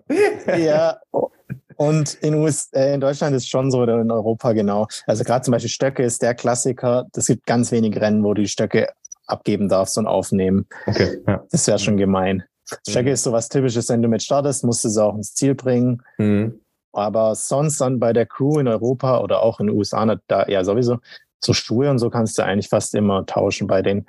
[0.56, 0.98] Ja.
[1.76, 4.86] Und in, US, äh, in Deutschland ist es schon so, oder in Europa genau.
[5.06, 7.06] Also gerade zum Beispiel Stöcke ist der Klassiker.
[7.14, 8.88] Es gibt ganz wenig Rennen, wo du die Stöcke
[9.26, 10.66] abgeben darfst und aufnehmen.
[10.86, 11.18] Okay.
[11.26, 11.44] Ja.
[11.50, 12.44] Das wäre schon gemein.
[12.88, 13.14] Stöcke mhm.
[13.14, 16.02] ist so was Typisches, wenn du mit startest, musst du es auch ins Ziel bringen.
[16.18, 16.60] Mhm.
[16.92, 20.64] Aber sonst dann bei der Crew in Europa oder auch in den USA, da ja
[20.64, 20.98] sowieso,
[21.40, 24.06] so Schuhe und so kannst du eigentlich fast immer tauschen bei den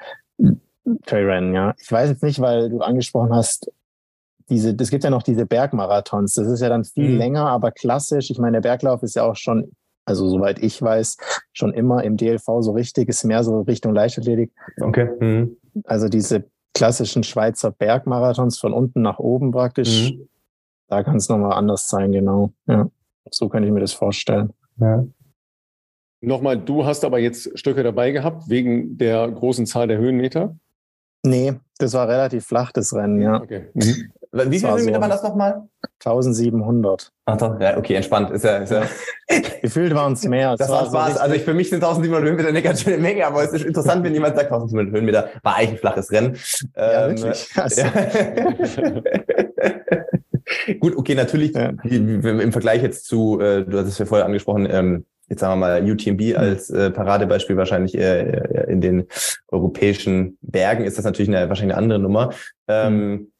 [1.05, 1.75] Trailrennen, ja.
[1.79, 3.71] Ich weiß jetzt nicht, weil du angesprochen hast,
[4.49, 6.33] diese, es gibt ja noch diese Bergmarathons.
[6.33, 7.17] Das ist ja dann viel mhm.
[7.17, 8.29] länger, aber klassisch.
[8.29, 9.71] Ich meine, der Berglauf ist ja auch schon,
[10.05, 11.17] also soweit ich weiß,
[11.51, 14.51] schon immer im DLV so richtig, ist mehr so Richtung Leichtathletik.
[14.79, 15.09] Okay.
[15.19, 15.57] Mhm.
[15.83, 20.11] Also diese klassischen Schweizer Bergmarathons von unten nach oben praktisch.
[20.11, 20.29] Mhm.
[20.87, 22.53] Da kann es nochmal anders sein, genau.
[22.67, 22.89] Ja.
[23.29, 24.53] So könnte ich mir das vorstellen.
[24.77, 25.03] Ja.
[26.21, 30.57] Nochmal, du hast aber jetzt Stöcke dabei gehabt, wegen der großen Zahl der Höhenmeter?
[31.23, 33.41] Nee, das war relativ flach, das Rennen, ja.
[33.41, 33.67] Okay.
[33.73, 34.11] Mhm.
[34.31, 35.67] Wie viele Höhenmeter so waren das nochmal?
[36.03, 37.11] 1700.
[37.25, 38.29] Ach doch, ja, okay, entspannt.
[38.31, 38.83] Ist ja, ist ja
[39.61, 40.55] Gefühlt waren es mehr.
[40.57, 41.15] Das, war Spaß.
[41.15, 43.65] So also ich, für mich sind 1700 Höhenmeter eine ganz schöne Menge, aber es ist
[43.65, 46.37] interessant, wenn jemand sagt, 1700 Höhenmeter war eigentlich ein flaches Rennen.
[46.75, 47.49] Ja, ähm, wirklich.
[47.55, 47.81] Also.
[47.81, 47.91] Ja.
[50.79, 51.71] Gut, okay, natürlich ja.
[51.83, 55.67] im Vergleich jetzt zu, äh, du hast es ja vorher angesprochen, ähm, jetzt sagen wir
[55.67, 56.37] mal UTMB hm.
[56.37, 59.07] als äh, Paradebeispiel wahrscheinlich äh, in den
[59.49, 62.31] europäischen Bergen ist das natürlich eine, wahrscheinlich eine andere Nummer.
[62.67, 63.31] Ähm, mhm.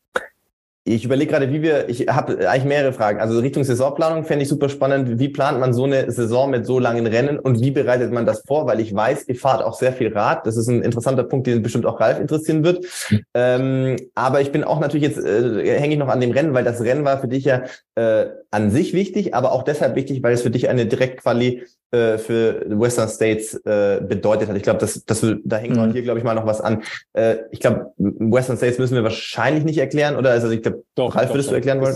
[0.90, 3.20] Ich überlege gerade, wie wir, ich habe eigentlich mehrere Fragen.
[3.20, 5.20] Also Richtung Saisonplanung fände ich super spannend.
[5.20, 8.44] Wie plant man so eine Saison mit so langen Rennen und wie bereitet man das
[8.48, 8.68] vor?
[8.68, 10.48] Weil ich weiß, ihr fahrt auch sehr viel Rad.
[10.48, 12.86] Das ist ein interessanter Punkt, den bestimmt auch Ralf interessieren wird.
[13.34, 16.64] Ähm, aber ich bin auch natürlich jetzt, äh, hänge ich noch an dem Rennen, weil
[16.64, 17.64] das Rennen war für dich ja
[17.96, 22.18] äh, an sich wichtig, aber auch deshalb wichtig, weil es für dich eine Direktquali äh,
[22.18, 24.58] für Western States äh, bedeutet hat.
[24.58, 25.94] Ich glaube, das, das, da hängt mhm.
[25.94, 26.84] hier, glaube ich, mal noch was an.
[27.14, 30.32] Äh, ich glaube, Western States müssen wir wahrscheinlich nicht erklären, oder?
[30.32, 31.96] Also ich glaube, Ralf, würdest doch, du erklären wollen?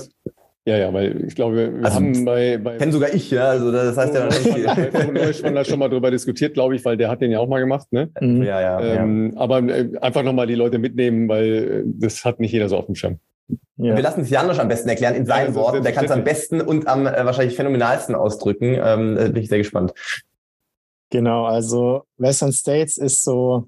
[0.65, 3.71] Ja, ja, weil ich glaube, wir also, haben bei, bei kenn sogar ich, ja, also
[3.71, 5.43] das heißt ja noch nicht.
[5.43, 7.91] da schon mal drüber diskutiert, glaube ich, weil der hat den ja auch mal gemacht,
[7.91, 8.11] ne?
[8.19, 8.43] Mhm.
[8.43, 9.39] Ja, ja, ähm, ja.
[9.39, 12.85] Aber äh, einfach nochmal die Leute mitnehmen, weil äh, das hat nicht jeder so auf
[12.85, 13.19] dem Schirm.
[13.77, 13.95] Ja.
[13.95, 15.81] Wir lassen es Janosch am besten erklären in seinen ja, Worten.
[15.81, 18.77] Der kann es am besten und am äh, wahrscheinlich phänomenalsten ausdrücken.
[18.79, 19.93] Ähm, bin ich sehr gespannt.
[21.09, 23.67] Genau, also Western States ist so,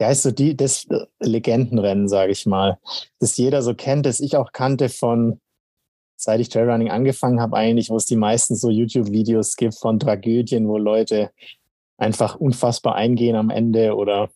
[0.00, 0.86] ja, ist so die, das
[1.20, 2.78] Legendenrennen, sage ich mal,
[3.20, 5.40] das jeder so kennt, das ich auch kannte von,
[6.16, 10.68] seit ich Trailrunning angefangen habe, eigentlich, wo es die meisten so YouTube-Videos gibt von Tragödien,
[10.68, 11.30] wo Leute
[11.96, 14.30] einfach unfassbar eingehen am Ende oder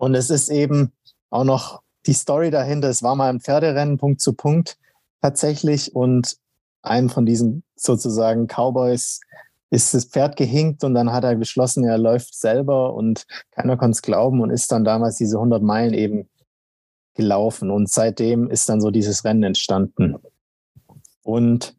[0.00, 0.92] und es ist eben
[1.28, 4.78] auch noch die Story dahinter, es war mal ein Pferderennen Punkt zu Punkt
[5.20, 5.94] tatsächlich.
[5.94, 6.38] Und
[6.80, 9.20] einem von diesen sozusagen Cowboys
[9.68, 13.92] ist das Pferd gehinkt und dann hat er beschlossen, er läuft selber und keiner konnte
[13.96, 16.30] es glauben und ist dann damals diese 100 Meilen eben
[17.14, 17.70] gelaufen.
[17.70, 20.16] Und seitdem ist dann so dieses Rennen entstanden.
[21.22, 21.76] Und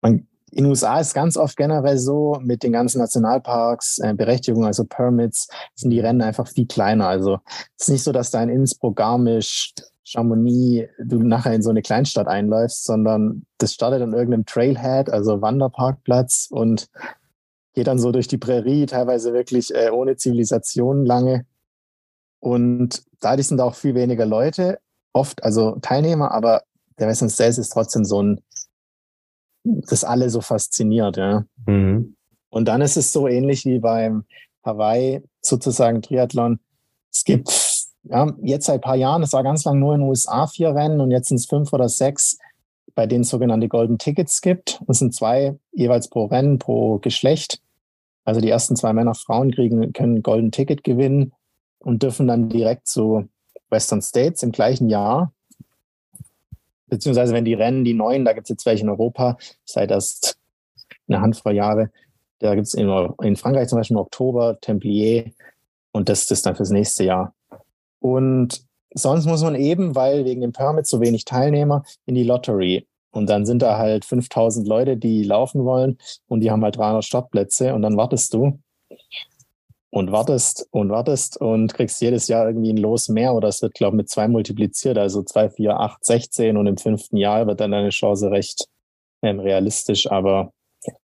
[0.00, 4.66] man, in den USA ist ganz oft generell so, mit den ganzen Nationalparks, äh, Berechtigungen,
[4.66, 7.08] also Permits, sind die Rennen einfach viel kleiner.
[7.08, 7.38] Also
[7.78, 9.74] es ist nicht so, dass da in Innsbruck, Garmisch,
[10.04, 15.40] Chamonix du nachher in so eine Kleinstadt einläufst, sondern das startet an irgendeinem Trailhead, also
[15.40, 16.88] Wanderparkplatz und
[17.74, 21.46] geht dann so durch die Prärie, teilweise wirklich äh, ohne Zivilisation lange.
[22.40, 24.80] Und dadurch sind auch viel weniger Leute,
[25.12, 26.64] oft, also Teilnehmer, aber
[26.98, 28.42] der Western States ist trotzdem so ein
[29.64, 31.44] das alle so fasziniert, ja.
[31.66, 32.16] Mhm.
[32.50, 34.24] Und dann ist es so ähnlich wie beim
[34.64, 36.60] Hawaii sozusagen Triathlon.
[37.10, 37.48] Es gibt
[38.04, 40.74] ja, jetzt seit ein paar Jahren, es war ganz lang nur in den USA vier
[40.74, 42.38] Rennen und jetzt sind es fünf oder sechs,
[42.94, 44.82] bei denen es sogenannte Golden Tickets gibt.
[44.86, 47.60] Das sind zwei jeweils pro Rennen, pro Geschlecht.
[48.24, 51.32] Also die ersten zwei Männer, Frauen kriegen, können Golden Ticket gewinnen
[51.78, 53.28] und dürfen dann direkt zu
[53.70, 55.32] Western States im gleichen Jahr
[56.92, 60.36] beziehungsweise wenn die Rennen, die neuen, da gibt es jetzt welche in Europa, seit erst
[61.08, 61.90] eine Handvoll Jahre,
[62.38, 62.86] da gibt es in,
[63.22, 65.30] in, Frankreich zum Beispiel im Oktober Templier
[65.92, 67.34] und das ist dann fürs nächste Jahr.
[67.98, 68.62] Und
[68.92, 72.86] sonst muss man eben, weil wegen dem Permit so wenig Teilnehmer, in die Lottery.
[73.10, 75.96] Und dann sind da halt 5000 Leute, die laufen wollen
[76.28, 78.58] und die haben halt 300 Startplätze und dann wartest du
[79.94, 83.74] und wartest und wartest und kriegst jedes Jahr irgendwie ein Los mehr oder es wird,
[83.74, 87.60] glaube ich, mit zwei multipliziert, also zwei, vier, acht, sechzehn und im fünften Jahr wird
[87.60, 88.68] dann deine Chance recht
[89.20, 90.10] ähm, realistisch.
[90.10, 90.52] Aber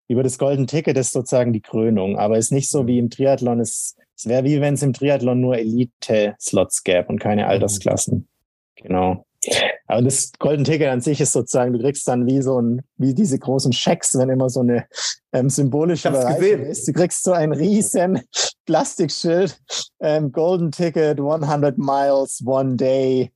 [0.07, 3.59] über das Golden Ticket ist sozusagen die Krönung, aber ist nicht so wie im Triathlon.
[3.59, 7.49] Es, es wäre wie wenn es im Triathlon nur Elite-Slots gäbe und keine mhm.
[7.49, 8.27] Altersklassen.
[8.75, 9.23] Genau.
[9.87, 13.13] Aber das Golden Ticket an sich ist sozusagen, du kriegst dann wie so ein, wie
[13.13, 14.85] diese großen Schecks, wenn immer so eine
[15.33, 16.87] ähm, symbolische Bereicherung ist.
[16.87, 18.21] Du kriegst so ein riesen
[18.65, 19.59] Plastikschild,
[19.99, 23.31] ähm, Golden Ticket, 100 Miles, one day.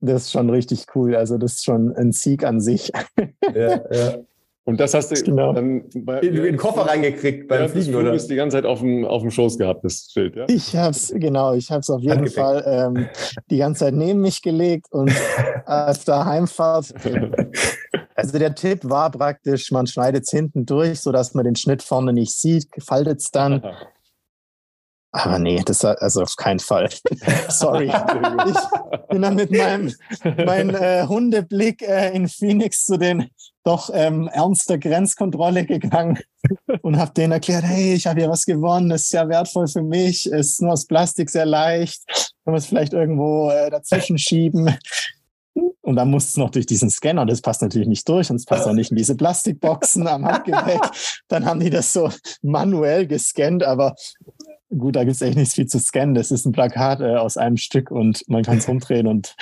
[0.00, 1.14] Das ist schon richtig cool.
[1.14, 2.90] Also das ist schon ein Sieg an sich.
[3.54, 4.18] Ja, ja.
[4.66, 5.52] Und das hast du genau.
[5.52, 8.10] dann bei, in, in den Koffer reingekriegt beim Fliegen, oder?
[8.10, 10.44] Du die ganze Zeit auf dem, auf dem Schoß gehabt, das Schild, ja?
[10.48, 13.06] Ich hab's, genau, ich hab's auf jeden Fall ähm,
[13.48, 15.12] die ganze Zeit neben mich gelegt und
[15.66, 16.94] auf der Heimfahrt.
[18.16, 22.12] Also der Tipp war praktisch, man schneidet es hinten durch, sodass man den Schnitt vorne
[22.12, 23.62] nicht sieht, faltet es dann.
[25.16, 26.88] Aber nee, das also auf keinen Fall.
[27.48, 27.86] Sorry.
[27.86, 29.94] ich bin dann mit meinem
[30.44, 33.30] mein, äh, Hundeblick äh, in Phoenix zu den
[33.64, 36.18] doch ähm, ernster Grenzkontrolle gegangen
[36.82, 39.82] und habe denen erklärt, hey, ich habe hier was gewonnen, das ist sehr wertvoll für
[39.82, 44.76] mich, ist nur aus Plastik sehr leicht, kann man es vielleicht irgendwo äh, dazwischen schieben.
[45.86, 48.44] Und dann muss es noch durch diesen Scanner, das passt natürlich nicht durch und es
[48.44, 50.80] passt auch nicht in diese Plastikboxen am Handgepäck.
[51.28, 52.10] Dann haben die das so
[52.42, 53.94] manuell gescannt, aber
[54.78, 56.14] gut, da gibt es echt nichts viel zu scannen.
[56.14, 59.34] Das ist ein Plakat äh, aus einem Stück und man kann es umdrehen und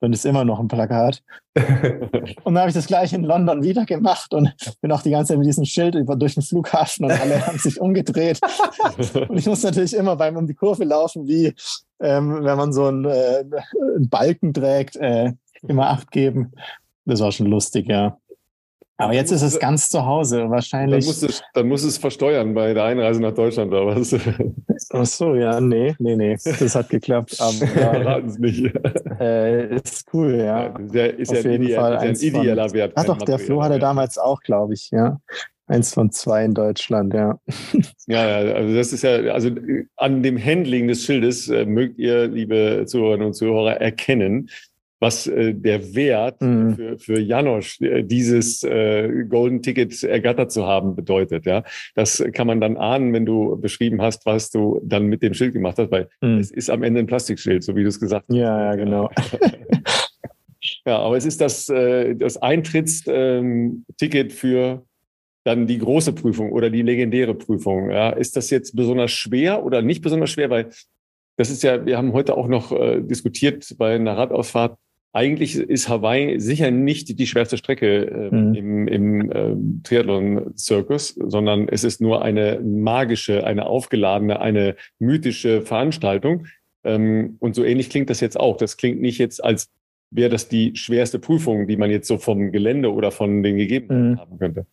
[0.00, 1.22] dann ist immer noch ein Plakat.
[1.54, 5.32] und dann habe ich das gleich in London wieder gemacht und bin auch die ganze
[5.32, 8.38] Zeit mit diesem Schild über durch den Flughafen und alle haben sich umgedreht.
[9.28, 11.54] und ich muss natürlich immer beim um die Kurve laufen, wie
[12.00, 13.44] ähm, wenn man so einen, äh,
[13.96, 15.32] einen Balken trägt, äh,
[15.62, 16.52] immer Acht geben.
[17.06, 18.18] Das war schon lustig, ja.
[18.98, 21.04] Aber jetzt ist es ganz zu Hause, wahrscheinlich.
[21.04, 24.14] Dann muss es, dann muss es versteuern bei der Einreise nach Deutschland oder was?
[24.90, 27.36] Ach so, ja, nee, nee, nee, das hat geklappt.
[27.38, 28.72] Aber ja, es nicht.
[29.18, 30.68] Äh, ist cool, ja.
[30.68, 32.92] Der ist Auf ja ein, ideal, ist ein ideeller Wert.
[32.96, 35.18] Ah, doch, der Flo hatte damals auch, glaube ich, ja.
[35.68, 37.38] Eins von zwei in Deutschland, ja.
[38.06, 39.50] Ja, ja, also das ist ja, also
[39.96, 44.50] an dem Handling des Schildes äh, mögt ihr, liebe Zuhörerinnen und Zuhörer, erkennen,
[44.98, 46.74] was äh, der Wert mhm.
[46.74, 51.46] für, für Janosch, äh, dieses äh, Golden Ticket ergattert zu haben, bedeutet.
[51.46, 51.64] Ja,
[51.94, 55.52] Das kann man dann ahnen, wenn du beschrieben hast, was du dann mit dem Schild
[55.52, 56.38] gemacht hast, weil mhm.
[56.38, 58.36] es ist am Ende ein Plastikschild, so wie du es gesagt hast.
[58.36, 59.10] Ja, ja, genau.
[60.86, 64.82] ja, aber es ist das, äh, das Eintrittsticket ähm, für
[65.44, 67.90] dann die große Prüfung oder die legendäre Prüfung.
[67.90, 70.50] Ja, ist das jetzt besonders schwer oder nicht besonders schwer?
[70.50, 70.70] Weil
[71.36, 74.76] das ist ja, wir haben heute auch noch äh, diskutiert bei einer Radausfahrt,
[75.12, 78.54] eigentlich ist Hawaii sicher nicht die schwerste Strecke äh, mhm.
[78.54, 86.46] im, im äh, Triathlon-Zirkus, sondern es ist nur eine magische, eine aufgeladene, eine mythische Veranstaltung.
[86.84, 88.58] Ähm, und so ähnlich klingt das jetzt auch.
[88.58, 89.70] Das klingt nicht jetzt, als
[90.10, 94.10] wäre das die schwerste Prüfung, die man jetzt so vom Gelände oder von den Gegebenheiten
[94.10, 94.20] mhm.
[94.20, 94.66] haben könnte.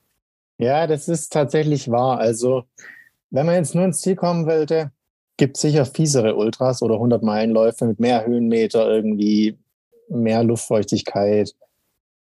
[0.57, 2.19] Ja, das ist tatsächlich wahr.
[2.19, 2.64] Also,
[3.31, 4.91] wenn man jetzt nur ins Ziel kommen wollte,
[5.38, 9.57] gibt es sicher fiesere Ultras oder 100-Meilen-Läufe mit mehr Höhenmeter irgendwie
[10.10, 11.54] mehr Luftfeuchtigkeit.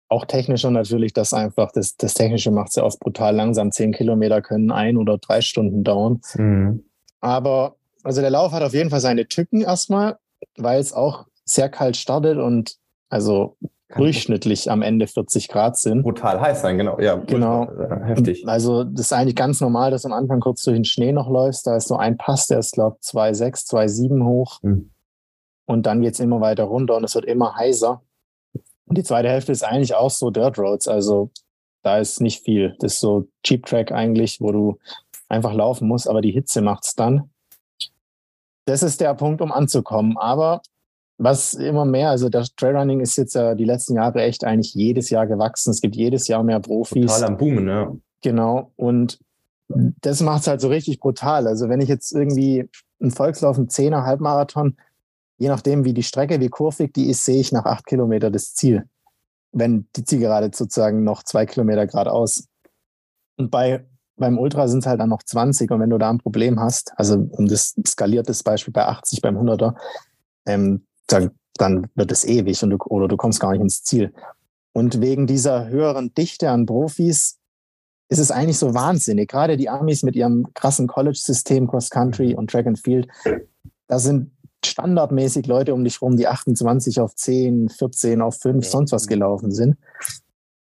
[0.10, 3.72] Auch technischer natürlich, das einfach, das, das Technische macht es ja oft brutal langsam.
[3.72, 6.22] Zehn Kilometer können ein oder drei Stunden dauern.
[6.36, 6.86] Mhm.
[7.20, 10.18] Aber also der Lauf hat auf jeden Fall seine Tücken erstmal,
[10.58, 12.78] weil es auch sehr kalt startet und
[13.10, 13.58] also
[13.90, 16.04] Kann durchschnittlich am Ende 40 Grad sind.
[16.04, 17.00] Brutal heiß sein, genau.
[17.00, 17.68] Ja, genau.
[18.06, 18.48] Heftig.
[18.48, 21.68] Also das ist eigentlich ganz normal, dass am Anfang kurz durch den Schnee noch läufst.
[21.68, 24.60] Da ist so ein Pass, der ist, glaube ich, 2,6, 2,7 hoch.
[24.62, 24.92] Mhm.
[25.68, 28.02] Und dann geht es immer weiter runter und es wird immer heißer.
[28.86, 30.88] Und die zweite Hälfte ist eigentlich auch so Dirt Roads.
[30.88, 31.30] Also
[31.84, 32.76] da ist nicht viel.
[32.80, 34.78] Das ist so Cheap Track eigentlich, wo du
[35.28, 37.30] einfach laufen musst, aber die Hitze macht es dann.
[38.66, 40.18] Das ist der Punkt, um anzukommen.
[40.18, 40.62] Aber
[41.18, 45.10] was immer mehr, also das Trailrunning ist jetzt ja die letzten Jahre echt eigentlich jedes
[45.10, 45.72] Jahr gewachsen.
[45.72, 47.12] Es gibt jedes Jahr mehr Profis.
[47.12, 47.94] Total am Boomen, ja.
[48.22, 48.72] Genau.
[48.78, 49.20] Und
[49.68, 51.46] das macht es halt so richtig brutal.
[51.46, 52.70] Also wenn ich jetzt irgendwie
[53.02, 54.78] einen Volkslauf, einen Zehner, Halbmarathon,
[55.38, 58.54] je nachdem, wie die Strecke, wie kurvig die ist, sehe ich nach acht Kilometer das
[58.54, 58.88] Ziel.
[59.52, 62.48] Wenn die Zielgerade sozusagen noch zwei Kilometer geradeaus.
[63.38, 63.86] Und bei,
[64.18, 65.72] beim Ultra sind es halt dann noch 20.
[65.72, 69.38] Und wenn du da ein Problem hast, also um das skaliertes Beispiel bei 80 beim
[69.38, 69.76] 100er,
[70.46, 74.14] ähm, dann, dann wird es ewig und du, oder du kommst gar nicht ins Ziel.
[74.74, 77.38] Und wegen dieser höheren Dichte an Profis
[78.10, 79.30] ist es eigentlich so wahnsinnig.
[79.30, 83.08] Gerade die Amis mit ihrem krassen College-System, Cross Country und Track and Field,
[83.88, 84.32] da sind
[84.68, 88.72] standardmäßig Leute um dich rum, die 28 auf 10, 14 auf 5, ja.
[88.72, 89.78] sonst was gelaufen sind.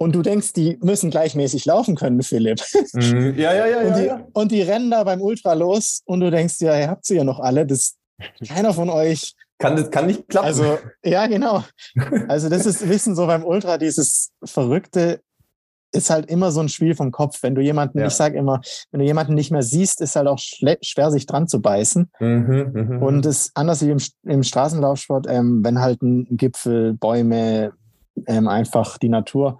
[0.02, 2.60] Und du denkst, die müssen gleichmäßig laufen können, Philipp.
[2.94, 3.36] Mhm.
[3.38, 3.80] Ja, ja, ja.
[3.88, 6.90] Und die, ja, und die rennen da beim Ultra los und du denkst, ja, ihr
[6.90, 7.68] habt sie ja noch alle.
[7.68, 7.98] Das,
[8.48, 9.36] keiner von euch.
[9.60, 10.48] Kann, das kann nicht klappen.
[10.48, 11.64] Also, ja, genau.
[12.28, 15.22] Also, das ist Wissen so beim Ultra, dieses verrückte,
[15.92, 17.44] ist halt immer so ein Spiel vom Kopf.
[17.44, 18.08] Wenn du jemanden, ja.
[18.08, 18.62] ich sage immer,
[18.92, 22.10] wenn du jemanden nicht mehr siehst, ist halt auch schwer, sich dran zu beißen.
[22.20, 23.06] Mhm, mh, mh.
[23.06, 27.74] Und es ist anders wie im, im Straßenlaufsport, ähm, wenn halt ein Gipfel, Bäume,
[28.28, 29.60] ähm, einfach die Natur,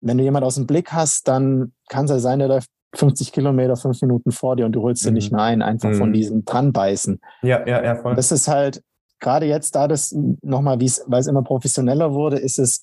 [0.00, 3.32] wenn du jemanden aus dem Blick hast, dann kann es ja sein, der läuft 50
[3.32, 5.10] Kilometer, fünf Minuten vor dir und du holst mhm.
[5.10, 5.94] ihn nicht mehr ein, einfach mhm.
[5.94, 7.20] von diesem Dranbeißen.
[7.42, 8.14] Ja, ja, ja, voll.
[8.16, 8.82] Das ist halt,
[9.20, 12.82] gerade jetzt, da das nochmal, weil es immer professioneller wurde, ist es,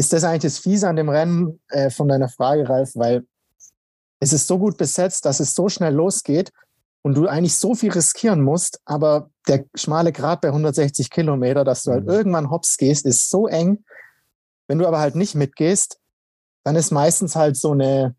[0.00, 3.26] ist das eigentlich das Fiese an dem Rennen äh, von deiner Frage, Ralf, weil
[4.18, 6.52] es ist so gut besetzt, dass es so schnell losgeht
[7.02, 11.82] und du eigentlich so viel riskieren musst, aber der schmale Grat bei 160 Kilometer, dass
[11.82, 12.10] du halt mhm.
[12.10, 13.84] irgendwann hops gehst, ist so eng.
[14.68, 15.98] Wenn du aber halt nicht mitgehst,
[16.64, 18.16] dann ist meistens halt so eine,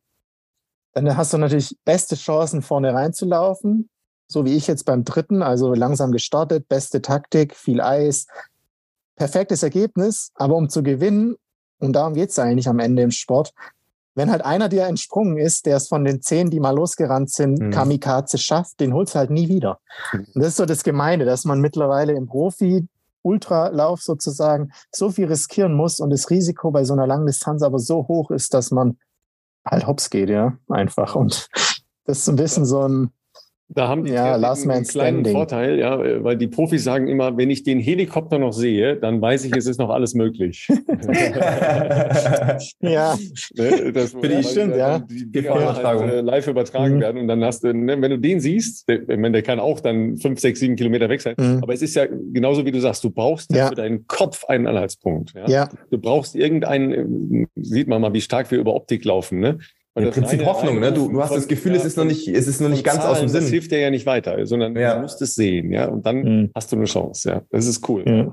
[0.94, 3.90] dann hast du natürlich beste Chancen vorne reinzulaufen,
[4.28, 8.28] so wie ich jetzt beim dritten, also langsam gestartet, beste Taktik, viel Eis,
[9.16, 11.38] perfektes Ergebnis, aber um zu gewinnen,
[11.82, 13.54] und darum geht es eigentlich am Ende im Sport,
[14.14, 17.60] wenn halt einer dir entsprungen ist, der es von den zehn, die mal losgerannt sind,
[17.60, 17.72] mhm.
[17.72, 19.80] Kamikaze schafft, den holst du halt nie wieder.
[20.12, 20.26] Mhm.
[20.34, 22.88] Und das ist so das Gemeine, dass man mittlerweile im Profi
[23.24, 27.80] Ultralauf sozusagen so viel riskieren muss und das Risiko bei so einer langen Distanz aber
[27.80, 28.98] so hoch ist, dass man
[29.66, 31.16] halt hops geht, ja, einfach.
[31.16, 31.48] Und
[32.06, 33.12] das ist ein bisschen so ein,
[33.74, 35.34] da haben die ja, Last einen kleinen standing.
[35.34, 39.46] Vorteil, ja, weil die Profis sagen immer, wenn ich den Helikopter noch sehe, dann weiß
[39.46, 40.68] ich, es ist noch alles möglich.
[42.82, 43.18] ja,
[43.56, 45.00] ne, das Für die stimmt, ja.
[45.00, 47.02] Die Dinger halt, äh, live übertragen mhm.
[47.02, 49.80] werden und dann hast du, ne, wenn du den siehst, der, meine, der kann auch
[49.80, 51.36] dann fünf, sechs, sieben Kilometer weg sein.
[51.38, 51.60] Mhm.
[51.62, 53.70] Aber es ist ja genauso wie du sagst, du brauchst ja.
[53.70, 55.34] für deinen Kopf einen Anhaltspunkt.
[55.34, 55.48] Ja?
[55.48, 55.70] ja.
[55.90, 59.40] Du brauchst irgendeinen, sieht man mal, wie stark wir über Optik laufen.
[59.40, 59.60] Ne?
[59.94, 60.94] Und Im Prinzip Hoffnung, ne?
[60.94, 63.12] Du, du hast das Gefühl, es ist noch nicht, es ist noch nicht ganz Zahlen,
[63.12, 63.42] aus dem Sinn.
[63.42, 64.96] Das hilft dir ja nicht weiter, sondern ja.
[64.96, 65.88] du musst es sehen, ja.
[65.88, 66.52] Und dann mhm.
[66.56, 67.42] hast du eine Chance, ja.
[67.50, 68.04] Das ist cool.
[68.06, 68.32] Ja,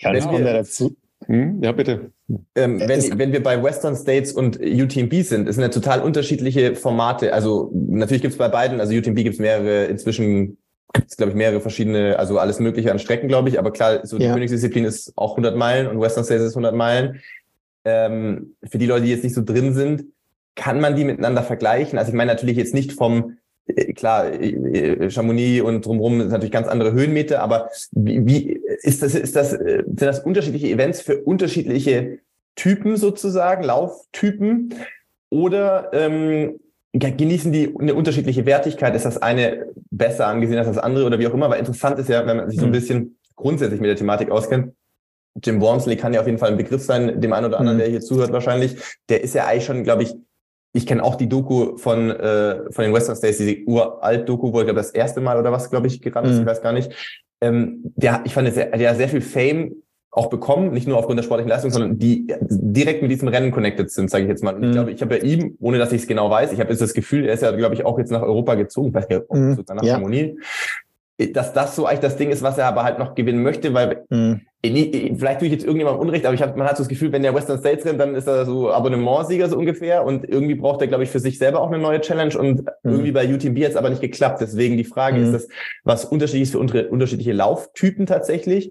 [0.00, 0.96] ja das kommt ja dazu.
[1.26, 1.62] Hm?
[1.62, 2.10] Ja, bitte.
[2.54, 6.74] Ähm, wenn, wenn wir bei Western States und UTMB sind, es sind ja total unterschiedliche
[6.74, 7.32] Formate.
[7.32, 10.58] Also natürlich gibt es bei beiden, also UTMB gibt es mehrere, inzwischen
[10.92, 13.58] gibt es, glaube ich, mehrere verschiedene, also alles Mögliche an Strecken, glaube ich.
[13.58, 14.32] Aber klar, so die ja.
[14.32, 17.20] Königsdisziplin ist auch 100 Meilen und Western States ist 100 Meilen.
[17.84, 20.04] Ähm, für die Leute, die jetzt nicht so drin sind,
[20.54, 21.98] kann man die miteinander vergleichen?
[21.98, 26.30] Also ich meine natürlich jetzt nicht vom, äh, klar, äh, äh, Chamonix und drumherum sind
[26.30, 31.00] natürlich ganz andere Höhenmeter, aber wie, wie ist das, ist das, sind das unterschiedliche Events
[31.00, 32.18] für unterschiedliche
[32.56, 34.74] Typen sozusagen, Lauftypen?
[35.30, 36.60] Oder ähm,
[36.92, 38.94] genießen die eine unterschiedliche Wertigkeit?
[38.94, 41.50] Ist das eine besser angesehen als das andere oder wie auch immer?
[41.50, 42.80] Weil interessant ist ja, wenn man sich so ein hm.
[42.80, 44.72] bisschen grundsätzlich mit der Thematik auskennt,
[45.42, 47.82] Jim Wormsley kann ja auf jeden Fall ein Begriff sein, dem einen oder anderen, mhm.
[47.82, 48.76] der hier zuhört wahrscheinlich.
[49.08, 50.14] Der ist ja eigentlich schon, glaube ich,
[50.74, 54.64] ich kenne auch die Doku von, äh, von den Western States, diese uralt-Doku, wo er,
[54.64, 56.40] glaube das erste Mal oder was, glaube ich, gerannt ist, mhm.
[56.40, 56.92] ich weiß gar nicht.
[57.40, 59.76] Ähm, der, ich fand, der, der hat sehr viel Fame
[60.10, 63.90] auch bekommen, nicht nur aufgrund der sportlichen Leistung, sondern die direkt mit diesem Rennen connected
[63.90, 64.54] sind, sage ich jetzt mal.
[64.54, 64.72] Und ich mhm.
[64.72, 66.94] glaube, ich habe ja ihm, ohne dass ich es genau weiß, ich habe jetzt das
[66.94, 69.64] Gefühl, er ist ja, glaube ich, auch jetzt nach Europa gezogen, ich ob mhm.
[69.74, 69.94] nach ja.
[69.94, 70.38] Harmonie,
[71.18, 74.04] dass das so eigentlich das Ding ist, was er aber halt noch gewinnen möchte, weil
[74.10, 74.40] mhm.
[74.62, 77.22] vielleicht tue ich jetzt irgendjemandem Unrecht, aber ich hab, man hat so das Gefühl, wenn
[77.22, 80.88] der Western States rennt, dann ist er so Abonnementsieger so ungefähr und irgendwie braucht er,
[80.88, 82.90] glaube ich, für sich selber auch eine neue Challenge und mhm.
[82.90, 84.40] irgendwie bei UTMB hat es aber nicht geklappt.
[84.40, 85.24] Deswegen die Frage, mhm.
[85.26, 85.48] ist das
[85.84, 88.70] was unterschiedliches für unterschiedliche Lauftypen tatsächlich?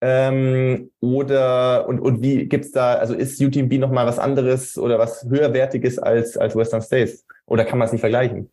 [0.00, 5.26] Ähm, oder und, und wie gibt's da, also ist UTMB nochmal was anderes oder was
[5.28, 7.24] höherwertiges als, als Western States?
[7.46, 8.50] Oder kann man es nicht vergleichen?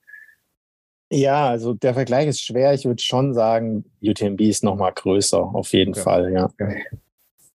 [1.11, 2.73] Ja, also der Vergleich ist schwer.
[2.73, 6.02] Ich würde schon sagen, UTMB ist noch mal größer, auf jeden okay.
[6.02, 6.45] Fall, ja.
[6.45, 6.86] Okay.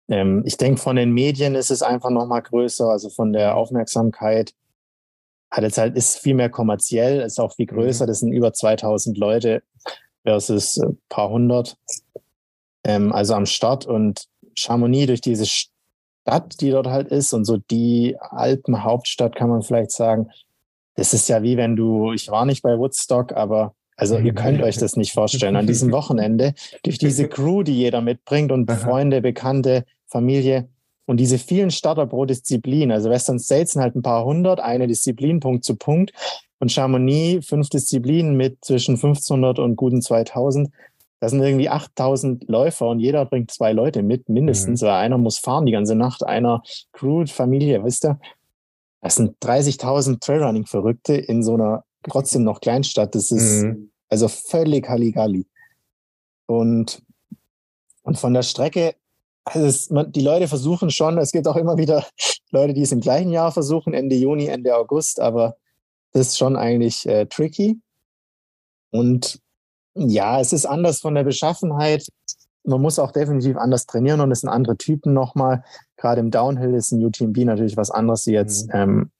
[0.07, 3.55] Ähm, ich denke, von den Medien ist es einfach noch mal größer, also von der
[3.55, 4.53] Aufmerksamkeit.
[5.51, 8.05] Hat jetzt halt, ist viel mehr kommerziell, ist auch viel größer.
[8.05, 8.07] Mhm.
[8.07, 9.61] Das sind über 2000 Leute
[10.23, 11.77] versus ein paar hundert.
[12.83, 14.25] Ähm, also am Start und
[14.55, 19.91] Chamonix durch diese Stadt, die dort halt ist und so die Alpenhauptstadt, kann man vielleicht
[19.91, 20.31] sagen,
[20.95, 24.61] das ist ja wie wenn du, ich war nicht bei Woodstock, aber also ihr könnt
[24.61, 25.55] euch das nicht vorstellen.
[25.55, 26.53] An diesem Wochenende,
[26.83, 30.67] durch diese Crew, die jeder mitbringt und Freunde, Bekannte, Familie
[31.05, 32.91] und diese vielen Starter pro Disziplin.
[32.91, 36.11] Also Western States sind halt ein paar hundert, eine Disziplin Punkt zu Punkt.
[36.59, 40.69] Und Chamonix fünf Disziplinen mit zwischen 1500 und guten 2000.
[41.19, 44.85] Das sind irgendwie 8000 Läufer und jeder bringt zwei Leute mit, mindestens, mhm.
[44.85, 48.19] weil einer muss fahren die ganze Nacht, einer Crew, Familie, wisst ihr?
[49.03, 53.13] Das sind 30.000 Trailrunning-Verrückte in so einer trotzdem noch Kleinstadt.
[53.15, 53.91] Das ist mhm.
[54.07, 55.45] also völlig Halligalli.
[56.45, 57.03] Und,
[58.03, 58.95] und von der Strecke,
[59.43, 62.07] also es, man, die Leute versuchen schon, es gibt auch immer wieder
[62.51, 65.57] Leute, die es im gleichen Jahr versuchen, Ende Juni, Ende August, aber
[66.13, 67.81] das ist schon eigentlich äh, tricky.
[68.91, 69.41] Und
[69.95, 72.07] ja, es ist anders von der Beschaffenheit.
[72.63, 75.65] Man muss auch definitiv anders trainieren und es sind andere Typen nochmal
[76.03, 78.73] gerade im Downhill ist ein UTMB natürlich was anderes wie jetzt mhm.
[78.73, 79.11] ähm,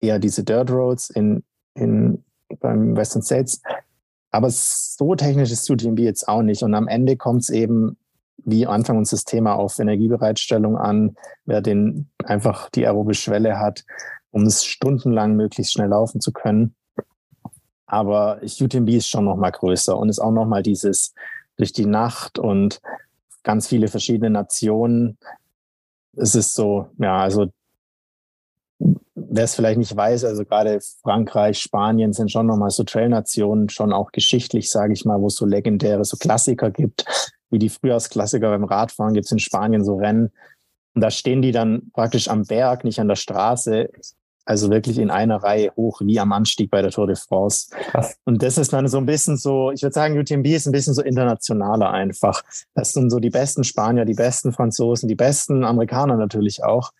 [0.00, 1.42] eher diese Dirt Roads in,
[1.74, 2.24] in,
[2.60, 3.60] beim Western States.
[4.30, 6.62] Aber so technisch ist UTMB jetzt auch nicht.
[6.62, 7.96] Und am Ende kommt es eben,
[8.44, 11.16] wie Anfang uns das Thema auf Energiebereitstellung an,
[11.46, 13.84] wer den einfach die aerobe Schwelle hat,
[14.30, 16.76] um es stundenlang möglichst schnell laufen zu können.
[17.86, 21.12] Aber UTMB ist schon noch mal größer und ist auch noch mal dieses
[21.56, 22.80] durch die Nacht und
[23.42, 25.18] ganz viele verschiedene Nationen.
[26.16, 27.46] Es ist so, ja, also
[29.14, 33.92] wer es vielleicht nicht weiß, also gerade Frankreich, Spanien sind schon nochmal so Trailnationen, schon
[33.92, 37.04] auch geschichtlich, sage ich mal, wo es so legendäre, so Klassiker gibt,
[37.50, 40.32] wie die Frühjahrsklassiker beim Radfahren, gibt es in Spanien so Rennen.
[40.94, 43.90] Und da stehen die dann praktisch am Berg, nicht an der Straße,
[44.44, 47.70] also wirklich in einer Reihe hoch, wie am Anstieg bei der Tour de France.
[47.70, 48.16] Krass.
[48.24, 50.94] Und das ist dann so ein bisschen so, ich würde sagen, UTMB ist ein bisschen
[50.94, 52.42] so internationaler einfach.
[52.74, 56.90] Das sind so die besten Spanier, die besten Franzosen, die besten Amerikaner natürlich auch.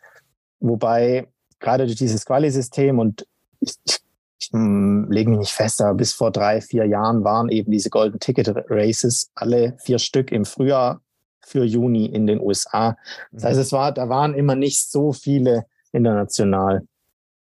[0.60, 3.26] Wobei gerade durch dieses Quali-System und
[3.60, 7.70] ich, ich hm, lege mich nicht fest, aber bis vor drei, vier Jahren waren eben
[7.70, 11.00] diese Golden Ticket Races alle vier Stück im Frühjahr
[11.40, 12.96] für Juni in den USA.
[13.32, 16.86] Das heißt, es war, da waren immer nicht so viele international.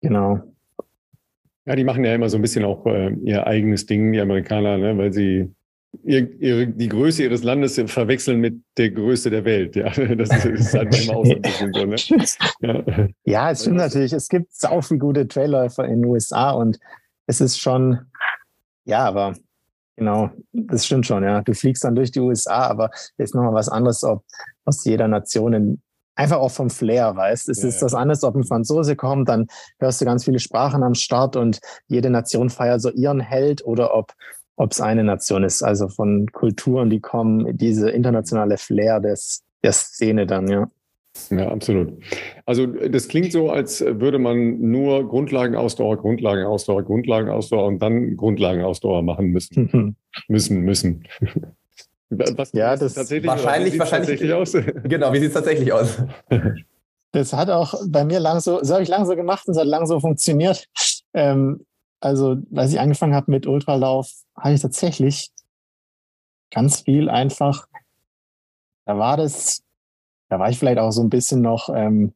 [0.07, 0.41] Genau.
[1.65, 4.78] Ja, die machen ja immer so ein bisschen auch äh, ihr eigenes Ding, die Amerikaner,
[4.78, 5.53] ne, weil sie
[6.05, 9.74] ihr, ihre, die Größe ihres Landes verwechseln mit der Größe der Welt.
[9.74, 11.85] Ja, das ist, ist halt auch so ein bisschen so.
[11.85, 12.24] Ne?
[12.61, 13.09] Ja.
[13.24, 14.12] ja, es stimmt natürlich.
[14.12, 16.78] Es gibt auch viele gute Trailläufer in den USA und
[17.27, 17.99] es ist schon,
[18.85, 19.35] ja, aber
[19.97, 21.24] genau, das stimmt schon.
[21.24, 24.24] Ja, du fliegst dann durch die USA, aber ist nochmal was anderes, ob
[24.65, 25.83] aus jeder Nation in,
[26.16, 27.48] einfach auch vom Flair, weißt.
[27.48, 27.86] Es ja, ist ja.
[27.86, 29.47] was anderes, ob ein Franzose kommt, dann
[29.78, 33.94] hörst du ganz viele Sprachen am Start und jede Nation feiert so ihren Held oder
[33.94, 34.12] ob
[34.56, 39.72] ob es eine Nation ist, also von Kulturen, die kommen, diese internationale Flair des, der
[39.72, 40.70] Szene dann, ja.
[41.30, 41.93] Ja, absolut.
[42.44, 49.28] Also das klingt so, als würde man nur Grundlagenausdauer, Grundlagenausdauer, Grundlagenausdauer und dann Grundlagenausdauer machen
[49.28, 49.97] müssen.
[50.28, 51.05] müssen, müssen.
[52.11, 54.20] Was ja, das tatsächlich wahrscheinlich, wahrscheinlich.
[54.20, 54.53] Tatsächlich aus?
[54.85, 56.03] Genau, wie sieht es tatsächlich aus?
[57.12, 59.59] Das hat auch bei mir lang so, so habe ich lang so gemacht und es
[59.59, 60.69] hat lang so funktioniert.
[61.15, 61.65] Ähm,
[62.01, 65.31] also, als ich angefangen habe mit Ultralauf, hatte ich tatsächlich
[66.51, 67.66] ganz viel einfach.
[68.85, 69.62] Da war das,
[70.28, 72.12] da war ich vielleicht auch so ein bisschen noch, ähm,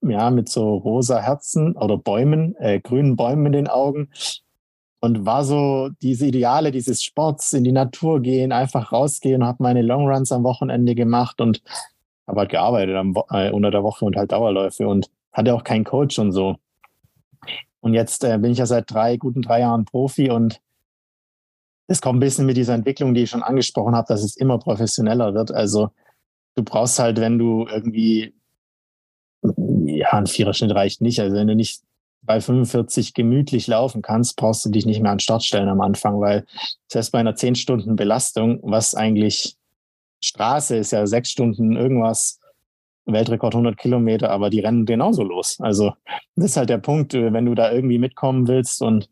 [0.00, 4.10] ja, mit so rosa Herzen oder Bäumen, äh, grünen Bäumen in den Augen.
[5.00, 9.82] Und war so diese Ideale dieses Sports, in die Natur gehen, einfach rausgehen, habe meine
[9.82, 11.62] Longruns am Wochenende gemacht und
[12.26, 15.84] habe halt gearbeitet am, äh, unter der Woche und halt Dauerläufe und hatte auch keinen
[15.84, 16.56] Coach und so.
[17.80, 20.60] Und jetzt äh, bin ich ja seit drei, guten drei Jahren Profi und
[21.86, 24.58] es kommt ein bisschen mit dieser Entwicklung, die ich schon angesprochen habe, dass es immer
[24.58, 25.50] professioneller wird.
[25.50, 25.90] Also
[26.54, 28.34] du brauchst halt, wenn du irgendwie,
[29.42, 31.18] ja, ein Viererschnitt reicht nicht.
[31.20, 31.82] Also wenn du nicht
[32.28, 36.20] bei 45 gemütlich laufen kannst, brauchst du dich nicht mehr an Start stellen am Anfang,
[36.20, 36.44] weil
[36.86, 39.56] selbst bei einer 10 Stunden Belastung, was eigentlich
[40.22, 42.38] Straße ist ja sechs Stunden irgendwas,
[43.06, 45.58] Weltrekord 100 Kilometer, aber die rennen genauso los.
[45.60, 45.94] Also
[46.36, 49.08] das ist halt der Punkt, äh, wenn du da irgendwie mitkommen willst und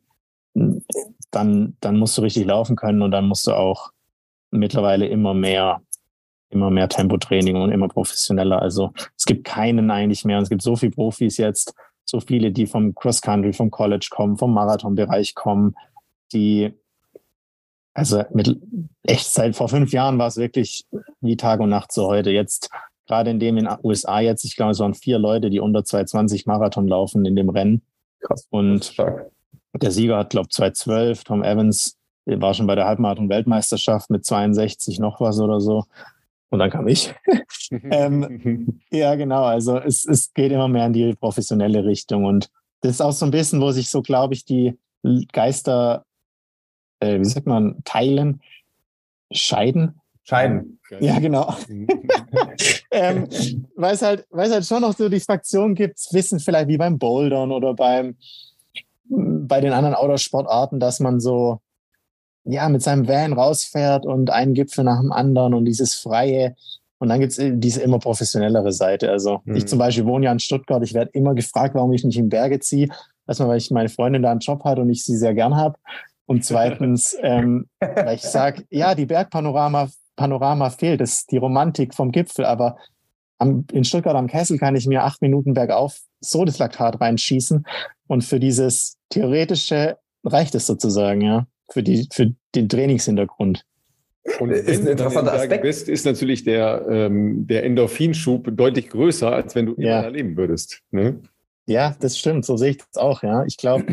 [0.55, 0.85] hm,
[1.31, 3.93] dann, dann musst du richtig laufen können und dann musst du auch
[4.51, 5.81] mittlerweile immer mehr,
[6.51, 8.61] immer mehr Tempotraining und immer professioneller.
[8.61, 11.75] Also es gibt keinen eigentlich mehr und es gibt so viele Profis jetzt,
[12.09, 15.75] so viele, die vom Cross-Country, vom College kommen, vom Marathonbereich kommen,
[16.33, 16.73] die
[17.95, 18.61] also mit
[19.05, 20.85] echt seit vor fünf Jahren war es wirklich
[21.21, 22.31] wie Tag und Nacht so heute.
[22.31, 22.71] Jetzt
[23.07, 25.85] gerade in dem in den USA jetzt, ich glaube, es waren vier Leute, die unter
[25.85, 27.83] 220 Marathon laufen in dem Rennen.
[28.21, 28.47] Krass.
[28.51, 28.97] Und
[29.75, 31.25] der Sieger hat, glaube ich, 212.
[31.25, 31.97] Tom Evans
[32.27, 35.85] war schon bei der Halbmarathon-Weltmeisterschaft mit 62 noch was oder so.
[36.51, 37.15] Und dann kam ich.
[37.71, 39.45] ähm, ja, genau.
[39.45, 42.25] Also es, es geht immer mehr in die professionelle Richtung.
[42.25, 42.51] Und
[42.81, 44.79] das ist auch so ein bisschen, wo sich so, glaube ich, die
[45.33, 46.05] Geister,
[47.01, 48.41] äh, wie sagt man, teilen,
[49.33, 50.01] scheiden.
[50.23, 50.81] Scheiden.
[51.01, 51.55] Ja, genau.
[52.91, 53.29] ähm,
[53.77, 56.79] weil es halt, weil es halt schon noch so die Fraktion gibt, wissen vielleicht wie
[56.79, 58.17] beim Bouldern oder beim,
[59.09, 61.61] bei den anderen Outdoor-Sportarten, dass man so,
[62.47, 66.55] ja, mit seinem Van rausfährt und einen Gipfel nach dem anderen und dieses Freie.
[66.99, 69.11] Und dann gibt es diese immer professionellere Seite.
[69.11, 69.57] Also mhm.
[69.57, 70.83] ich zum Beispiel wohne ja in Stuttgart.
[70.83, 72.89] Ich werde immer gefragt, warum ich nicht in Berge ziehe.
[73.27, 75.77] Erstmal, weil ich meine Freundin da einen Job hat und ich sie sehr gern habe.
[76.25, 81.95] Und zweitens, ähm, weil ich sage, ja, die Bergpanorama Panorama fehlt, das ist die Romantik
[81.95, 82.77] vom Gipfel, aber
[83.39, 87.67] am, in Stuttgart am Kessel kann ich mir acht Minuten bergauf so das Laktat reinschießen
[88.07, 93.65] und für dieses theoretische reicht es sozusagen, ja, für die, für den Trainingshintergrund.
[94.41, 95.63] Und ist ein interessanter Aspekt.
[95.63, 99.99] Bist, ist natürlich der, ähm, der Endorphinschub deutlich größer, als wenn du ja.
[99.99, 100.83] immer erleben würdest.
[100.91, 101.21] Ne?
[101.67, 102.45] Ja, das stimmt.
[102.45, 103.23] So sehe ich das auch.
[103.23, 103.85] Ja, ich glaube,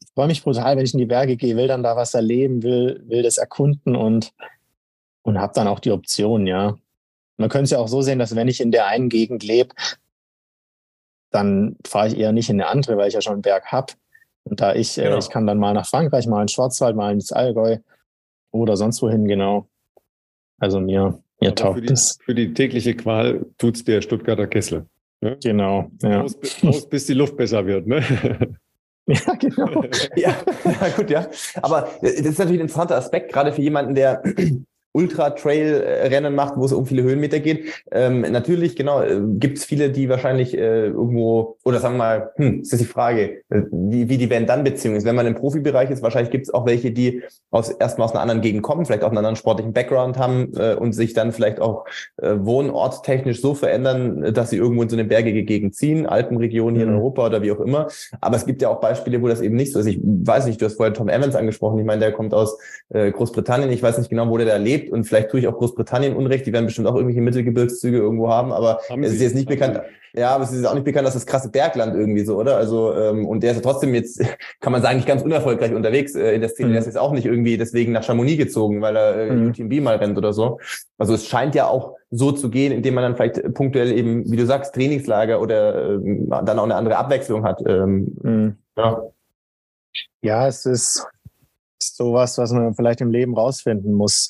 [0.00, 2.62] ich freue mich brutal, wenn ich in die Berge gehe, will dann da was erleben,
[2.62, 4.32] will, will das erkunden und,
[5.22, 6.46] und habe dann auch die Option.
[6.46, 6.76] Ja,
[7.36, 9.74] man könnte es ja auch so sehen, dass wenn ich in der einen Gegend lebe,
[11.30, 13.94] dann fahre ich eher nicht in eine andere, weil ich ja schon einen Berg habe.
[14.44, 15.16] Und da ich, äh, genau.
[15.16, 17.78] äh, ich kann dann mal nach Frankreich, mal in Schwarzwald, mal ins Allgäu
[18.52, 19.68] oder sonst wohin, genau.
[20.58, 22.18] Also mir, mir taugt für die, das.
[22.22, 24.86] Für die tägliche Qual tut es der Stuttgarter Kessel.
[25.20, 25.38] Ne?
[25.42, 25.90] Genau.
[26.02, 26.22] Ja.
[26.22, 28.02] Aus, aus, bis die Luft besser wird, ne?
[29.06, 29.82] Ja, genau.
[30.16, 31.26] ja, ja, gut, ja.
[31.62, 34.22] Aber das ist natürlich ein interessanter Aspekt, gerade für jemanden, der
[34.92, 37.84] Ultra-Trail-Rennen macht, wo es um viele Höhenmeter geht.
[37.92, 42.30] Ähm, natürlich, genau, äh, gibt es viele, die wahrscheinlich äh, irgendwo, oder sagen wir mal,
[42.36, 45.04] hm, ist das die Frage, äh, wie, wie die Van-Dann-Beziehung ist.
[45.04, 48.22] Wenn man im Profibereich ist, wahrscheinlich gibt es auch welche, die aus, erstmal aus einer
[48.22, 51.60] anderen Gegend kommen, vielleicht auch einen anderen sportlichen Background haben äh, und sich dann vielleicht
[51.60, 51.84] auch
[52.16, 56.86] äh, wohnortstechnisch so verändern, dass sie irgendwo in so eine bergige Gegend ziehen, Alpenregion hier
[56.86, 56.92] mhm.
[56.92, 57.86] in Europa oder wie auch immer.
[58.20, 59.86] Aber es gibt ja auch Beispiele, wo das eben nicht so ist.
[59.86, 61.78] Ich weiß nicht, du hast vorher Tom Evans angesprochen.
[61.78, 62.58] Ich meine, der kommt aus
[62.88, 63.70] äh, Großbritannien.
[63.70, 66.16] Ich weiß nicht genau, wo der da lebt lebt und vielleicht tue ich auch Großbritannien
[66.16, 69.48] Unrecht, die werden bestimmt auch irgendwelche Mittelgebirgszüge irgendwo haben, aber haben es ist jetzt nicht
[69.48, 69.80] bekannt.
[70.12, 72.56] Ja, aber es ist auch nicht bekannt, dass das krasse Bergland irgendwie so, oder?
[72.56, 74.20] Also, ähm, und der ist ja trotzdem jetzt,
[74.60, 76.70] kann man sagen, nicht ganz unerfolgreich unterwegs äh, in der Szene.
[76.70, 76.72] Mhm.
[76.72, 79.48] Der ist jetzt auch nicht irgendwie deswegen nach Chamonix gezogen, weil er äh, mhm.
[79.48, 80.58] UTMB mal rennt oder so.
[80.98, 84.36] Also es scheint ja auch so zu gehen, indem man dann vielleicht punktuell eben, wie
[84.36, 87.62] du sagst, Trainingslager oder ähm, dann auch eine andere Abwechslung hat.
[87.66, 88.56] Ähm, mhm.
[88.76, 89.02] ja.
[90.22, 91.06] ja, es ist
[91.78, 94.28] sowas, was man vielleicht im Leben rausfinden muss.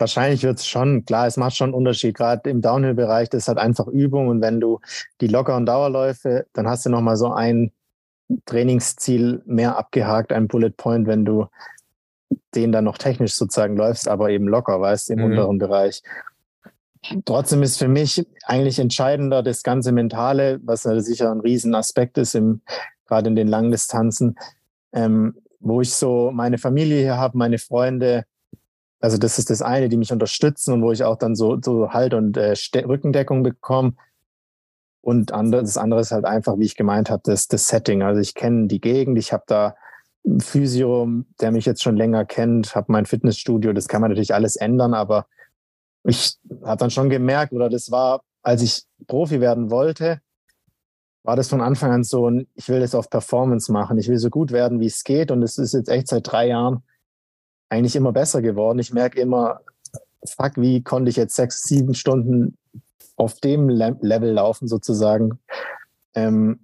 [0.00, 2.16] Wahrscheinlich wird es schon, klar, es macht schon einen Unterschied.
[2.16, 4.28] Gerade im Downhill-Bereich, das ist halt einfach Übung.
[4.28, 4.80] Und wenn du
[5.20, 7.70] die lockeren Dauerläufe, dann hast du nochmal so ein
[8.46, 11.48] Trainingsziel mehr abgehakt, ein Bullet Point, wenn du
[12.54, 15.24] den dann noch technisch sozusagen läufst, aber eben locker, weißt du, im mhm.
[15.26, 16.02] unteren Bereich.
[17.26, 22.62] Trotzdem ist für mich eigentlich entscheidender das ganze Mentale, was sicher ein Riesenaspekt ist, im,
[23.06, 24.38] gerade in den Langdistanzen,
[24.92, 28.24] ähm, wo ich so meine Familie hier habe, meine Freunde,
[29.00, 31.92] also das ist das eine, die mich unterstützen und wo ich auch dann so, so
[31.92, 33.94] Halt und äh, Rückendeckung bekomme.
[35.00, 38.02] Und andere, das andere ist halt einfach, wie ich gemeint habe, das, das Setting.
[38.02, 39.74] Also ich kenne die Gegend, ich habe da
[40.26, 41.08] einen Physio,
[41.40, 44.92] der mich jetzt schon länger kennt, habe mein Fitnessstudio, das kann man natürlich alles ändern,
[44.92, 45.26] aber
[46.04, 50.20] ich habe dann schon gemerkt, oder das war, als ich Profi werden wollte,
[51.22, 54.28] war das von Anfang an so, ich will das auf Performance machen, ich will so
[54.28, 55.30] gut werden, wie es geht.
[55.30, 56.82] Und es ist jetzt echt seit drei Jahren
[57.70, 58.78] eigentlich immer besser geworden.
[58.78, 59.60] Ich merke immer,
[60.26, 62.58] fuck, wie konnte ich jetzt sechs, sieben Stunden
[63.16, 65.38] auf dem Le Level laufen sozusagen.
[66.14, 66.60] Ähm,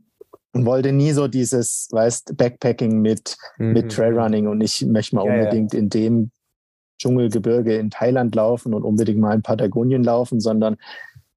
[0.52, 3.72] und wollte nie so dieses, weißt, Backpacking mit, mhm.
[3.72, 5.78] mit Trailrunning und ich möchte mal ja, unbedingt ja.
[5.78, 6.30] in dem
[6.98, 10.76] Dschungelgebirge in Thailand laufen und unbedingt mal in Patagonien laufen, sondern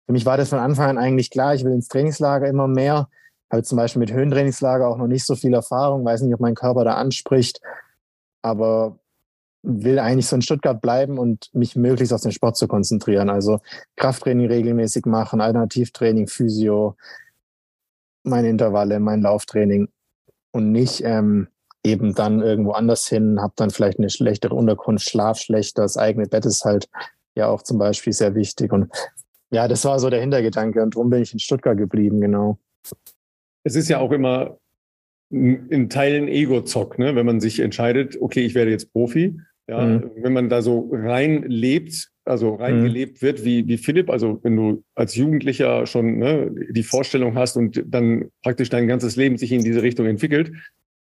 [0.06, 3.10] für mich war das von Anfang an eigentlich klar, ich will ins Trainingslager immer mehr.
[3.52, 6.56] Habe zum Beispiel mit Höhentrainingslager auch noch nicht so viel Erfahrung, weiß nicht, ob mein
[6.56, 7.60] Körper da anspricht,
[8.42, 9.00] aber
[9.62, 13.30] will eigentlich so in Stuttgart bleiben und mich möglichst auf den Sport zu konzentrieren.
[13.30, 13.60] Also
[13.98, 16.96] Krafttraining regelmäßig machen, Alternativtraining, Physio,
[18.24, 19.90] meine Intervalle, mein Lauftraining
[20.52, 21.48] und nicht ähm,
[21.84, 26.28] eben dann irgendwo anders hin, habe dann vielleicht eine schlechtere Unterkunft, Schlaf schlechter, das eigene
[26.28, 26.90] Bett ist halt
[27.36, 28.72] ja auch zum Beispiel sehr wichtig.
[28.72, 28.92] Und
[29.52, 32.60] ja, das war so der Hintergedanke und darum bin ich in Stuttgart geblieben, genau.
[33.64, 34.58] Es ist ja auch immer
[35.32, 37.16] in Teilen Ego-Zock, ne?
[37.16, 39.40] wenn man sich entscheidet, okay, ich werde jetzt Profi
[39.70, 40.12] ja, mhm.
[40.22, 43.26] wenn man da so rein lebt, also reingelebt mhm.
[43.26, 47.84] wird, wie, wie Philipp, also wenn du als Jugendlicher schon ne, die Vorstellung hast und
[47.88, 50.52] dann praktisch dein ganzes Leben sich in diese Richtung entwickelt,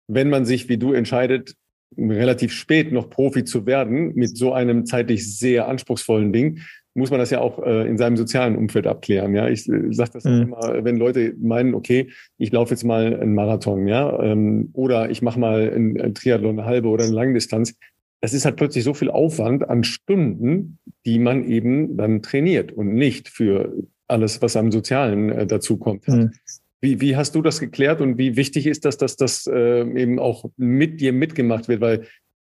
[0.07, 1.55] wenn man sich wie du entscheidet,
[1.97, 6.61] relativ spät noch Profi zu werden, mit so einem zeitlich sehr anspruchsvollen Ding,
[6.95, 9.35] muss man das ja auch äh, in seinem sozialen Umfeld abklären.
[9.35, 10.53] Ja, ich äh, sage das mhm.
[10.55, 15.09] auch immer, wenn Leute meinen, okay, ich laufe jetzt mal einen Marathon, ja, ähm, oder
[15.11, 17.75] ich mache mal einen Triathlon, eine halbe oder eine Langdistanz
[18.21, 22.95] das ist halt plötzlich so viel Aufwand an Stunden, die man eben dann trainiert und
[22.95, 23.73] nicht für
[24.09, 26.09] alles, was am Sozialen äh, dazukommt.
[26.09, 26.33] Mhm.
[26.81, 30.19] Wie, wie hast du das geklärt und wie wichtig ist das, dass das äh, eben
[30.19, 31.81] auch mit dir mitgemacht wird?
[31.81, 32.07] Weil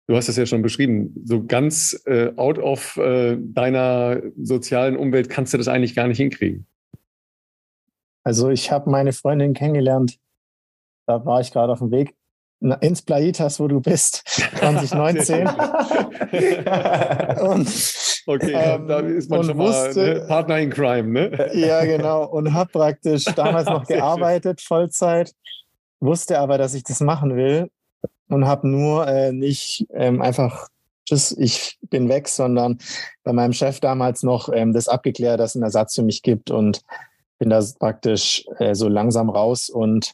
[0.08, 5.30] du hast das ja schon beschrieben, so ganz äh, out of äh, deiner sozialen Umwelt
[5.30, 6.68] kannst du das eigentlich gar nicht hinkriegen.
[8.24, 10.18] Also ich habe meine Freundin kennengelernt,
[11.08, 12.16] da war ich gerade auf dem Weg
[12.60, 14.24] ins Plaitas, wo du bist,
[14.58, 15.48] 2019.
[17.42, 17.68] und,
[18.28, 20.26] okay, ähm, da ist man schon wusste, mal ne?
[20.28, 21.50] Partner in Crime, ne?
[21.54, 22.26] ja, genau.
[22.26, 25.34] Und habe praktisch damals noch gearbeitet, Vollzeit,
[26.00, 27.70] wusste aber, dass ich das machen will
[28.30, 30.70] und habe nur äh, nicht ähm, einfach
[31.06, 32.80] tschüss, ich bin weg, sondern
[33.24, 36.52] bei meinem Chef damals noch ähm, das abgeklärt, dass es einen Ersatz für mich gibt
[36.52, 36.82] und
[37.38, 40.14] bin da praktisch äh, so langsam raus und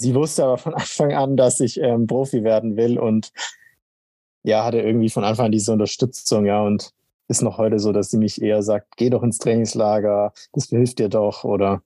[0.00, 3.32] sie wusste aber von Anfang an, dass ich ähm, Profi werden will und
[4.42, 6.92] ja, hatte irgendwie von Anfang an diese Unterstützung, ja, und
[7.28, 10.98] ist noch heute so, dass sie mich eher sagt, geh doch ins Trainingslager, das hilft
[10.98, 11.82] dir doch oder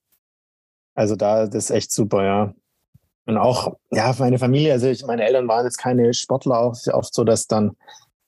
[0.95, 2.55] also da, das ist echt super, ja.
[3.27, 7.12] Und auch, ja, meine Familie, also ich, meine Eltern waren jetzt keine Sportler, auch oft
[7.12, 7.77] so, dass dann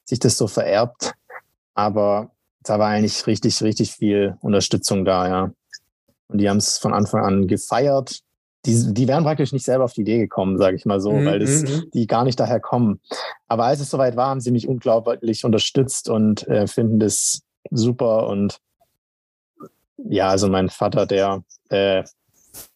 [0.05, 1.13] sich das so vererbt.
[1.75, 2.31] Aber
[2.63, 5.51] da war eigentlich richtig, richtig viel Unterstützung da, ja.
[6.29, 8.21] Und die haben es von Anfang an gefeiert.
[8.67, 11.27] Die, die wären praktisch nicht selber auf die Idee gekommen, sage ich mal so, mhm,
[11.27, 11.91] weil das, mhm.
[11.95, 13.01] die gar nicht daher kommen.
[13.49, 18.27] Aber als es soweit war, haben sie mich unglaublich unterstützt und äh, finden das super.
[18.29, 18.59] Und
[19.97, 22.03] ja, also mein Vater, der äh,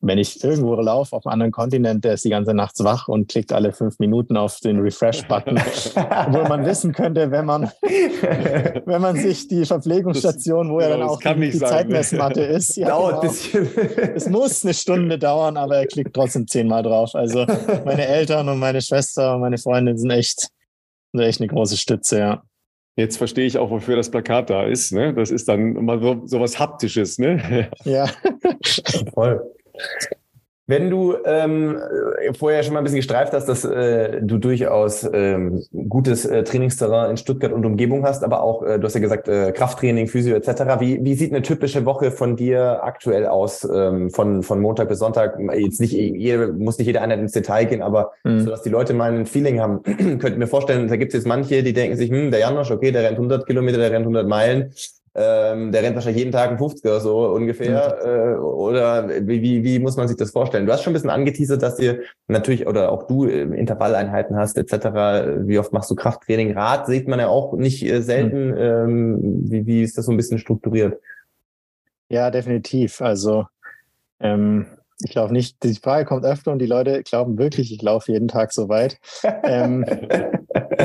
[0.01, 3.28] wenn ich irgendwo laufe auf einem anderen Kontinent, der ist die ganze Nacht wach und
[3.28, 5.57] klickt alle fünf Minuten auf den Refresh-Button,
[6.31, 11.20] wo man wissen könnte, wenn man, wenn man sich die Verpflegungsstation, wo ja dann auch
[11.20, 13.69] die, die Zeitmessmatte ist, ja, dauert genau,
[14.15, 17.15] es muss eine Stunde dauern, aber er klickt trotzdem zehnmal drauf.
[17.15, 17.47] Also
[17.85, 20.48] meine Eltern und meine Schwester und meine Freundin sind echt,
[21.12, 22.43] sind echt eine große Stütze, ja.
[22.97, 24.93] Jetzt verstehe ich auch, wofür das Plakat da ist.
[24.93, 25.15] Ne?
[25.15, 27.19] Das ist dann mal so, so was Haptisches.
[27.19, 27.70] Ne?
[27.85, 28.11] Ja.
[29.15, 29.40] Voll.
[30.70, 31.81] Wenn du ähm,
[32.39, 37.11] vorher schon mal ein bisschen gestreift hast, dass äh, du durchaus ähm, gutes äh, Trainingsterrain
[37.11, 40.36] in Stuttgart und Umgebung hast, aber auch, äh, du hast ja gesagt, äh, Krafttraining, Physio
[40.36, 40.78] etc.
[40.78, 45.01] Wie, wie sieht eine typische Woche von dir aktuell aus, ähm, von, von Montag bis
[45.01, 45.40] Sonntag?
[45.57, 48.43] Jetzt nicht jede, muss nicht jeder Einheit ins Detail gehen, aber mhm.
[48.43, 49.82] so dass die Leute mal ein Feeling haben.
[50.20, 52.93] Könnten mir vorstellen, da gibt es jetzt manche, die denken sich, hm, der Janosch, okay,
[52.93, 54.73] der rennt 100 Kilometer, der rennt 100 Meilen
[55.15, 57.99] ähm, der rennt wahrscheinlich jeden Tag ein 50er so ungefähr.
[58.01, 58.09] Mhm.
[58.09, 60.66] Äh, oder wie, wie, wie muss man sich das vorstellen?
[60.66, 64.57] Du hast schon ein bisschen angeteasert, dass ihr natürlich oder auch du äh, Intervalleinheiten hast
[64.57, 65.47] etc.
[65.47, 66.57] Wie oft machst du Krafttraining?
[66.57, 68.51] Rad sieht man ja auch nicht äh, selten.
[68.51, 68.57] Mhm.
[68.57, 71.01] Ähm, wie, wie ist das so ein bisschen strukturiert?
[72.09, 73.01] Ja, definitiv.
[73.01, 73.47] Also
[74.20, 74.66] ähm,
[75.03, 78.28] ich glaube nicht, die Frage kommt öfter und die Leute glauben wirklich, ich laufe jeden
[78.28, 78.99] Tag so weit.
[79.45, 79.85] ähm,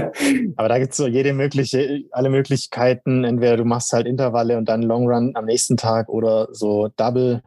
[0.56, 3.24] aber da gibt es so jede mögliche, alle Möglichkeiten.
[3.24, 7.42] Entweder du machst halt Intervalle und dann Long Run am nächsten Tag oder so Double,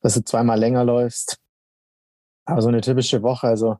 [0.00, 1.38] dass du zweimal länger läufst.
[2.44, 3.76] Aber so eine typische Woche, also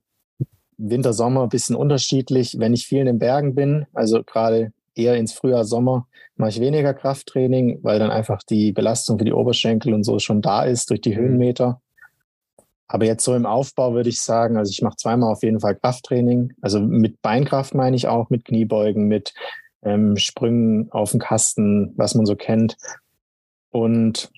[0.76, 2.56] Winter, Sommer, ein bisschen unterschiedlich.
[2.58, 6.06] Wenn ich viel in den Bergen bin, also gerade eher ins Frühjahr, Sommer,
[6.36, 10.42] mache ich weniger Krafttraining, weil dann einfach die Belastung für die Oberschenkel und so schon
[10.42, 11.80] da ist durch die Höhenmeter.
[12.86, 15.74] Aber jetzt so im Aufbau würde ich sagen, also ich mache zweimal auf jeden Fall
[15.76, 16.52] Krafttraining.
[16.60, 19.34] Also mit Beinkraft meine ich auch, mit Kniebeugen, mit
[19.82, 22.76] ähm, Sprüngen auf den Kasten, was man so kennt.
[23.70, 24.30] Und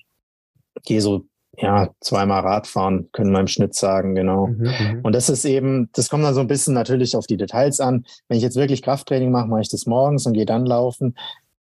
[0.83, 1.25] gehe so,
[1.57, 4.47] ja, zweimal Radfahren, können wir im Schnitt sagen, genau.
[4.47, 7.37] Mhm, mhm, und das ist eben, das kommt dann so ein bisschen natürlich auf die
[7.37, 8.05] Details an.
[8.27, 11.15] Wenn ich jetzt wirklich Krafttraining mache, mache ich das morgens und gehe dann laufen.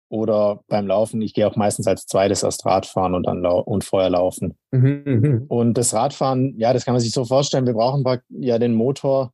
[0.09, 4.09] Oder beim Laufen, ich gehe auch meistens als zweites erst Radfahren und dann und vorher
[4.09, 4.55] laufen.
[4.71, 7.65] Mhm, mhm, und das Radfahren, ja, das kann man sich so vorstellen.
[7.65, 9.33] Wir brauchen ja den Motor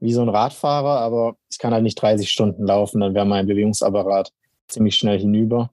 [0.00, 3.46] wie so ein Radfahrer, aber ich kann halt nicht 30 Stunden laufen, dann wäre mein
[3.46, 4.32] Bewegungsapparat
[4.66, 5.70] ziemlich schnell hinüber.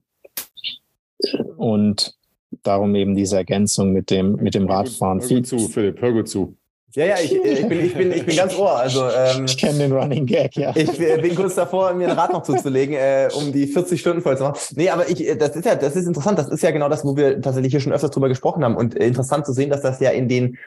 [1.56, 2.14] Und
[2.62, 5.20] darum eben diese Ergänzung mit dem, mit dem Radfahren.
[5.20, 6.56] Hör gut zu, Philipp, hör gut zu.
[6.92, 8.76] Ja, ja, ich, ich, bin, ich, bin, ich bin ganz ohr.
[8.76, 10.74] Also, ähm, ich kenne den Running Gag, ja.
[10.74, 14.36] Ich bin kurz davor, mir ein Rad noch zuzulegen, äh, um die 40 Stunden voll
[14.36, 14.58] zu machen.
[14.74, 16.38] Nee, aber ich, das ist ja, das ist interessant.
[16.38, 18.76] Das ist ja genau das, wo wir tatsächlich hier schon öfters drüber gesprochen haben.
[18.76, 20.58] Und äh, interessant zu sehen, dass das ja in den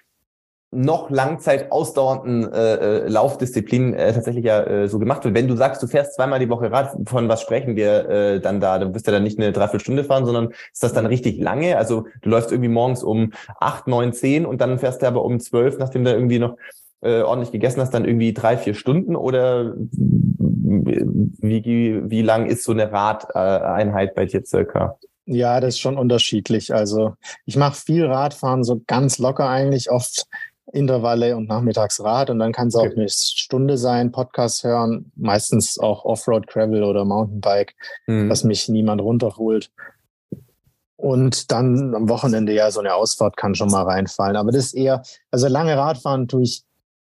[0.74, 5.36] noch Langzeit ausdauernden äh, äh, Laufdisziplinen äh, tatsächlich ja äh, so gemacht wird.
[5.36, 8.60] Wenn du sagst, du fährst zweimal die Woche Rad, von was sprechen wir äh, dann
[8.60, 8.80] da?
[8.80, 11.78] Du wirst ja dann nicht eine Dreiviertelstunde fahren, sondern ist das dann richtig lange?
[11.78, 15.40] Also du läufst irgendwie morgens um acht, neun, zehn und dann fährst du aber um
[15.40, 16.58] zwölf, nachdem du irgendwie noch
[17.02, 19.74] äh, ordentlich gegessen hast, dann irgendwie drei, vier Stunden oder
[21.42, 24.98] wie, wie lang ist so eine Radeinheit bei dir circa?
[25.26, 26.74] Ja, das ist schon unterschiedlich.
[26.74, 27.14] Also
[27.46, 30.28] ich mache viel Radfahren, so ganz locker eigentlich, oft
[30.72, 32.96] Intervalle und nachmittags Rad und dann kann es auch okay.
[32.96, 37.76] eine Stunde sein, Podcast hören, meistens auch Offroad Travel oder Mountainbike,
[38.08, 38.30] mhm.
[38.30, 39.72] dass mich niemand runterholt.
[40.96, 44.38] Und dann am Wochenende ja so eine Ausfahrt kann schon mal reinfallen.
[44.38, 46.64] Aber das ist eher, also lange Radfahren tue ich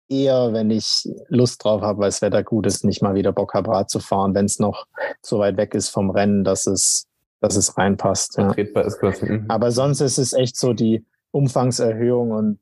[0.09, 3.55] eher, wenn ich Lust drauf habe, weil das Wetter gut ist, nicht mal wieder Bock
[3.55, 4.87] habe, Rad zu fahren, wenn es noch
[5.21, 7.07] so weit weg ist vom Rennen, dass es,
[7.41, 8.39] dass es reinpasst.
[8.39, 8.55] Ja.
[8.57, 9.47] Mhm.
[9.49, 12.59] Aber sonst ist es echt so die Umfangserhöhung und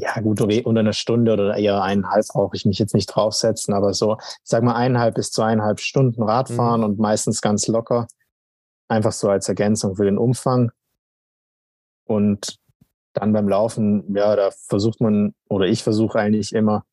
[0.00, 3.94] ja, gut, unter einer Stunde oder eher eineinhalb brauche ich mich jetzt nicht draufsetzen, aber
[3.94, 6.86] so, ich sag mal eineinhalb bis zweieinhalb Stunden Radfahren mhm.
[6.86, 8.06] und meistens ganz locker.
[8.88, 10.70] Einfach so als Ergänzung für den Umfang.
[12.04, 12.58] Und
[13.12, 16.84] dann beim Laufen, ja, da versucht man, oder ich versuche eigentlich immer,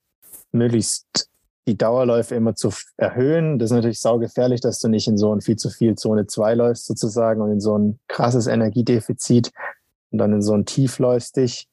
[0.51, 1.29] möglichst
[1.67, 3.59] die Dauerläufe immer zu erhöhen.
[3.59, 6.55] Das ist natürlich saugefährlich, dass du nicht in so ein viel zu viel Zone 2
[6.55, 9.51] läufst sozusagen und in so ein krasses Energiedefizit
[10.11, 11.67] und dann in so ein Tief läufst dich.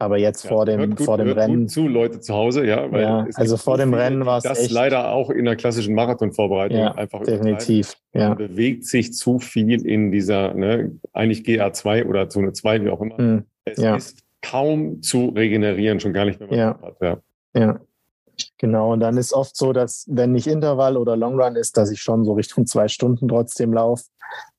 [0.00, 1.68] Aber jetzt ja, vor dem, gut, vor dem Rennen.
[1.68, 2.86] zu Leute zu Hause, ja.
[2.86, 4.44] ja also vor dem viele, Rennen war es.
[4.44, 7.96] Das echt, leider auch in der klassischen Marathonvorbereitung ja, einfach definitiv.
[8.14, 8.30] Ja.
[8.30, 13.02] Man bewegt sich zu viel in dieser, ne, eigentlich GA2 oder Zone 2, wie auch
[13.02, 13.18] immer.
[13.18, 13.94] Hm, es ja.
[13.94, 16.78] ist kaum zu regenerieren, schon gar nicht, wenn man ja.
[16.80, 16.96] hat.
[17.02, 17.18] Ja.
[17.54, 17.80] ja.
[18.56, 21.90] Genau, und dann ist oft so, dass wenn nicht Intervall oder Long Run ist, dass
[21.90, 24.04] ich schon so Richtung zwei Stunden trotzdem laufe,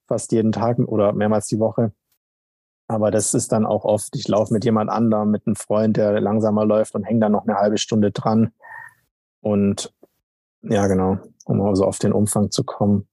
[0.08, 1.94] fast jeden Tag oder mehrmals die Woche.
[2.92, 6.20] Aber das ist dann auch oft, ich laufe mit jemand anderem, mit einem Freund, der
[6.20, 8.52] langsamer läuft und hänge dann noch eine halbe Stunde dran.
[9.40, 9.94] Und
[10.62, 13.08] ja, genau, um also auf den Umfang zu kommen.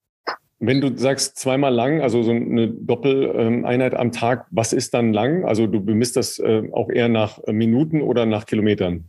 [0.59, 5.45] Wenn du sagst zweimal lang, also so eine Doppeleinheit am Tag, was ist dann lang?
[5.45, 9.09] Also du bemisst das äh, auch eher nach Minuten oder nach Kilometern?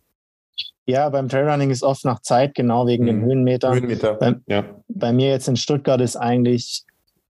[0.86, 3.08] Ja, beim Trailrunning ist oft nach Zeit, genau wegen mhm.
[3.08, 3.74] den Höhenmetern.
[3.74, 4.14] Höhenmeter.
[4.14, 4.66] Bei, ja.
[4.88, 6.84] bei mir jetzt in Stuttgart ist eigentlich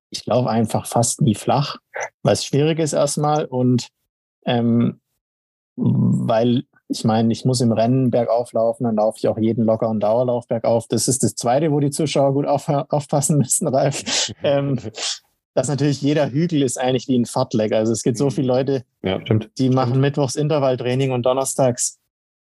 [0.09, 1.77] ich laufe einfach fast nie flach,
[2.23, 3.89] es schwierig ist erstmal und
[4.45, 4.99] ähm,
[5.75, 9.99] weil ich meine, ich muss im Rennen bergauf laufen, dann laufe ich auch jeden lockeren
[9.99, 10.87] Dauerlauf bergauf.
[10.87, 14.33] Das ist das Zweite, wo die Zuschauer gut auf, aufpassen müssen, Ralf.
[14.43, 14.79] ähm,
[15.53, 17.73] dass natürlich jeder Hügel ist eigentlich wie ein Fahrtleck.
[17.73, 19.19] Also es gibt so viele Leute, ja,
[19.57, 21.99] die machen Mittwochs Intervalltraining und Donnerstags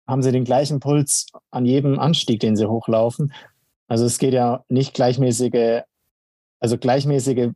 [0.07, 3.33] haben sie den gleichen Puls an jedem Anstieg, den sie hochlaufen.
[3.87, 5.81] Also es geht ja nicht gleichmäßige
[6.59, 7.49] also gleichmäßige,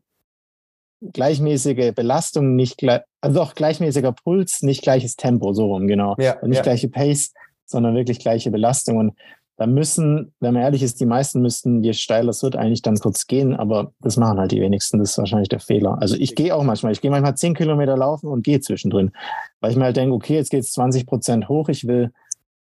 [1.01, 2.83] gleichmäßige Belastung, nicht
[3.21, 6.15] also auch gleichmäßiger Puls, nicht gleiches Tempo, so rum, genau.
[6.17, 6.63] Ja, nicht ja.
[6.63, 7.33] gleiche Pace,
[7.65, 8.97] sondern wirklich gleiche Belastung.
[8.97, 9.13] Und
[9.57, 12.97] da müssen, wenn man ehrlich ist, die meisten müssten, je steiler es wird, eigentlich dann
[12.97, 14.99] kurz gehen, aber das machen halt die wenigsten.
[14.99, 15.97] Das ist wahrscheinlich der Fehler.
[16.01, 19.11] Also ich gehe auch manchmal, ich gehe manchmal zehn Kilometer laufen und gehe zwischendrin,
[19.59, 22.11] weil ich mir halt denke, okay, jetzt geht es 20 Prozent hoch, ich will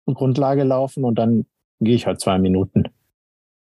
[0.08, 1.46] eine Grundlage laufen und dann
[1.80, 2.86] gehe ich halt zwei Minuten.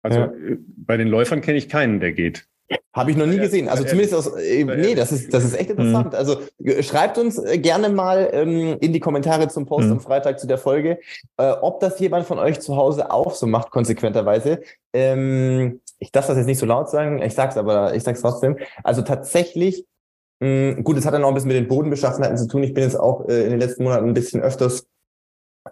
[0.03, 0.34] Also ja.
[0.77, 2.48] Bei den Läufern kenne ich keinen, der geht.
[2.93, 3.69] Habe ich noch nie gesehen.
[3.69, 6.07] Also zumindest aus, äh, nee, das ist, das ist echt interessant.
[6.07, 6.18] Mhm.
[6.18, 6.38] Also
[6.81, 9.93] schreibt uns äh, gerne mal ähm, in die Kommentare zum Post mhm.
[9.93, 10.99] am Freitag zu der Folge,
[11.38, 14.61] äh, ob das jemand von euch zu Hause auch so macht, konsequenterweise.
[14.93, 18.57] Ähm, ich darf das jetzt nicht so laut sagen, ich sag's aber, ich sag's trotzdem.
[18.84, 19.85] Also tatsächlich,
[20.41, 22.64] mh, hm, gut, es hat dann auch ein bisschen mit den Bodenbeschaffenheiten zu tun.
[22.64, 24.85] Ich bin jetzt auch äh, in den letzten Monaten ein bisschen öfters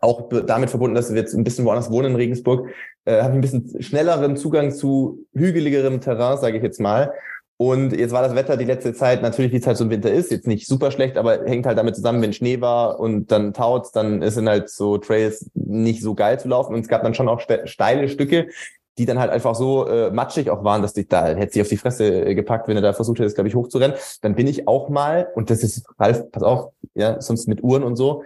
[0.02, 2.70] auch damit verbunden, dass wir jetzt ein bisschen woanders wohnen in Regensburg,
[3.06, 7.14] äh, habe ich ein bisschen schnelleren Zugang zu hügeligerem Terrain, sage ich jetzt mal.
[7.62, 10.10] Und jetzt war das Wetter die letzte Zeit natürlich, wie es halt so im Winter
[10.10, 13.54] ist, jetzt nicht super schlecht, aber hängt halt damit zusammen, wenn Schnee war und dann
[13.54, 16.74] taut, dann sind halt so Trails nicht so geil zu laufen.
[16.74, 18.48] Und es gab dann schon auch steile Stücke,
[18.98, 21.68] die dann halt einfach so äh, matschig auch waren, dass dich da hätte sich auf
[21.68, 23.98] die Fresse äh, gepackt, wenn er da versucht hätte, glaube ich, hochzurennen.
[24.22, 27.84] Dann bin ich auch mal, und das ist, Ralf, pass auf, ja, sonst mit Uhren
[27.84, 28.24] und so,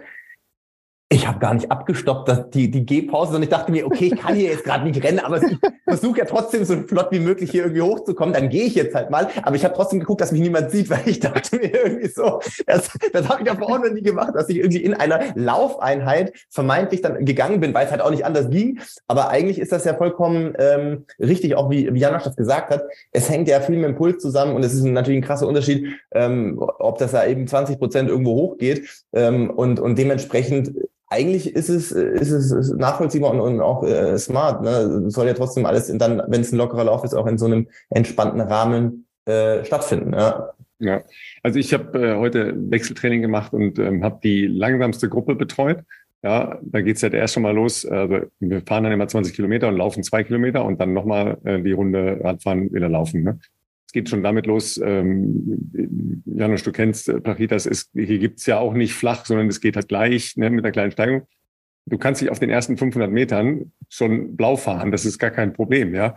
[1.10, 4.20] ich habe gar nicht abgestoppt, dass die, die Gehpause, und ich dachte mir, okay, ich
[4.20, 5.56] kann hier jetzt gerade nicht rennen, aber ich
[5.86, 9.10] versuche ja trotzdem so flott wie möglich hier irgendwie hochzukommen, dann gehe ich jetzt halt
[9.10, 9.28] mal.
[9.42, 12.40] Aber ich habe trotzdem geguckt, dass mich niemand sieht, weil ich dachte mir irgendwie so,
[12.66, 16.32] das, das habe ich ja vorhin noch nie gemacht, dass ich irgendwie in einer Laufeinheit
[16.50, 18.80] vermeintlich dann gegangen bin, weil es halt auch nicht anders ging.
[19.06, 22.82] Aber eigentlich ist das ja vollkommen ähm, richtig, auch wie, wie Janosch das gesagt hat.
[23.12, 25.86] Es hängt ja viel mit dem Puls zusammen und es ist natürlich ein krasser Unterschied,
[26.12, 30.72] ähm, ob das ja eben 20 Prozent irgendwo hochgeht ähm, und, und dementsprechend
[31.14, 34.62] eigentlich ist es, ist es nachvollziehbar und, und auch äh, smart.
[34.62, 35.10] Ne?
[35.10, 37.46] Soll ja trotzdem alles in, dann, wenn es ein lockerer Lauf ist, auch in so
[37.46, 40.12] einem entspannten Rahmen äh, stattfinden.
[40.12, 40.50] Ja.
[40.80, 41.02] ja,
[41.42, 45.84] also ich habe äh, heute Wechseltraining gemacht und ähm, habe die langsamste Gruppe betreut.
[46.22, 47.84] Ja, da geht's ja erst schon mal los.
[47.86, 51.60] Also wir fahren dann immer 20 Kilometer und laufen zwei Kilometer und dann nochmal äh,
[51.60, 53.22] die Runde Radfahren wieder laufen.
[53.22, 53.38] Ne?
[53.94, 58.74] Geht schon damit los, ähm, Janusz, du kennst äh, Plachitas, ist, hier gibt's ja auch
[58.74, 61.22] nicht flach, sondern es geht halt gleich ne, mit einer kleinen Steigung.
[61.86, 65.52] Du kannst dich auf den ersten 500 Metern schon blau fahren, das ist gar kein
[65.52, 66.14] Problem, ja.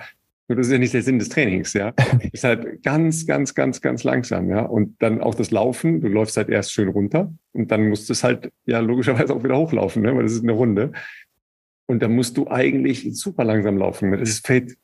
[0.49, 1.93] Nur das ist ja nicht der Sinn des Trainings, ja.
[2.31, 4.61] ist halt ganz, ganz, ganz, ganz langsam, ja.
[4.61, 8.13] Und dann auch das Laufen, du läufst halt erst schön runter und dann musst du
[8.13, 10.15] es halt ja logischerweise auch wieder hochlaufen, ne?
[10.15, 10.93] weil das ist eine Runde.
[11.85, 14.11] Und dann musst du eigentlich super langsam laufen.
[14.11, 14.77] Das fällt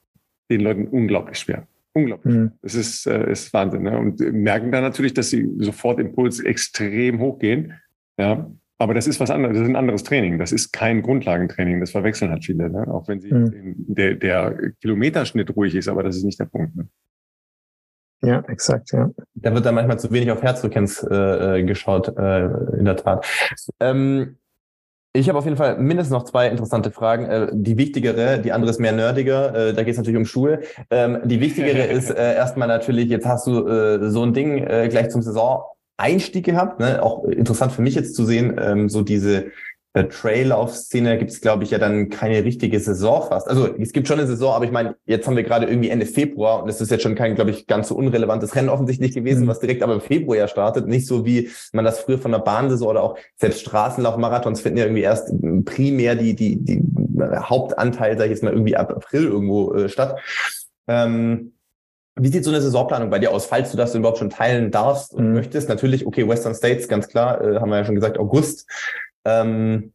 [0.49, 1.67] den Leuten unglaublich schwer.
[1.93, 2.33] Unglaublich.
[2.33, 2.51] Mhm.
[2.61, 3.83] Es ist, äh, ist Wahnsinn.
[3.83, 3.97] Ne?
[3.97, 7.73] Und merken dann natürlich, dass sie sofort Impuls extrem hochgehen.
[8.17, 8.49] Ja.
[8.79, 10.39] Aber das ist was anderes, das ist ein anderes Training.
[10.39, 11.79] Das ist kein Grundlagentraining.
[11.79, 12.87] Das verwechseln halt viele, ne?
[12.87, 13.75] auch wenn sie mhm.
[13.77, 16.75] der, der Kilometerschnitt ruhig ist, aber das ist nicht der Punkt.
[16.75, 16.87] Ne?
[18.23, 19.09] Ja, exakt, ja.
[19.35, 22.45] Da wird dann manchmal zu wenig auf Herzfrequenz äh, äh geschaut, äh,
[22.77, 23.25] in der Tat.
[23.79, 24.37] Ähm,
[25.15, 27.25] ich habe auf jeden Fall mindestens noch zwei interessante Fragen.
[27.25, 29.53] Äh, die wichtigere, die andere ist mehr nerdiger.
[29.53, 30.61] Äh, da geht es natürlich um Schuhe.
[30.89, 33.53] Ähm, die wichtigere ist äh, erstmal natürlich, jetzt hast du
[34.09, 36.79] so ein Ding gleich zum Saison-Einstieg gehabt.
[36.79, 37.01] Ne?
[37.03, 39.51] Auch interessant für mich jetzt zu sehen, ähm, so diese
[39.93, 43.47] äh, Traillauf-Szene gibt es, glaube ich, ja dann keine richtige Saison fast.
[43.47, 46.07] Also es gibt schon eine Saison, aber ich meine, jetzt haben wir gerade irgendwie Ende
[46.07, 49.45] Februar und es ist jetzt schon kein, glaube ich, ganz so unrelevantes Rennen offensichtlich gewesen,
[49.45, 49.49] mhm.
[49.49, 50.87] was direkt aber im Februar ja startet.
[50.87, 54.79] Nicht so wie man das früher von der Bahnsaison oder auch selbst Straßenlauf, Marathons finden
[54.79, 55.31] ja irgendwie erst
[55.65, 56.81] primär die, die, die
[57.21, 60.19] Hauptanteil, sag ich jetzt mal, irgendwie ab April irgendwo äh, statt.
[60.87, 61.53] Ähm,
[62.15, 65.13] wie sieht so eine Saisonplanung bei dir aus, falls du das überhaupt schon teilen darfst
[65.13, 65.33] und mhm.
[65.33, 65.69] möchtest?
[65.69, 68.67] Natürlich, okay, Western States, ganz klar, äh, haben wir ja schon gesagt, August.
[69.25, 69.93] Ähm,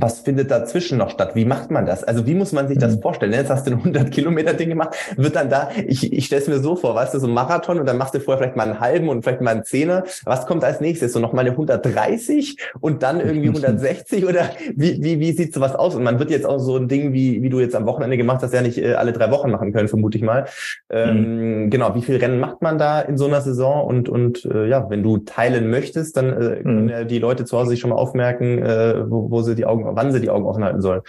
[0.00, 1.34] was findet dazwischen noch statt?
[1.34, 2.04] Wie macht man das?
[2.04, 3.02] Also wie muss man sich das mhm.
[3.02, 3.32] vorstellen?
[3.32, 6.48] Jetzt hast du ein 100 Kilometer Ding gemacht, wird dann da, ich, ich stelle es
[6.48, 8.64] mir so vor, weißt du, so ein Marathon und dann machst du vorher vielleicht mal
[8.64, 10.04] einen halben und vielleicht mal einen Zehner.
[10.24, 11.12] Was kommt als nächstes?
[11.12, 15.94] So nochmal eine 130 und dann irgendwie 160 oder wie, wie, wie sieht sowas aus?
[15.94, 18.42] Und man wird jetzt auch so ein Ding, wie, wie du jetzt am Wochenende gemacht
[18.42, 20.46] hast, ja nicht äh, alle drei Wochen machen können, vermute ich mal.
[20.90, 21.70] Ähm, mhm.
[21.70, 23.84] Genau, wie viel Rennen macht man da in so einer Saison?
[23.84, 27.08] Und, und äh, ja, wenn du teilen möchtest, dann äh, können mhm.
[27.08, 30.12] die Leute zu Hause sich schon mal aufmerken, äh, wo, wo sie die Augen wann
[30.12, 31.02] sie die Augen offen halten sollen?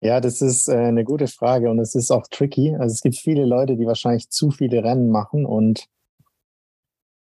[0.00, 2.76] Ja, das ist äh, eine gute Frage und es ist auch tricky.
[2.76, 5.88] Also es gibt viele Leute, die wahrscheinlich zu viele Rennen machen und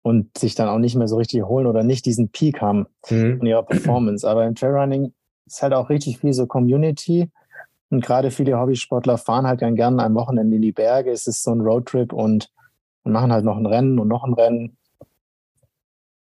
[0.02, 3.38] und sich dann auch nicht mehr so richtig holen oder nicht diesen Peak haben mhm.
[3.40, 4.28] in ihrer Performance.
[4.28, 5.12] Aber im Trailrunning
[5.46, 7.30] ist halt auch richtig viel so Community.
[7.90, 11.10] Und gerade viele Hobbysportler fahren halt dann gerne am Wochenende in die Berge.
[11.10, 12.50] Es ist so ein Roadtrip und,
[13.02, 14.76] und machen halt noch ein Rennen und noch ein Rennen.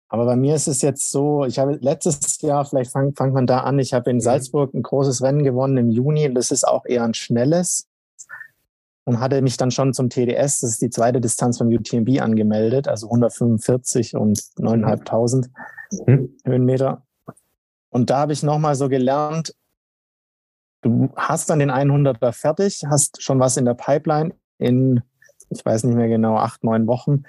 [0.08, 3.46] Aber bei mir ist es jetzt so, ich habe letztes Jahr, vielleicht fangt fang man
[3.46, 4.20] da an, ich habe in mhm.
[4.20, 6.32] Salzburg ein großes Rennen gewonnen im Juni.
[6.32, 7.86] Das ist auch eher ein schnelles.
[9.04, 12.88] Und hatte mich dann schon zum TDS, das ist die zweite Distanz vom UTMB, angemeldet,
[12.88, 15.48] also 145 und 9.500
[16.06, 16.36] mhm.
[16.44, 17.02] Höhenmeter.
[17.90, 19.54] Und da habe ich nochmal so gelernt,
[20.82, 25.02] du hast dann den 100er fertig, hast schon was in der Pipeline in,
[25.50, 27.24] ich weiß nicht mehr genau, acht, neun Wochen.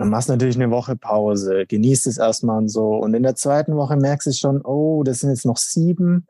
[0.00, 2.94] Dann machst du natürlich eine Woche Pause, genießt es erstmal und so.
[2.94, 6.26] Und in der zweiten Woche merkst du schon, oh, das sind jetzt noch sieben.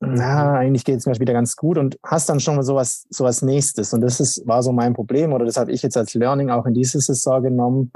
[0.00, 3.42] Na, eigentlich geht es mir wieder ganz gut und hast dann schon mal sowas, sowas
[3.42, 3.92] Nächstes.
[3.92, 6.64] Und das ist, war so mein Problem oder das habe ich jetzt als Learning auch
[6.64, 7.92] in diese Saison genommen,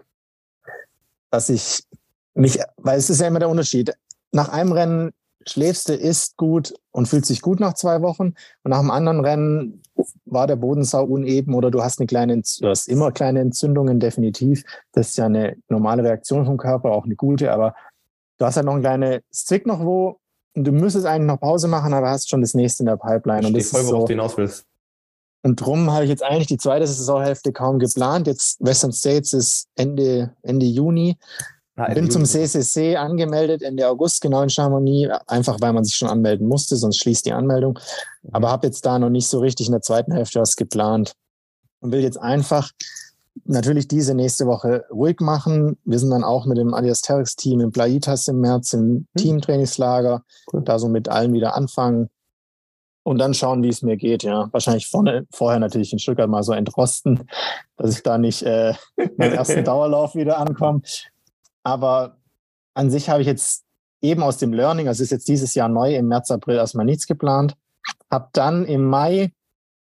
[1.31, 1.85] dass ich
[2.35, 3.95] mich, weil es ist ja immer der Unterschied.
[4.33, 5.13] Nach einem Rennen
[5.47, 8.35] schläfst du, isst gut und fühlst dich gut nach zwei Wochen.
[8.63, 9.83] Und nach einem anderen Rennen
[10.25, 14.65] war der Bodensau uneben oder du hast eine kleine, du hast immer kleine Entzündungen, definitiv.
[14.93, 17.75] Das ist ja eine normale Reaktion vom Körper, auch eine gute, aber
[18.39, 20.19] du hast halt noch ein kleines Stick noch wo
[20.55, 23.41] und du müsstest eigentlich noch Pause machen, aber hast schon das nächste in der Pipeline.
[23.41, 24.67] Ich und das voll, ist so, hinaus willst.
[25.43, 28.27] Und drum habe ich jetzt eigentlich die zweite Saisonhälfte kaum geplant.
[28.27, 31.19] Jetzt Western States ist Ende, Ende Juni.
[31.77, 36.09] Ah, Bin zum CCC angemeldet Ende August, genau in Chamonix, einfach weil man sich schon
[36.09, 37.79] anmelden musste, sonst schließt die Anmeldung.
[38.31, 41.15] Aber habe jetzt da noch nicht so richtig in der zweiten Hälfte was geplant
[41.81, 42.71] und will jetzt einfach
[43.45, 45.77] natürlich diese nächste Woche ruhig machen.
[45.85, 49.07] Wir sind dann auch mit dem Adiasterix-Team in Plaitas im März im hm.
[49.17, 50.23] Teamtrainingslager,
[50.53, 50.63] cool.
[50.63, 52.09] da so mit allen wieder anfangen
[53.03, 54.23] und dann schauen, wie es mir geht.
[54.23, 57.27] Ja, wahrscheinlich vorne, vorher natürlich in Stuttgart mal so entrosten,
[57.77, 58.75] dass ich da nicht äh,
[59.17, 60.83] meinen ersten Dauerlauf wieder ankomme.
[61.65, 62.19] Aber
[62.75, 63.65] an sich habe ich jetzt
[64.03, 67.07] eben aus dem Learning, also ist jetzt dieses Jahr neu, im März, April erstmal nichts
[67.07, 67.55] geplant.
[68.11, 69.33] Hab dann im Mai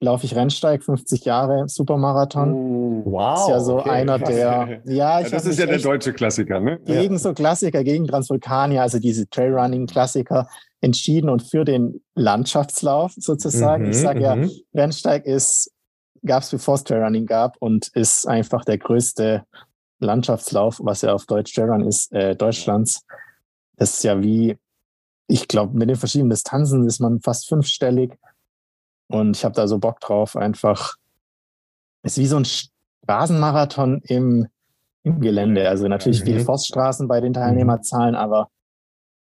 [0.01, 2.53] laufe ich Rennsteig, 50 Jahre Supermarathon.
[2.53, 3.41] Oh, wow.
[3.41, 4.29] Ist ja so okay, einer krass.
[4.29, 6.79] der, ja, ich ja, Das ist ja der deutsche Klassiker, ne?
[6.85, 7.19] Gegen ja.
[7.19, 10.49] so Klassiker, gegen Transvulkania, also diese Trailrunning-Klassiker
[10.81, 13.85] entschieden und für den Landschaftslauf sozusagen.
[13.85, 14.51] Mhm, ich sage ja, mhm.
[14.75, 15.73] Rennsteig ist,
[16.25, 19.45] gab es bevor es Trailrunning gab und ist einfach der größte
[20.01, 23.05] Landschaftslauf, was ja auf Deutsch Trailrun ist, äh, Deutschlands.
[23.77, 24.59] Das ist ja wie,
[25.27, 28.19] ich glaube, mit den verschiedenen Distanzen ist man fast fünfstellig.
[29.09, 30.97] Und ich habe da so Bock drauf, einfach.
[32.03, 34.47] Ist wie so ein Straßenmarathon im,
[35.03, 35.69] im Gelände.
[35.69, 36.27] Also natürlich mhm.
[36.27, 38.51] viele Forststraßen bei den Teilnehmerzahlen, aber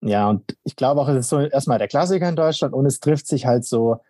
[0.04, 3.00] ja, und ich glaube auch, es ist so erstmal der Klassiker in Deutschland und es
[3.00, 4.02] trifft sich halt so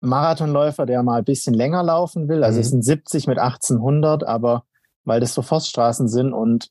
[0.00, 2.42] Marathonläufer, der mal ein bisschen länger laufen will.
[2.42, 2.60] Also mhm.
[2.62, 4.64] es sind 70 mit 1800, aber
[5.04, 6.68] weil das so Forststraßen sind und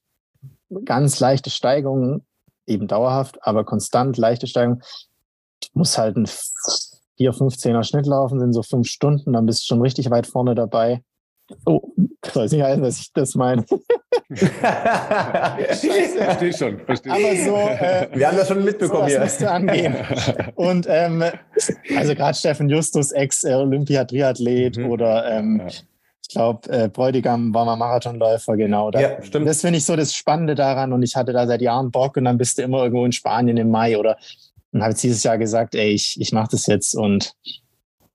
[0.85, 2.25] ganz leichte Steigungen,
[2.67, 4.83] eben dauerhaft, aber konstant leichte Steigungen.
[5.73, 6.27] Muss halt ein
[7.17, 10.55] 4, 15er Schnitt laufen, sind so fünf Stunden, dann bist du schon richtig weit vorne
[10.55, 11.03] dabei.
[11.65, 11.81] Oh,
[12.25, 13.65] soll es nicht heißen, dass ich das meine.
[14.29, 19.19] verstehe schon, verstehe Aber so, äh, wir haben das schon mitbekommen so, hier.
[19.19, 19.95] müsste angehen.
[20.55, 21.23] Und ähm,
[21.97, 24.91] also gerade Steffen Justus, Ex-Olympia-Triathlet mhm.
[24.91, 25.63] oder ähm,
[26.29, 28.91] ich glaube, äh, Bräutigam war mal Marathonläufer, genau.
[28.91, 29.47] Da, ja, stimmt.
[29.47, 32.25] Das finde ich so das Spannende daran und ich hatte da seit Jahren Bock und
[32.25, 34.15] dann bist du immer irgendwo in Spanien im Mai oder
[34.71, 37.33] und habe jetzt dieses Jahr gesagt, ey, ich, ich mache das jetzt und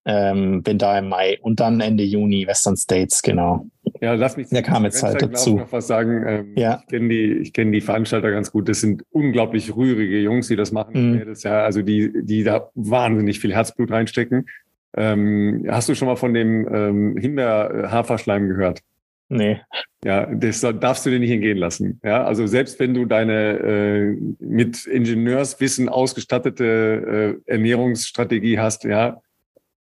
[0.04, 3.66] ähm, bin da im Mai und dann Ende Juni Western States, genau.
[4.00, 4.48] Ja, lass mich.
[4.48, 5.56] Der kam jetzt halt dazu.
[5.56, 6.24] noch was sagen.
[6.24, 6.82] Ähm, ja.
[6.82, 8.68] Ich kenne die, ich kenne die Veranstalter ganz gut.
[8.68, 11.14] Das sind unglaublich rührige Jungs, die das machen.
[11.14, 11.24] Mhm.
[11.26, 14.46] Das ja, also die, die da wahnsinnig viel Herzblut reinstecken.
[14.96, 18.80] Ähm, hast du schon mal von dem ähm, Himbeer-Haferschleim gehört?
[19.28, 19.60] Nee.
[20.04, 22.00] Ja, das darfst du dir nicht entgehen lassen.
[22.04, 29.20] Ja, also selbst wenn du deine äh, mit Ingenieurswissen ausgestattete äh, Ernährungsstrategie hast, ja.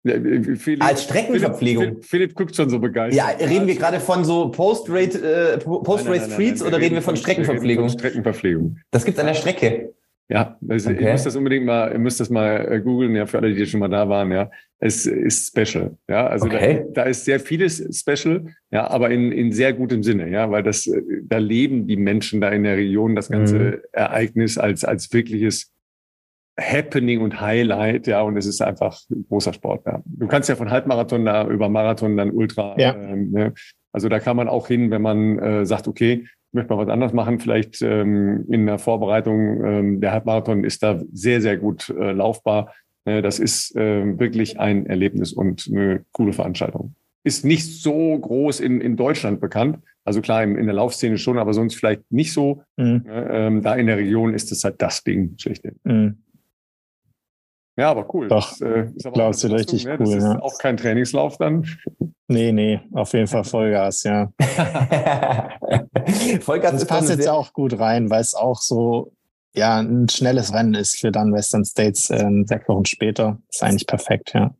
[0.06, 1.85] Philipp, Als Streckenverpflegung.
[1.85, 3.40] Philipp, Philipp, guckt schon so begeistert.
[3.40, 7.89] Ja, reden wir gerade von so Post-Rate, äh, Treats oder reden wir von Streckenverpflegung?
[7.89, 8.78] Von Streckenverpflegung.
[8.90, 9.94] Das gibt's an der Strecke.
[10.28, 11.05] Ja, also okay.
[11.05, 13.66] ihr müsst das unbedingt mal, ihr müsst das mal äh, googeln, ja, für alle, die
[13.66, 14.51] schon mal da waren, ja.
[14.78, 16.26] Es ist special, ja.
[16.26, 16.84] Also okay.
[16.92, 20.62] da, da, ist sehr vieles special, ja, aber in, in sehr gutem Sinne, ja, weil
[20.62, 23.78] das, äh, da leben die Menschen da in der Region das ganze mhm.
[23.92, 25.70] Ereignis als, als wirkliches
[26.59, 28.98] Happening und Highlight, ja, und es ist einfach
[29.28, 30.02] großer Sport, ja.
[30.06, 32.94] Du kannst ja von Halbmarathon da über Marathon dann Ultra, ja.
[32.94, 33.52] ähm, ne?
[33.92, 37.12] Also da kann man auch hin, wenn man äh, sagt, okay, möchte mal was anderes
[37.12, 39.64] machen, vielleicht ähm, in der Vorbereitung.
[39.64, 42.72] Ähm, der Halbmarathon ist da sehr, sehr gut äh, laufbar.
[43.05, 46.94] Äh, das ist äh, wirklich ein Erlebnis und eine coole Veranstaltung.
[47.24, 49.78] Ist nicht so groß in, in Deutschland bekannt.
[50.05, 52.62] Also klar, in, in der Laufszene schon, aber sonst vielleicht nicht so.
[52.76, 53.05] Mhm.
[53.09, 55.76] Ähm, da in der Region ist es halt das Ding schlechthin.
[55.85, 56.18] Mhm.
[57.76, 58.28] Ja, aber cool.
[58.28, 59.97] Doch, das, äh, ist aber glaubst du richtig ne?
[59.98, 60.06] cool.
[60.06, 60.40] Das ist ja.
[60.40, 61.66] auch kein Trainingslauf dann.
[62.28, 64.32] Nee, nee, auf jeden Fall Vollgas, ja.
[66.40, 69.12] Vollgas das passt jetzt auch gut rein, weil es auch so
[69.55, 73.38] ja ein schnelles Rennen ist für dann Western States äh, sechs Wochen später.
[73.48, 74.55] Ist eigentlich perfekt, ja.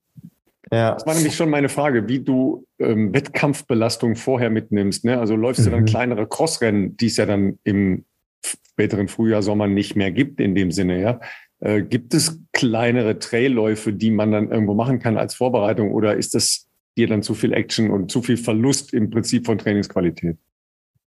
[0.73, 0.95] Ja.
[0.95, 5.05] Das war nämlich schon meine Frage, wie du ähm, Wettkampfbelastung vorher mitnimmst.
[5.05, 5.19] Ne?
[5.19, 5.65] Also läufst mhm.
[5.65, 5.87] du dann mhm.
[5.87, 8.05] kleinere Crossrennen, die es ja dann im
[8.45, 11.21] späteren Frühjahr, Sommer nicht mehr gibt in dem Sinne, ja?
[11.61, 16.35] Äh, gibt es kleinere Trailläufe, die man dann irgendwo machen kann als Vorbereitung oder ist
[16.35, 20.37] das dir dann zu viel Action und zu viel Verlust im Prinzip von Trainingsqualität?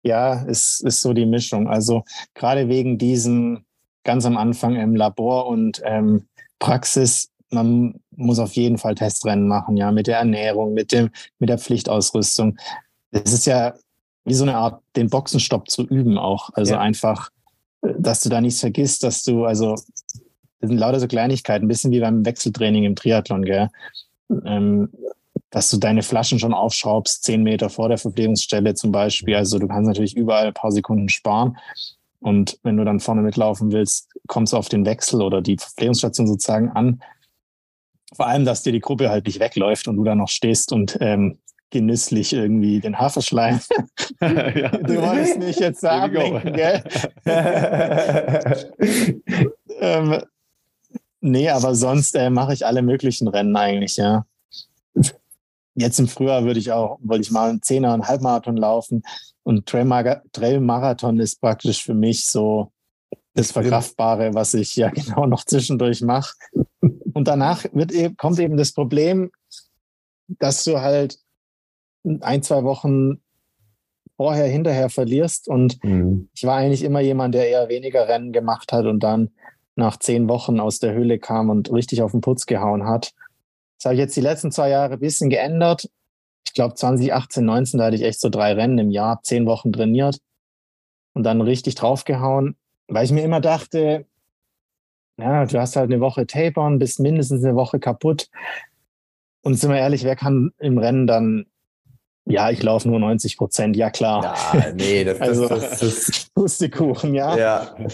[0.03, 1.69] Ja, es ist so die Mischung.
[1.69, 3.65] Also gerade wegen diesen
[4.05, 6.27] ganz am Anfang im Labor und ähm,
[6.59, 11.49] Praxis, man muss auf jeden Fall Testrennen machen, ja, mit der Ernährung, mit dem, mit
[11.49, 12.57] der Pflichtausrüstung.
[13.11, 13.75] Es ist ja
[14.25, 16.51] wie so eine Art, den Boxenstopp zu üben auch.
[16.53, 16.81] Also ja.
[16.81, 17.31] einfach,
[17.83, 19.75] äh, dass du da nichts vergisst, dass du, also,
[20.61, 23.69] das sind lauter so Kleinigkeiten, ein bisschen wie beim Wechseltraining im Triathlon, gell.
[24.45, 24.91] Ähm,
[25.51, 29.35] dass du deine Flaschen schon aufschraubst, zehn Meter vor der Verpflegungsstelle zum Beispiel.
[29.35, 31.57] Also du kannst natürlich überall ein paar Sekunden sparen.
[32.21, 36.27] Und wenn du dann vorne mitlaufen willst, kommst du auf den Wechsel oder die Verpflegungsstation
[36.27, 37.01] sozusagen an.
[38.15, 40.99] Vor allem, dass dir die Gruppe halt nicht wegläuft und du da noch stehst und
[41.01, 41.39] ähm,
[41.71, 43.61] genüsslich irgendwie den Haferschleim.
[44.21, 44.69] ja.
[44.71, 46.83] Du wolltest mich jetzt sagen, gell?
[49.81, 50.23] ähm,
[51.21, 54.25] nee, aber sonst äh, mache ich alle möglichen Rennen eigentlich, ja
[55.79, 59.03] jetzt im Frühjahr würde ich auch, wollte ich mal einen Zehner, einen Halbmarathon laufen.
[59.43, 62.73] Und Trailmarathon ist praktisch für mich so
[63.35, 66.35] das Verkraftbare, was ich ja genau noch zwischendurch mache.
[66.81, 69.31] Und danach wird, e-, kommt eben das Problem,
[70.27, 71.19] dass du halt
[72.21, 73.21] ein, zwei Wochen
[74.17, 75.49] vorher, hinterher verlierst.
[75.49, 76.29] Und mhm.
[76.35, 79.31] ich war eigentlich immer jemand, der eher weniger Rennen gemacht hat und dann
[79.77, 83.13] nach zehn Wochen aus der Höhle kam und richtig auf den Putz gehauen hat.
[83.79, 85.89] Das habe ich jetzt die letzten zwei Jahre ein bisschen geändert.
[86.47, 89.73] Ich glaube 2018, 19, da hatte ich echt so drei Rennen im Jahr, zehn Wochen
[89.73, 90.19] trainiert
[91.15, 92.57] und dann richtig draufgehauen,
[92.89, 94.07] weil ich mir immer dachte,
[95.19, 98.29] ja, du hast halt eine Woche Tapern, bist mindestens eine Woche kaputt.
[99.43, 101.47] Und sind wir ehrlich, wer kann im Rennen dann,
[102.25, 104.37] ja, ich laufe nur 90 Prozent, ja klar.
[104.55, 107.37] Ja, nee, das, also, das, das, das Pustekuchen, ja.
[107.37, 107.77] Ja.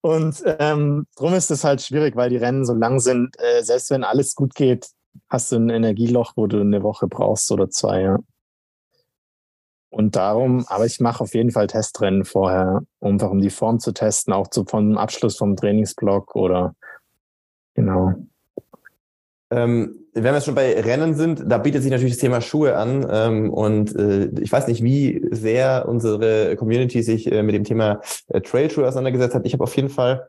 [0.00, 3.36] Und ähm, drum ist es halt schwierig, weil die Rennen so lang sind.
[3.38, 4.88] Äh, selbst wenn alles gut geht,
[5.28, 8.02] hast du ein Energieloch, wo du eine Woche brauchst oder zwei.
[8.02, 8.18] Ja.
[9.90, 13.92] Und darum, aber ich mache auf jeden Fall Testrennen vorher, einfach um die Form zu
[13.92, 16.74] testen, auch zu, vom Abschluss vom Trainingsblock oder
[17.74, 18.14] genau.
[19.50, 23.06] Ähm, wenn wir schon bei Rennen sind, da bietet sich natürlich das Thema Schuhe an.
[23.10, 28.00] Ähm, und äh, ich weiß nicht, wie sehr unsere Community sich äh, mit dem Thema
[28.28, 29.46] äh, Trailschuhe auseinandergesetzt hat.
[29.46, 30.28] Ich habe auf jeden Fall,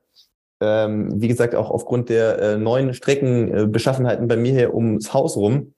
[0.62, 5.74] ähm, wie gesagt, auch aufgrund der äh, neuen Streckenbeschaffenheiten bei mir hier ums Haus rum,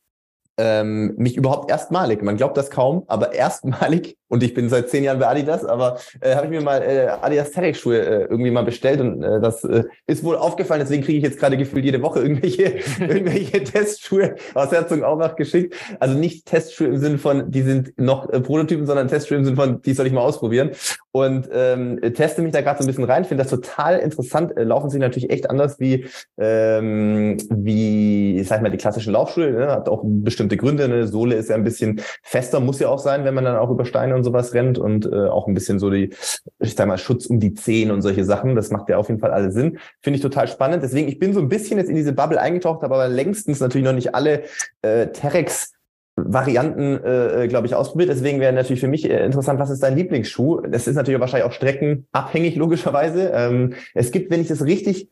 [0.58, 5.04] ähm, mich überhaupt erstmalig, man glaubt das kaum, aber erstmalig und ich bin seit zehn
[5.04, 8.64] Jahren bei Adidas, aber äh, habe ich mir mal äh, Adidas Terrex-Schuhe äh, irgendwie mal
[8.64, 12.02] bestellt und äh, das äh, ist wohl aufgefallen, deswegen kriege ich jetzt gerade gefühlt jede
[12.02, 12.64] Woche irgendwelche,
[13.00, 15.76] irgendwelche Testschuhe aus Herzogenaurach geschickt.
[16.00, 19.58] Also nicht Testschuhe im Sinne von, die sind noch äh, Prototypen, sondern Testschuhe im Sinne
[19.58, 20.72] von, die soll ich mal ausprobieren.
[21.14, 24.56] Und ähm, teste mich da gerade so ein bisschen rein, finde das total interessant.
[24.56, 26.06] Äh, laufen sie natürlich echt anders wie,
[26.38, 29.52] ähm, wie, sag ich mal, die klassischen Laufschuhe.
[29.52, 29.68] Ne?
[29.68, 30.86] Hat auch bestimmte Gründe.
[30.86, 33.70] Eine Sohle ist ja ein bisschen fester, muss ja auch sein, wenn man dann auch
[33.70, 36.12] über Steine und sowas rennt und äh, auch ein bisschen so die,
[36.60, 38.56] ich sag mal, Schutz um die Zehen und solche Sachen.
[38.56, 39.80] Das macht ja auf jeden Fall alle Sinn.
[40.02, 40.84] Finde ich total spannend.
[40.84, 43.94] Deswegen, ich bin so ein bisschen jetzt in diese Bubble eingetaucht, aber längstens natürlich noch
[43.94, 44.44] nicht alle
[44.82, 45.74] äh, Terex
[46.16, 48.10] Varianten, äh, glaube ich, ausprobiert.
[48.10, 50.62] Deswegen wäre natürlich für mich äh, interessant, was ist dein Lieblingsschuh?
[50.62, 53.32] Das ist natürlich wahrscheinlich auch streckenabhängig, logischerweise.
[53.34, 55.10] Ähm, es gibt, wenn ich das richtig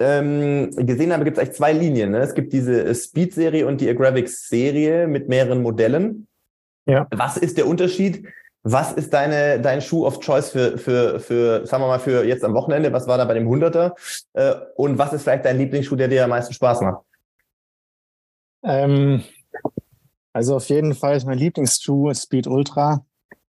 [0.00, 2.10] ähm, gesehen habe, gibt es eigentlich zwei Linien.
[2.10, 2.18] Ne?
[2.18, 6.26] Es gibt diese Speed-Serie und die Agravics-Serie mit mehreren Modellen.
[6.86, 7.06] Ja.
[7.10, 8.26] Was ist der Unterschied?
[8.66, 12.42] Was ist deine, dein Schuh of Choice für, für, für, sagen wir mal, für jetzt
[12.42, 12.90] am Wochenende?
[12.94, 13.92] Was war da bei dem 100er?
[14.32, 17.04] Äh, und was ist vielleicht dein Lieblingsschuh, der dir am meisten Spaß macht?
[18.62, 19.22] Ähm,
[20.32, 23.04] also auf jeden Fall ist mein Lieblingsschuh Speed Ultra.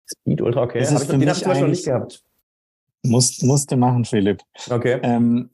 [0.07, 0.81] Speed Ultra, okay.
[0.81, 2.25] Das ist hab ich, den habe ich noch nicht gehabt.
[3.05, 4.43] Muss, musste machen, Philipp.
[4.69, 4.99] Okay.
[5.05, 5.51] Ähm,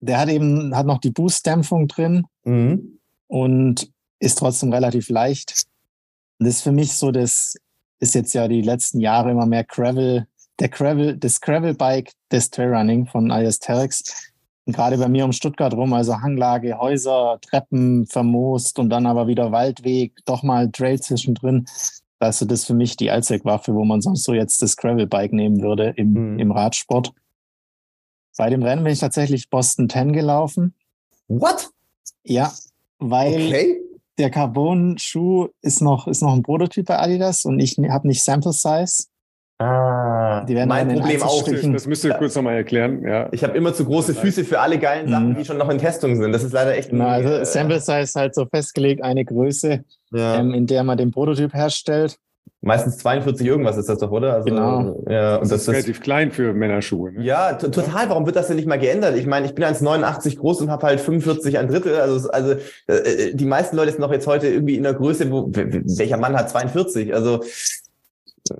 [0.00, 2.98] der hat eben hat noch die Boost-Dämpfung drin mhm.
[3.28, 3.88] und
[4.18, 5.66] ist trotzdem relativ leicht.
[6.40, 7.56] Das ist für mich so, das
[8.00, 10.26] ist jetzt ja die letzten Jahre immer mehr Gravel,
[10.60, 14.32] der Gravel, das Gravel-Bike des Trailrunning von IS Terex.
[14.64, 19.28] Und gerade bei mir um Stuttgart rum, also Hanglage, Häuser, Treppen vermoost und dann aber
[19.28, 21.66] wieder Waldweg, doch mal Trail zwischendrin.
[22.18, 25.62] Also das ist für mich die Allzweckwaffe, wo man sonst so jetzt das Gravel-Bike nehmen
[25.62, 26.38] würde im, mhm.
[26.38, 27.12] im Radsport.
[28.36, 30.74] Bei dem Rennen bin ich tatsächlich Boston 10 gelaufen.
[31.28, 31.70] What?
[32.24, 32.52] Ja,
[32.98, 33.85] weil okay.
[34.18, 38.52] Der Carbon-Schuh ist noch, ist noch ein Prototyp bei Adidas und ich habe nicht Sample
[38.52, 39.06] Size.
[39.58, 41.42] Ah, die werden mein Problem auch.
[41.42, 43.02] Das müsst ihr kurz nochmal erklären.
[43.02, 43.30] Ja.
[43.32, 45.36] Ich habe immer zu große Füße für alle geilen Sachen, mhm.
[45.36, 46.32] die schon noch in Testung sind.
[46.32, 46.90] Das ist leider echt.
[46.90, 49.82] Genau, also äh, Sample Size ist halt so festgelegt, eine Größe,
[50.12, 50.36] ja.
[50.36, 52.18] ähm, in der man den Prototyp herstellt.
[52.66, 54.32] Meistens 42 irgendwas ist das doch, oder?
[54.32, 55.04] Also, genau.
[55.08, 57.12] Ja, und das, das ist relativ klein für Männerschuhe.
[57.12, 57.22] Ne?
[57.22, 58.08] Ja, total.
[58.08, 59.16] Warum wird das denn nicht mal geändert?
[59.16, 61.94] Ich meine, ich bin 1,89 groß und habe halt 45 ein Drittel.
[61.94, 62.56] Also, also
[62.88, 66.36] äh, die meisten Leute sind noch jetzt heute irgendwie in der Größe, wo welcher Mann
[66.36, 67.14] hat 42?
[67.14, 67.44] Also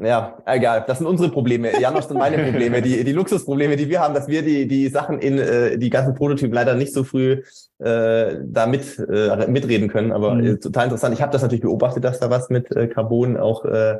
[0.02, 0.84] ja, egal.
[0.86, 1.80] Das sind unsere Probleme.
[1.80, 2.82] Janos sind meine Probleme.
[2.82, 6.14] Die, die Luxusprobleme, die wir haben, dass wir die, die Sachen in äh, die ganzen
[6.14, 7.42] Prototypen leider nicht so früh
[7.78, 10.12] äh, da mit, äh, mitreden können.
[10.12, 10.46] Aber mhm.
[10.46, 11.14] äh, total interessant.
[11.14, 13.96] Ich habe das natürlich beobachtet, dass da was mit äh, Carbon auch äh,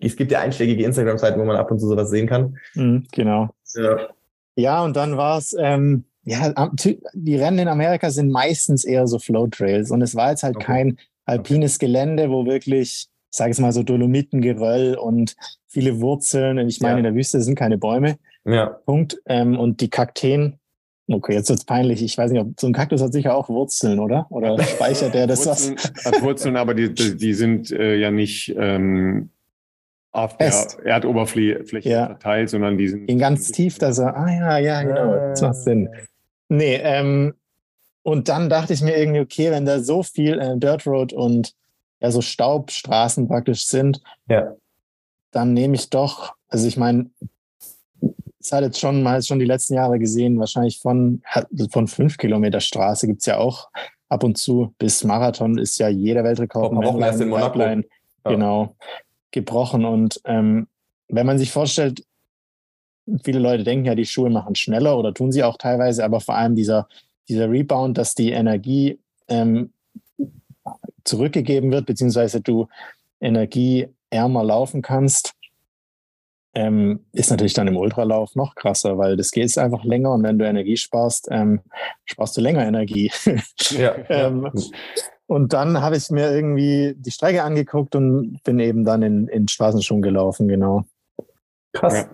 [0.00, 2.56] es gibt ja einschlägige Instagram-Seiten, wo man ab und zu sowas sehen kann.
[2.74, 3.50] Mhm, genau.
[3.74, 4.08] Ja.
[4.54, 6.70] ja, und dann war es, ähm, ja,
[7.12, 10.64] die Rennen in Amerika sind meistens eher so Flow-Trails und es war jetzt halt okay.
[10.64, 11.78] kein alpines.
[11.78, 15.36] Gelände, wo wirklich sage ich mal so Dolomitengeröll und
[15.66, 16.58] viele Wurzeln.
[16.68, 16.98] Ich meine, ja.
[16.98, 18.16] in der Wüste sind keine Bäume.
[18.44, 18.66] Ja.
[18.66, 19.20] Punkt.
[19.26, 20.58] Ähm, und die Kakteen,
[21.08, 22.02] okay, jetzt wird's peinlich.
[22.02, 24.26] Ich weiß nicht, ob so ein Kaktus hat sicher auch Wurzeln, oder?
[24.30, 26.04] Oder speichert der das Wurzeln, was?
[26.04, 29.30] Hat Wurzeln, aber die, die sind äh, ja nicht ähm,
[30.12, 30.78] auf der Fest.
[30.84, 32.06] Erdoberfläche ja.
[32.06, 33.06] verteilt, sondern die sind.
[33.06, 35.88] Gehen ganz tief, dass er, ah ja, ja, genau, das macht Sinn.
[36.48, 37.34] Nee, ähm,
[38.02, 41.54] und dann dachte ich mir irgendwie, okay, wenn da so viel äh, Dirt Road und
[42.04, 44.54] ja so Staubstraßen praktisch sind, ja.
[45.30, 47.10] dann nehme ich doch, also ich meine,
[48.38, 51.22] es hat jetzt schon, mal schon die letzten Jahre gesehen, wahrscheinlich von,
[51.70, 53.70] von fünf Kilometer Straße gibt es ja auch
[54.10, 54.74] ab und zu.
[54.76, 57.84] Bis Marathon ist ja jeder Weltrekord in Pipeline,
[58.26, 58.30] ja.
[58.30, 58.76] genau,
[59.30, 59.86] gebrochen.
[59.86, 60.68] Und ähm,
[61.08, 62.04] wenn man sich vorstellt,
[63.22, 66.34] viele Leute denken ja, die Schuhe machen schneller oder tun sie auch teilweise, aber vor
[66.34, 66.86] allem dieser,
[67.30, 68.98] dieser Rebound, dass die Energie
[69.28, 69.72] ähm,
[71.04, 72.68] zurückgegeben wird, beziehungsweise du
[73.20, 75.34] energieärmer laufen kannst,
[76.54, 80.38] ähm, ist natürlich dann im Ultralauf noch krasser, weil das geht einfach länger und wenn
[80.38, 81.60] du Energie sparst, ähm,
[82.04, 83.10] sparst du länger Energie.
[83.70, 84.50] ja, ähm,
[85.26, 89.48] und dann habe ich mir irgendwie die Strecke angeguckt und bin eben dann in, in
[89.48, 90.84] Straßenschuhen gelaufen, genau.
[91.72, 92.06] Krass.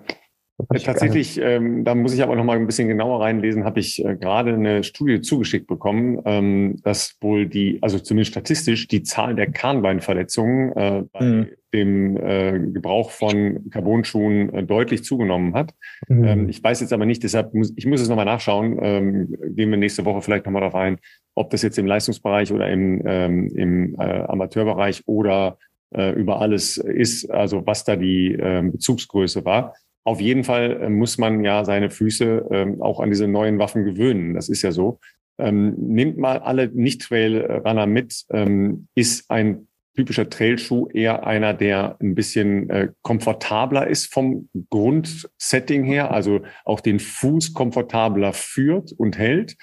[0.85, 4.17] Tatsächlich, ähm, da muss ich aber noch mal ein bisschen genauer reinlesen, habe ich äh,
[4.17, 9.51] gerade eine Studie zugeschickt bekommen, ähm, dass wohl die, also zumindest statistisch, die Zahl der
[9.51, 11.47] Kahnbeinverletzungen äh, bei mhm.
[11.73, 15.73] dem äh, Gebrauch von Carbonschuhen äh, deutlich zugenommen hat.
[16.09, 16.25] Mhm.
[16.25, 19.71] Ähm, ich weiß jetzt aber nicht, deshalb muss ich muss es nochmal nachschauen, ähm, gehen
[19.71, 20.99] wir nächste Woche vielleicht nochmal darauf ein,
[21.35, 25.59] ob das jetzt im Leistungsbereich oder im, ähm, im äh, Amateurbereich oder
[25.95, 29.75] äh, über alles ist, also was da die äh, Bezugsgröße war.
[30.05, 33.85] Auf jeden Fall äh, muss man ja seine Füße ähm, auch an diese neuen Waffen
[33.85, 34.35] gewöhnen.
[34.35, 34.99] Das ist ja so.
[35.39, 42.15] Ähm, nimmt mal alle Nicht-Trail-Runner mit, ähm, ist ein typischer Trailschuh eher einer, der ein
[42.15, 49.57] bisschen äh, komfortabler ist vom Grundsetting her, also auch den Fuß komfortabler führt und hält.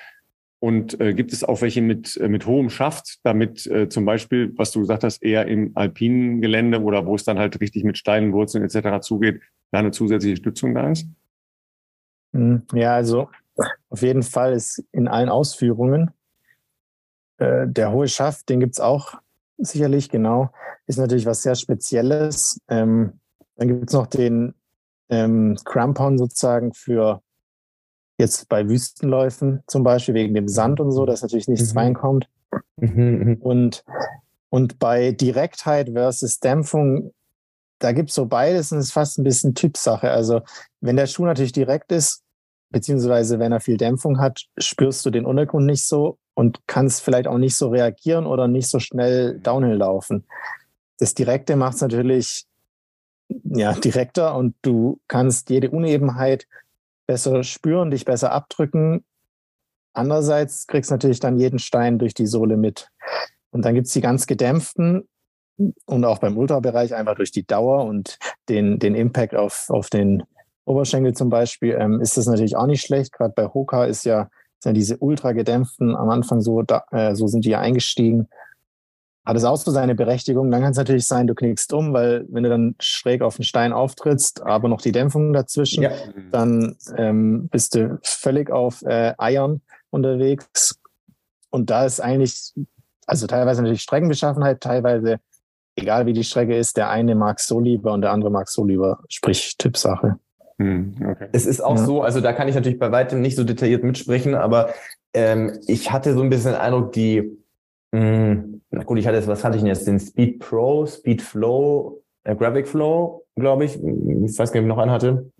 [0.60, 4.54] Und äh, gibt es auch welche mit, äh, mit hohem Schaft, damit äh, zum Beispiel,
[4.58, 7.98] was du gesagt hast, eher im alpinen Gelände oder wo es dann halt richtig mit
[7.98, 9.06] steilen Wurzeln etc.
[9.06, 11.06] zugeht, da eine zusätzliche Stützung da ist?
[12.34, 13.30] Hm, ja, also
[13.90, 16.12] auf jeden Fall ist in allen Ausführungen
[17.38, 19.14] äh, der hohe Schaft, den gibt's auch
[19.58, 20.52] sicherlich, genau.
[20.88, 22.60] Ist natürlich was sehr Spezielles.
[22.68, 23.20] Ähm,
[23.56, 24.54] dann gibt's noch den
[25.10, 27.22] ähm, Crampon sozusagen für
[28.18, 31.80] jetzt bei Wüstenläufen zum Beispiel wegen dem Sand und so, dass natürlich nichts mhm.
[31.80, 32.30] reinkommt.
[32.78, 33.38] Mhm, mhm.
[33.40, 33.84] Und,
[34.50, 37.14] und bei Direktheit versus Dämpfung,
[37.80, 40.10] da gibt's so beides und es ist fast ein bisschen Typsache.
[40.10, 40.42] Also
[40.82, 42.24] wenn der Schuh natürlich direkt ist,
[42.70, 47.28] beziehungsweise wenn er viel Dämpfung hat, spürst du den Untergrund nicht so und kannst vielleicht
[47.28, 50.26] auch nicht so reagieren oder nicht so schnell Downhill laufen.
[50.98, 52.46] Das Direkte macht es natürlich
[53.44, 56.48] ja, direkter und du kannst jede Unebenheit
[57.08, 59.04] besser spüren, dich besser abdrücken.
[59.94, 62.90] Andererseits kriegst du natürlich dann jeden Stein durch die Sohle mit.
[63.50, 65.08] Und dann gibt's die ganz gedämpften
[65.86, 68.20] und auch beim Ultrabereich einfach durch die Dauer und
[68.50, 70.24] den, den Impact auf, auf den
[70.66, 73.14] Oberschenkel zum Beispiel, ähm, ist das natürlich auch nicht schlecht.
[73.14, 74.30] Gerade bei Hoka ist ja,
[74.60, 78.28] sind ja diese ultra gedämpften am Anfang so, da, äh, so sind die ja eingestiegen.
[79.28, 80.50] Hat es auch so seine Berechtigung.
[80.52, 83.44] Dann kann es natürlich sein, du knickst um, weil wenn du dann schräg auf den
[83.44, 85.92] Stein auftrittst, aber noch die Dämpfung dazwischen, ja.
[86.32, 89.60] dann ähm, bist du völlig auf äh, Eiern
[89.90, 90.80] unterwegs.
[91.50, 92.54] Und da ist eigentlich,
[93.06, 95.20] also teilweise natürlich Streckenbeschaffenheit, teilweise,
[95.76, 98.64] egal wie die Strecke ist, der eine mag so lieber und der andere mag so
[98.64, 100.18] lieber, sprich Tippsache.
[100.58, 101.28] Hm, okay.
[101.34, 101.84] Es ist auch ja.
[101.84, 104.70] so, also da kann ich natürlich bei weitem nicht so detailliert mitsprechen, aber
[105.14, 107.38] ähm, ich hatte so ein bisschen den Eindruck, die,
[107.92, 109.88] mh, hm, na gut, ich hatte jetzt, was hatte ich denn jetzt?
[109.88, 113.76] Den Speed Pro, Speed Flow, äh, Graphic Flow, glaube ich.
[113.76, 115.32] Ich weiß gar nicht, ob ich noch einen hatte.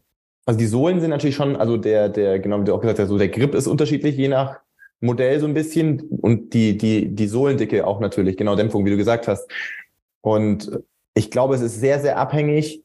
[0.46, 3.10] Also die Sohlen sind natürlich schon, also der, der, genau wie du auch gesagt hast,
[3.10, 4.62] so der Grip ist unterschiedlich, je nach
[5.02, 8.98] Modell so ein bisschen und die, die, die Sohlendicke auch natürlich, genau Dämpfung, wie du
[8.98, 9.50] gesagt hast.
[10.22, 10.72] Und
[11.14, 12.84] ich glaube, es ist sehr, sehr abhängig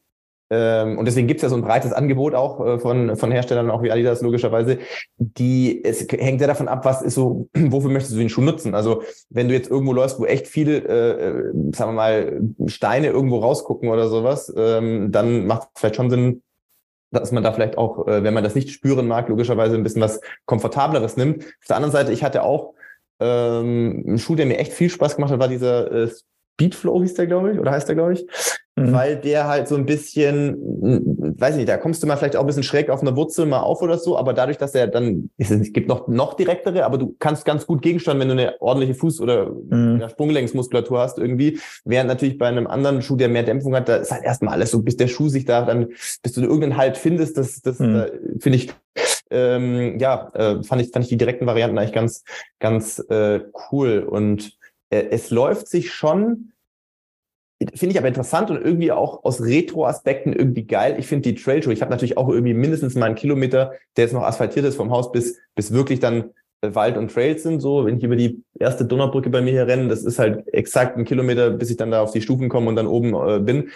[0.53, 3.83] und deswegen gibt es ja so ein breites Angebot auch äh, von, von Herstellern, auch
[3.83, 4.79] wie Adidas logischerweise.
[5.17, 8.75] Die, es hängt sehr davon ab, was ist so, wofür möchtest du den Schuh nutzen?
[8.75, 13.09] Also wenn du jetzt irgendwo läufst, wo echt viele, äh, äh, sagen wir mal, Steine
[13.09, 16.43] irgendwo rausgucken oder sowas, ähm, dann macht es vielleicht schon Sinn,
[17.11, 20.03] dass man da vielleicht auch, äh, wenn man das nicht spüren mag, logischerweise ein bisschen
[20.03, 21.45] was Komfortableres nimmt.
[21.45, 22.75] Auf der anderen Seite, ich hatte auch
[23.21, 26.11] ähm, einen Schuh, der mir echt viel Spaß gemacht hat, war dieser äh,
[26.63, 28.27] Speedflow hieß der, glaube ich, oder heißt der, glaube ich.
[28.75, 28.93] Mhm.
[28.93, 30.57] Weil der halt so ein bisschen,
[31.39, 33.61] weiß nicht, da kommst du mal vielleicht auch ein bisschen schräg auf eine Wurzel mal
[33.61, 37.15] auf oder so, aber dadurch, dass er dann, es gibt noch, noch direktere, aber du
[37.19, 40.09] kannst ganz gut gegensteuern, wenn du eine ordentliche Fuß- oder mhm.
[40.09, 41.61] Sprunggelenksmuskulatur hast irgendwie.
[41.85, 44.71] Während natürlich bei einem anderen Schuh, der mehr Dämpfung hat, da ist halt erstmal alles
[44.71, 45.89] so, bis der Schuh sich da dann,
[46.23, 47.97] bis du irgendeinen Halt findest, das, das mhm.
[47.97, 48.73] äh, finde ich,
[49.31, 52.25] ähm, ja, äh, fand ich, fand ich die direkten Varianten eigentlich ganz,
[52.59, 53.41] ganz äh,
[53.71, 54.57] cool und
[54.89, 56.52] äh, es läuft sich schon
[57.75, 60.97] Finde ich aber interessant und irgendwie auch aus Retro-Aspekten irgendwie geil.
[60.99, 64.13] Ich finde die Trailshow, ich habe natürlich auch irgendwie mindestens mal einen Kilometer, der jetzt
[64.13, 66.31] noch asphaltiert ist vom Haus bis, bis wirklich dann
[66.63, 67.61] äh, Wald und Trails sind.
[67.61, 70.97] So, wenn ich über die erste Donnerbrücke bei mir hier renne, das ist halt exakt
[70.97, 73.71] ein Kilometer, bis ich dann da auf die Stufen komme und dann oben äh, bin.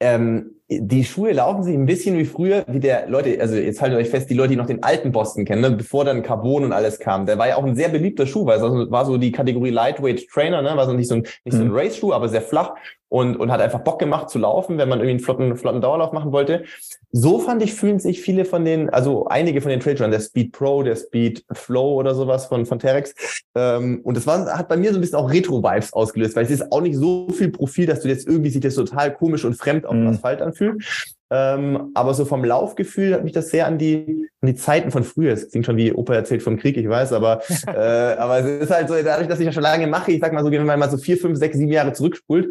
[0.00, 3.98] Ähm, die Schuhe laufen sich ein bisschen wie früher, wie der Leute, also jetzt haltet
[3.98, 6.72] euch fest, die Leute, die noch den alten Boston kennen, ne, bevor dann Carbon und
[6.72, 7.24] alles kam.
[7.24, 10.26] Der war ja auch ein sehr beliebter Schuh, weil es war so die Kategorie Lightweight
[10.28, 11.76] Trainer, ne, war so nicht so ein, nicht so ein mhm.
[11.76, 12.74] Race-Schuh, aber sehr flach
[13.08, 16.12] und, und hat einfach Bock gemacht zu laufen, wenn man irgendwie einen flotten, flotten Dauerlauf
[16.12, 16.64] machen wollte.
[17.12, 20.52] So fand ich, fühlen sich viele von den, also einige von den Trailrunnern, der Speed
[20.52, 23.14] Pro, der Speed Flow oder sowas von, von Terex.
[23.54, 26.50] Ähm, und das war, hat bei mir so ein bisschen auch Retro-Vibes ausgelöst, weil es
[26.50, 29.54] ist auch nicht so viel Profil, dass du jetzt irgendwie sich das total komisch und
[29.54, 30.08] fremd auf dem mhm.
[30.08, 30.82] Asphalt anfühlt.
[31.28, 35.02] Ähm, aber so vom Laufgefühl hat mich das sehr an die, an die Zeiten von
[35.02, 35.32] früher.
[35.32, 38.70] Es klingt schon wie Opa erzählt vom Krieg, ich weiß, aber, äh, aber es ist
[38.70, 40.78] halt so, dadurch, dass ich ja schon lange mache, ich sag mal so, wenn man
[40.78, 42.48] mal so vier, fünf, sechs, sieben Jahre zurückspult,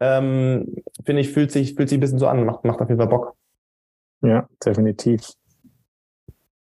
[0.00, 3.00] ähm, finde ich, fühlt sich, fühlt sich ein bisschen so an, macht, macht auf jeden
[3.00, 3.36] Fall Bock.
[4.22, 5.32] Ja, definitiv.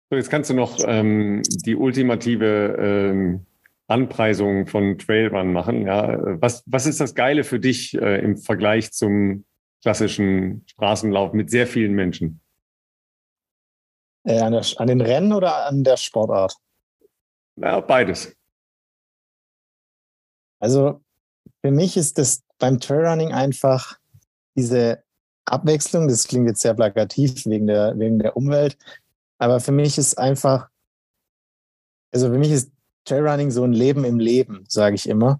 [0.09, 3.45] So, jetzt kannst du noch ähm, die ultimative ähm,
[3.87, 5.85] Anpreisung von Trailrun machen.
[5.85, 9.45] Ja, was, was ist das Geile für dich äh, im Vergleich zum
[9.81, 12.41] klassischen Straßenlauf mit sehr vielen Menschen?
[14.23, 16.55] Äh, an, der, an, den Rennen oder an der Sportart?
[17.55, 18.35] Ja, beides.
[20.59, 21.01] Also
[21.61, 23.97] für mich ist das beim Trailrunning einfach
[24.55, 25.03] diese
[25.45, 26.07] Abwechslung.
[26.07, 28.77] Das klingt jetzt sehr plakativ wegen der, wegen der Umwelt.
[29.37, 30.69] Aber für mich ist einfach,
[32.11, 32.71] also für mich ist
[33.05, 35.39] Trailrunning so ein Leben im Leben, sage ich immer.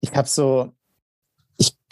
[0.00, 0.72] Ich habe so,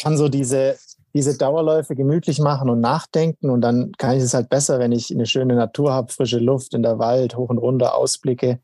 [0.05, 0.77] kann so diese,
[1.15, 5.11] diese Dauerläufe gemütlich machen und nachdenken und dann kann ich es halt besser, wenn ich
[5.11, 8.61] eine schöne Natur habe, frische Luft in der Wald, hoch und runter, Ausblicke.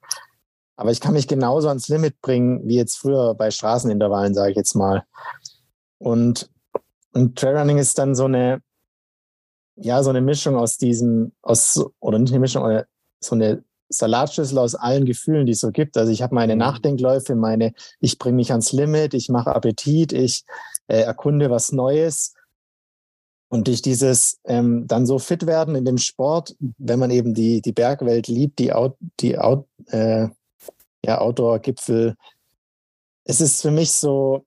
[0.80, 4.56] Aber ich kann mich genauso ans Limit bringen wie jetzt früher bei Straßenintervallen, sage ich
[4.56, 5.04] jetzt mal.
[5.98, 6.48] Und,
[7.12, 8.62] und Trailrunning ist dann so eine,
[9.76, 12.82] ja, so eine Mischung aus diesem, aus, oder nicht eine Mischung,
[13.20, 15.98] so eine Salatschüssel aus allen Gefühlen, die es so gibt.
[15.98, 16.60] Also ich habe meine mhm.
[16.60, 20.46] Nachdenkläufe, meine, ich bringe mich ans Limit, ich mache Appetit, ich
[20.86, 22.32] äh, erkunde was Neues.
[23.50, 27.60] Und durch dieses ähm, dann so fit werden in dem Sport, wenn man eben die,
[27.60, 30.28] die Bergwelt liebt, die, Out, die Out, äh,
[31.04, 32.16] ja, Outdoor-Gipfel,
[33.24, 34.44] es ist für mich so,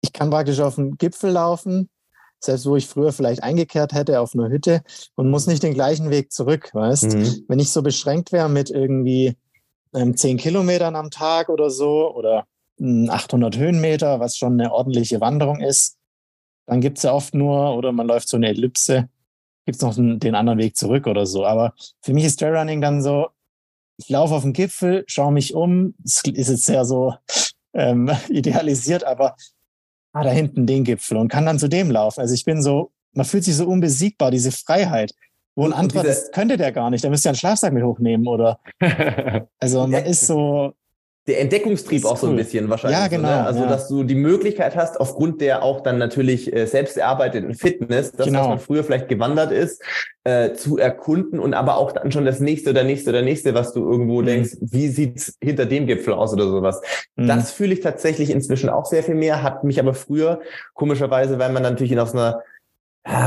[0.00, 1.88] ich kann praktisch auf den Gipfel laufen,
[2.40, 4.82] selbst wo ich früher vielleicht eingekehrt hätte auf einer Hütte
[5.16, 7.14] und muss nicht den gleichen Weg zurück, weißt?
[7.14, 7.44] Mhm.
[7.48, 9.36] Wenn ich so beschränkt wäre mit irgendwie
[9.94, 12.46] ähm, 10 Kilometern am Tag oder so oder
[12.80, 15.96] 800 hm, Höhenmeter, was schon eine ordentliche Wanderung ist,
[16.66, 19.08] dann gibt es ja oft nur, oder man läuft so eine Ellipse,
[19.64, 21.44] gibt es noch den, den anderen Weg zurück oder so.
[21.44, 23.28] Aber für mich ist Trailrunning dann so,
[23.98, 27.14] ich laufe auf den Gipfel, schaue mich um, es ist jetzt sehr so
[27.74, 29.36] ähm, idealisiert, aber
[30.12, 32.20] ah, da hinten den Gipfel und kann dann zu dem laufen.
[32.20, 35.12] Also ich bin so, man fühlt sich so unbesiegbar, diese Freiheit.
[35.56, 38.26] Wo ein anderer, das könnte der gar nicht, der müsste ja einen Schlafsack mit hochnehmen
[38.28, 38.60] oder.
[39.58, 40.72] Also man ist so,
[41.28, 42.98] der Entdeckungstrieb auch so ein bisschen wahrscheinlich.
[42.98, 43.28] Ja, genau.
[43.28, 43.46] So, ne?
[43.46, 43.66] Also, ja.
[43.68, 48.26] dass du die Möglichkeit hast, aufgrund der auch dann natürlich äh, selbst erarbeiteten Fitness, das,
[48.26, 48.40] genau.
[48.40, 49.82] was man früher vielleicht gewandert ist,
[50.24, 53.74] äh, zu erkunden und aber auch dann schon das nächste oder nächste oder nächste, was
[53.74, 54.26] du irgendwo mhm.
[54.26, 56.80] denkst, wie sieht's hinter dem Gipfel aus oder sowas.
[57.16, 57.28] Mhm.
[57.28, 60.40] Das fühle ich tatsächlich inzwischen auch sehr viel mehr, hat mich aber früher,
[60.72, 62.42] komischerweise, weil man natürlich in aus einer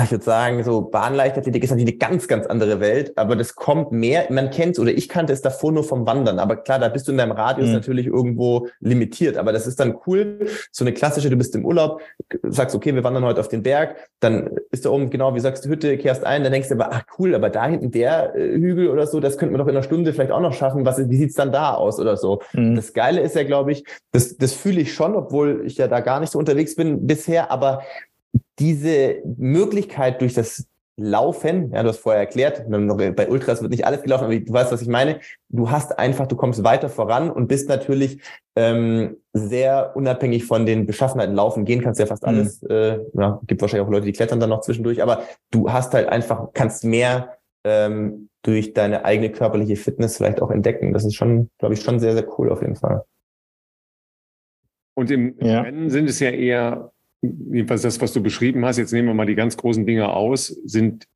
[0.03, 3.91] ich würde sagen, so Bahnleichtathletik ist natürlich eine ganz, ganz andere Welt, aber das kommt
[3.91, 7.07] mehr, man kennt oder ich kannte es davor nur vom Wandern, aber klar, da bist
[7.07, 7.73] du in deinem Radius mhm.
[7.73, 12.01] natürlich irgendwo limitiert, aber das ist dann cool, so eine klassische, du bist im Urlaub,
[12.43, 15.65] sagst, okay, wir wandern heute auf den Berg, dann ist da oben, genau, wie sagst
[15.65, 18.53] du, Hütte, kehrst ein, dann denkst du aber, ach cool, aber da hinten der äh,
[18.53, 21.09] Hügel oder so, das könnten wir doch in einer Stunde vielleicht auch noch schaffen, was,
[21.09, 22.41] wie sieht's dann da aus oder so.
[22.53, 22.75] Mhm.
[22.75, 26.01] Das Geile ist ja, glaube ich, das, das fühle ich schon, obwohl ich ja da
[26.01, 27.81] gar nicht so unterwegs bin bisher, aber
[28.61, 30.67] diese Möglichkeit durch das
[30.97, 34.71] Laufen, ja, du hast vorher erklärt, bei Ultras wird nicht alles gelaufen, aber du weißt,
[34.71, 35.19] was ich meine.
[35.49, 38.21] Du hast einfach, du kommst weiter voran und bist natürlich
[38.55, 41.65] ähm, sehr unabhängig von den Beschaffenheiten laufen.
[41.65, 42.29] Gehen kannst ja fast mhm.
[42.29, 42.61] alles.
[42.61, 42.69] Mhm.
[42.69, 46.07] Äh, ja, gibt wahrscheinlich auch Leute, die klettern dann noch zwischendurch, aber du hast halt
[46.07, 50.93] einfach, kannst mehr ähm, durch deine eigene körperliche Fitness vielleicht auch entdecken.
[50.93, 53.05] Das ist schon, glaube ich, schon sehr, sehr cool auf jeden Fall.
[54.93, 55.61] Und im ja.
[55.61, 56.90] Rennen sind es ja eher
[57.21, 60.47] jedenfalls das, was du beschrieben hast, jetzt nehmen wir mal die ganz großen Dinge aus,
[60.47, 61.07] sind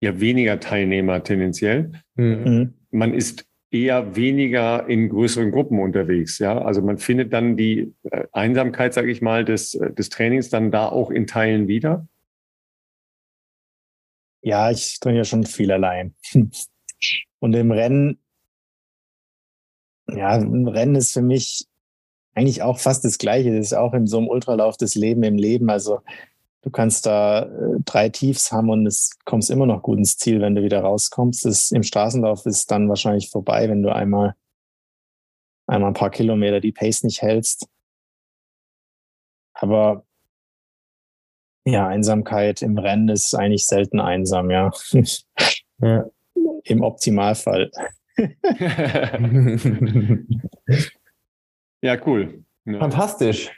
[0.00, 1.92] ja weniger Teilnehmer tendenziell.
[2.16, 2.74] Mhm.
[2.90, 6.38] Man ist eher weniger in größeren Gruppen unterwegs.
[6.38, 10.50] Ja, also man findet dann die äh, Einsamkeit, sage ich mal, des, äh, des Trainings
[10.50, 12.06] dann da auch in Teilen wieder.
[14.42, 16.14] Ja, ich trainiere schon viel allein.
[17.38, 18.18] Und im Rennen,
[20.08, 21.66] ja, ein Rennen ist für mich
[22.34, 23.54] eigentlich auch fast das Gleiche.
[23.54, 25.70] Das ist auch in so einem Ultralauf das Leben im Leben.
[25.70, 26.00] Also
[26.62, 30.40] du kannst da äh, drei Tiefs haben und es kommst immer noch gut ins Ziel,
[30.40, 31.44] wenn du wieder rauskommst.
[31.44, 34.34] Das im Straßenlauf ist dann wahrscheinlich vorbei, wenn du einmal
[35.66, 37.68] einmal ein paar Kilometer die Pace nicht hältst.
[39.54, 40.04] Aber
[41.64, 44.72] ja, Einsamkeit im Rennen ist eigentlich selten einsam, ja.
[45.80, 46.06] ja.
[46.64, 47.70] Im Optimalfall.
[51.82, 52.44] Ja, cool.
[52.64, 52.78] Ja.
[52.78, 53.50] Fantastisch.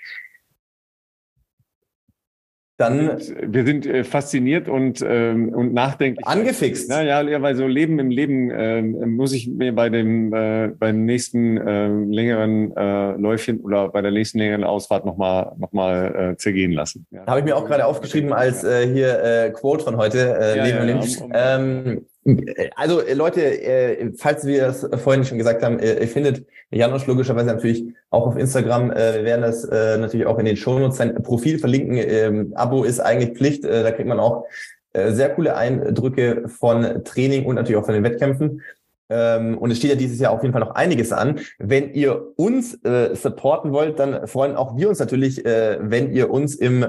[2.76, 6.26] Dann, wir sind äh, fasziniert und, ähm, und nachdenklich.
[6.26, 6.90] Angefixt.
[6.90, 11.04] Ja, ja, weil so Leben im Leben äh, muss ich mir bei dem äh, beim
[11.04, 16.36] nächsten äh, längeren äh, Läufchen oder bei der nächsten längeren Ausfahrt nochmal noch mal, äh,
[16.36, 17.06] zergehen lassen.
[17.12, 17.24] Ja.
[17.26, 20.64] Habe ich mir auch gerade aufgeschrieben als äh, hier äh, Quote von heute, äh, ja,
[20.64, 21.32] Leben im Leben.
[21.32, 22.06] Ähm,
[22.76, 27.06] also äh, Leute, äh, falls wir das vorhin schon gesagt haben, äh, ihr findet Janusz
[27.06, 28.90] logischerweise natürlich auch auf Instagram.
[28.90, 31.98] Wir werden das natürlich auch in den Shownotes sein Profil verlinken.
[31.98, 33.62] Ähm, Abo ist eigentlich Pflicht.
[33.62, 34.44] Da kriegt man auch
[34.92, 38.62] sehr coole Eindrücke von Training und natürlich auch von den Wettkämpfen.
[39.08, 41.38] Ähm, und es steht ja dieses Jahr auf jeden Fall noch einiges an.
[41.58, 42.76] Wenn ihr uns
[43.12, 46.84] supporten wollt, dann freuen auch wir uns natürlich, wenn ihr uns im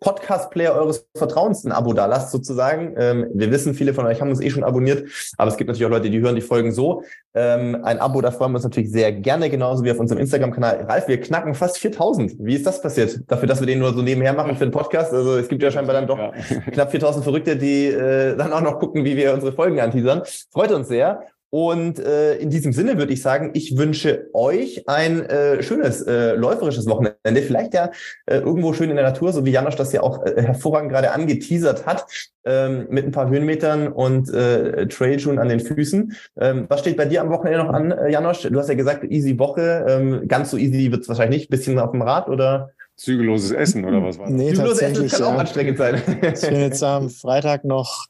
[0.00, 2.94] Podcast-Player eures Vertrauens ein Abo da lasst, sozusagen.
[2.96, 5.86] Ähm, wir wissen, viele von euch haben uns eh schon abonniert, aber es gibt natürlich
[5.86, 7.02] auch Leute, die hören die Folgen so.
[7.34, 10.86] Ähm, ein Abo, da freuen wir uns natürlich sehr gerne, genauso wie auf unserem Instagram-Kanal.
[10.88, 12.36] Ralf, wir knacken fast 4000.
[12.38, 13.20] Wie ist das passiert?
[13.28, 15.12] Dafür, dass wir den nur so nebenher machen für den Podcast.
[15.12, 16.32] Also es gibt ja scheinbar dann doch ja.
[16.72, 20.22] knapp 4000 Verrückte, die äh, dann auch noch gucken, wie wir unsere Folgen anteasern.
[20.50, 21.22] Freut uns sehr.
[21.50, 26.34] Und äh, in diesem Sinne würde ich sagen, ich wünsche euch ein äh, schönes äh,
[26.34, 27.42] läuferisches Wochenende.
[27.42, 27.90] Vielleicht ja
[28.26, 31.10] äh, irgendwo schön in der Natur, so wie Janosch das ja auch äh, hervorragend gerade
[31.10, 32.06] angeteasert hat,
[32.44, 36.16] ähm, mit ein paar Höhenmetern und äh, Trailschuhen an den Füßen.
[36.38, 38.42] Ähm, was steht bei dir am Wochenende noch an, äh, Janosch?
[38.42, 39.84] Du hast ja gesagt, easy Woche.
[39.88, 41.50] Ähm, ganz so easy wird es wahrscheinlich nicht.
[41.50, 42.70] Bisschen auf dem Rad oder?
[42.94, 44.34] Zügelloses Essen oder was war das?
[44.34, 44.82] Nee, Zügelloses.
[44.82, 45.26] Essen kann ja.
[45.26, 46.00] auch anstrengend sein.
[46.22, 48.06] Ich bin jetzt am Freitag noch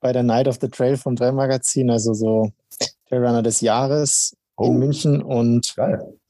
[0.00, 2.50] bei der Night of the Trail vom Trailmagazin, also so
[3.12, 4.66] Trailrunner des Jahres Oh.
[4.66, 5.74] in München und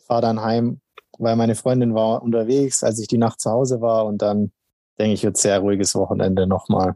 [0.07, 0.81] fahre dann heim,
[1.19, 4.53] weil meine Freundin war unterwegs, als ich die Nacht zu Hause war und dann
[4.99, 6.95] denke ich, wird sehr ruhiges Wochenende nochmal.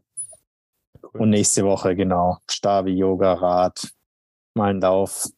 [1.13, 3.93] Und nächste Woche, genau, Stabi, Yoga, Rad,
[4.55, 5.29] mal ein Lauf.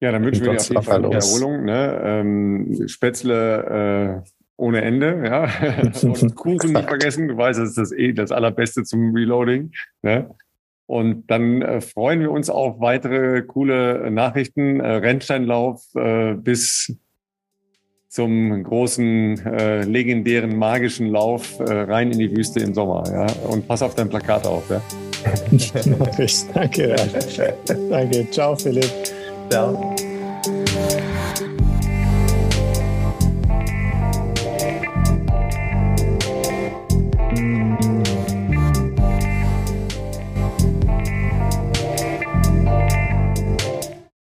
[0.00, 1.14] Ja, dann wünschen wir dir auf jeden Fall los.
[1.14, 1.64] Erholung.
[1.64, 2.00] Ne?
[2.04, 5.44] Ähm, Spätzle äh, ohne Ende, ja.
[6.02, 7.28] Und Kuchen nicht vergessen.
[7.28, 9.72] Du weißt, das ist das eh das Allerbeste zum Reloading.
[10.02, 10.34] Ne?
[10.88, 14.80] Und dann äh, freuen wir uns auf weitere coole Nachrichten.
[14.80, 16.96] Äh, Rennsteinlauf äh, bis
[18.08, 23.04] zum großen, äh, legendären, magischen Lauf äh, rein in die Wüste im Sommer.
[23.12, 23.26] Ja?
[23.48, 24.64] Und pass auf dein Plakat auf.
[24.70, 24.80] Ja?
[25.98, 26.46] Mach ich.
[26.54, 26.96] Danke.
[27.90, 28.30] Danke.
[28.30, 28.90] Ciao, Philipp.
[29.50, 29.94] Ciao.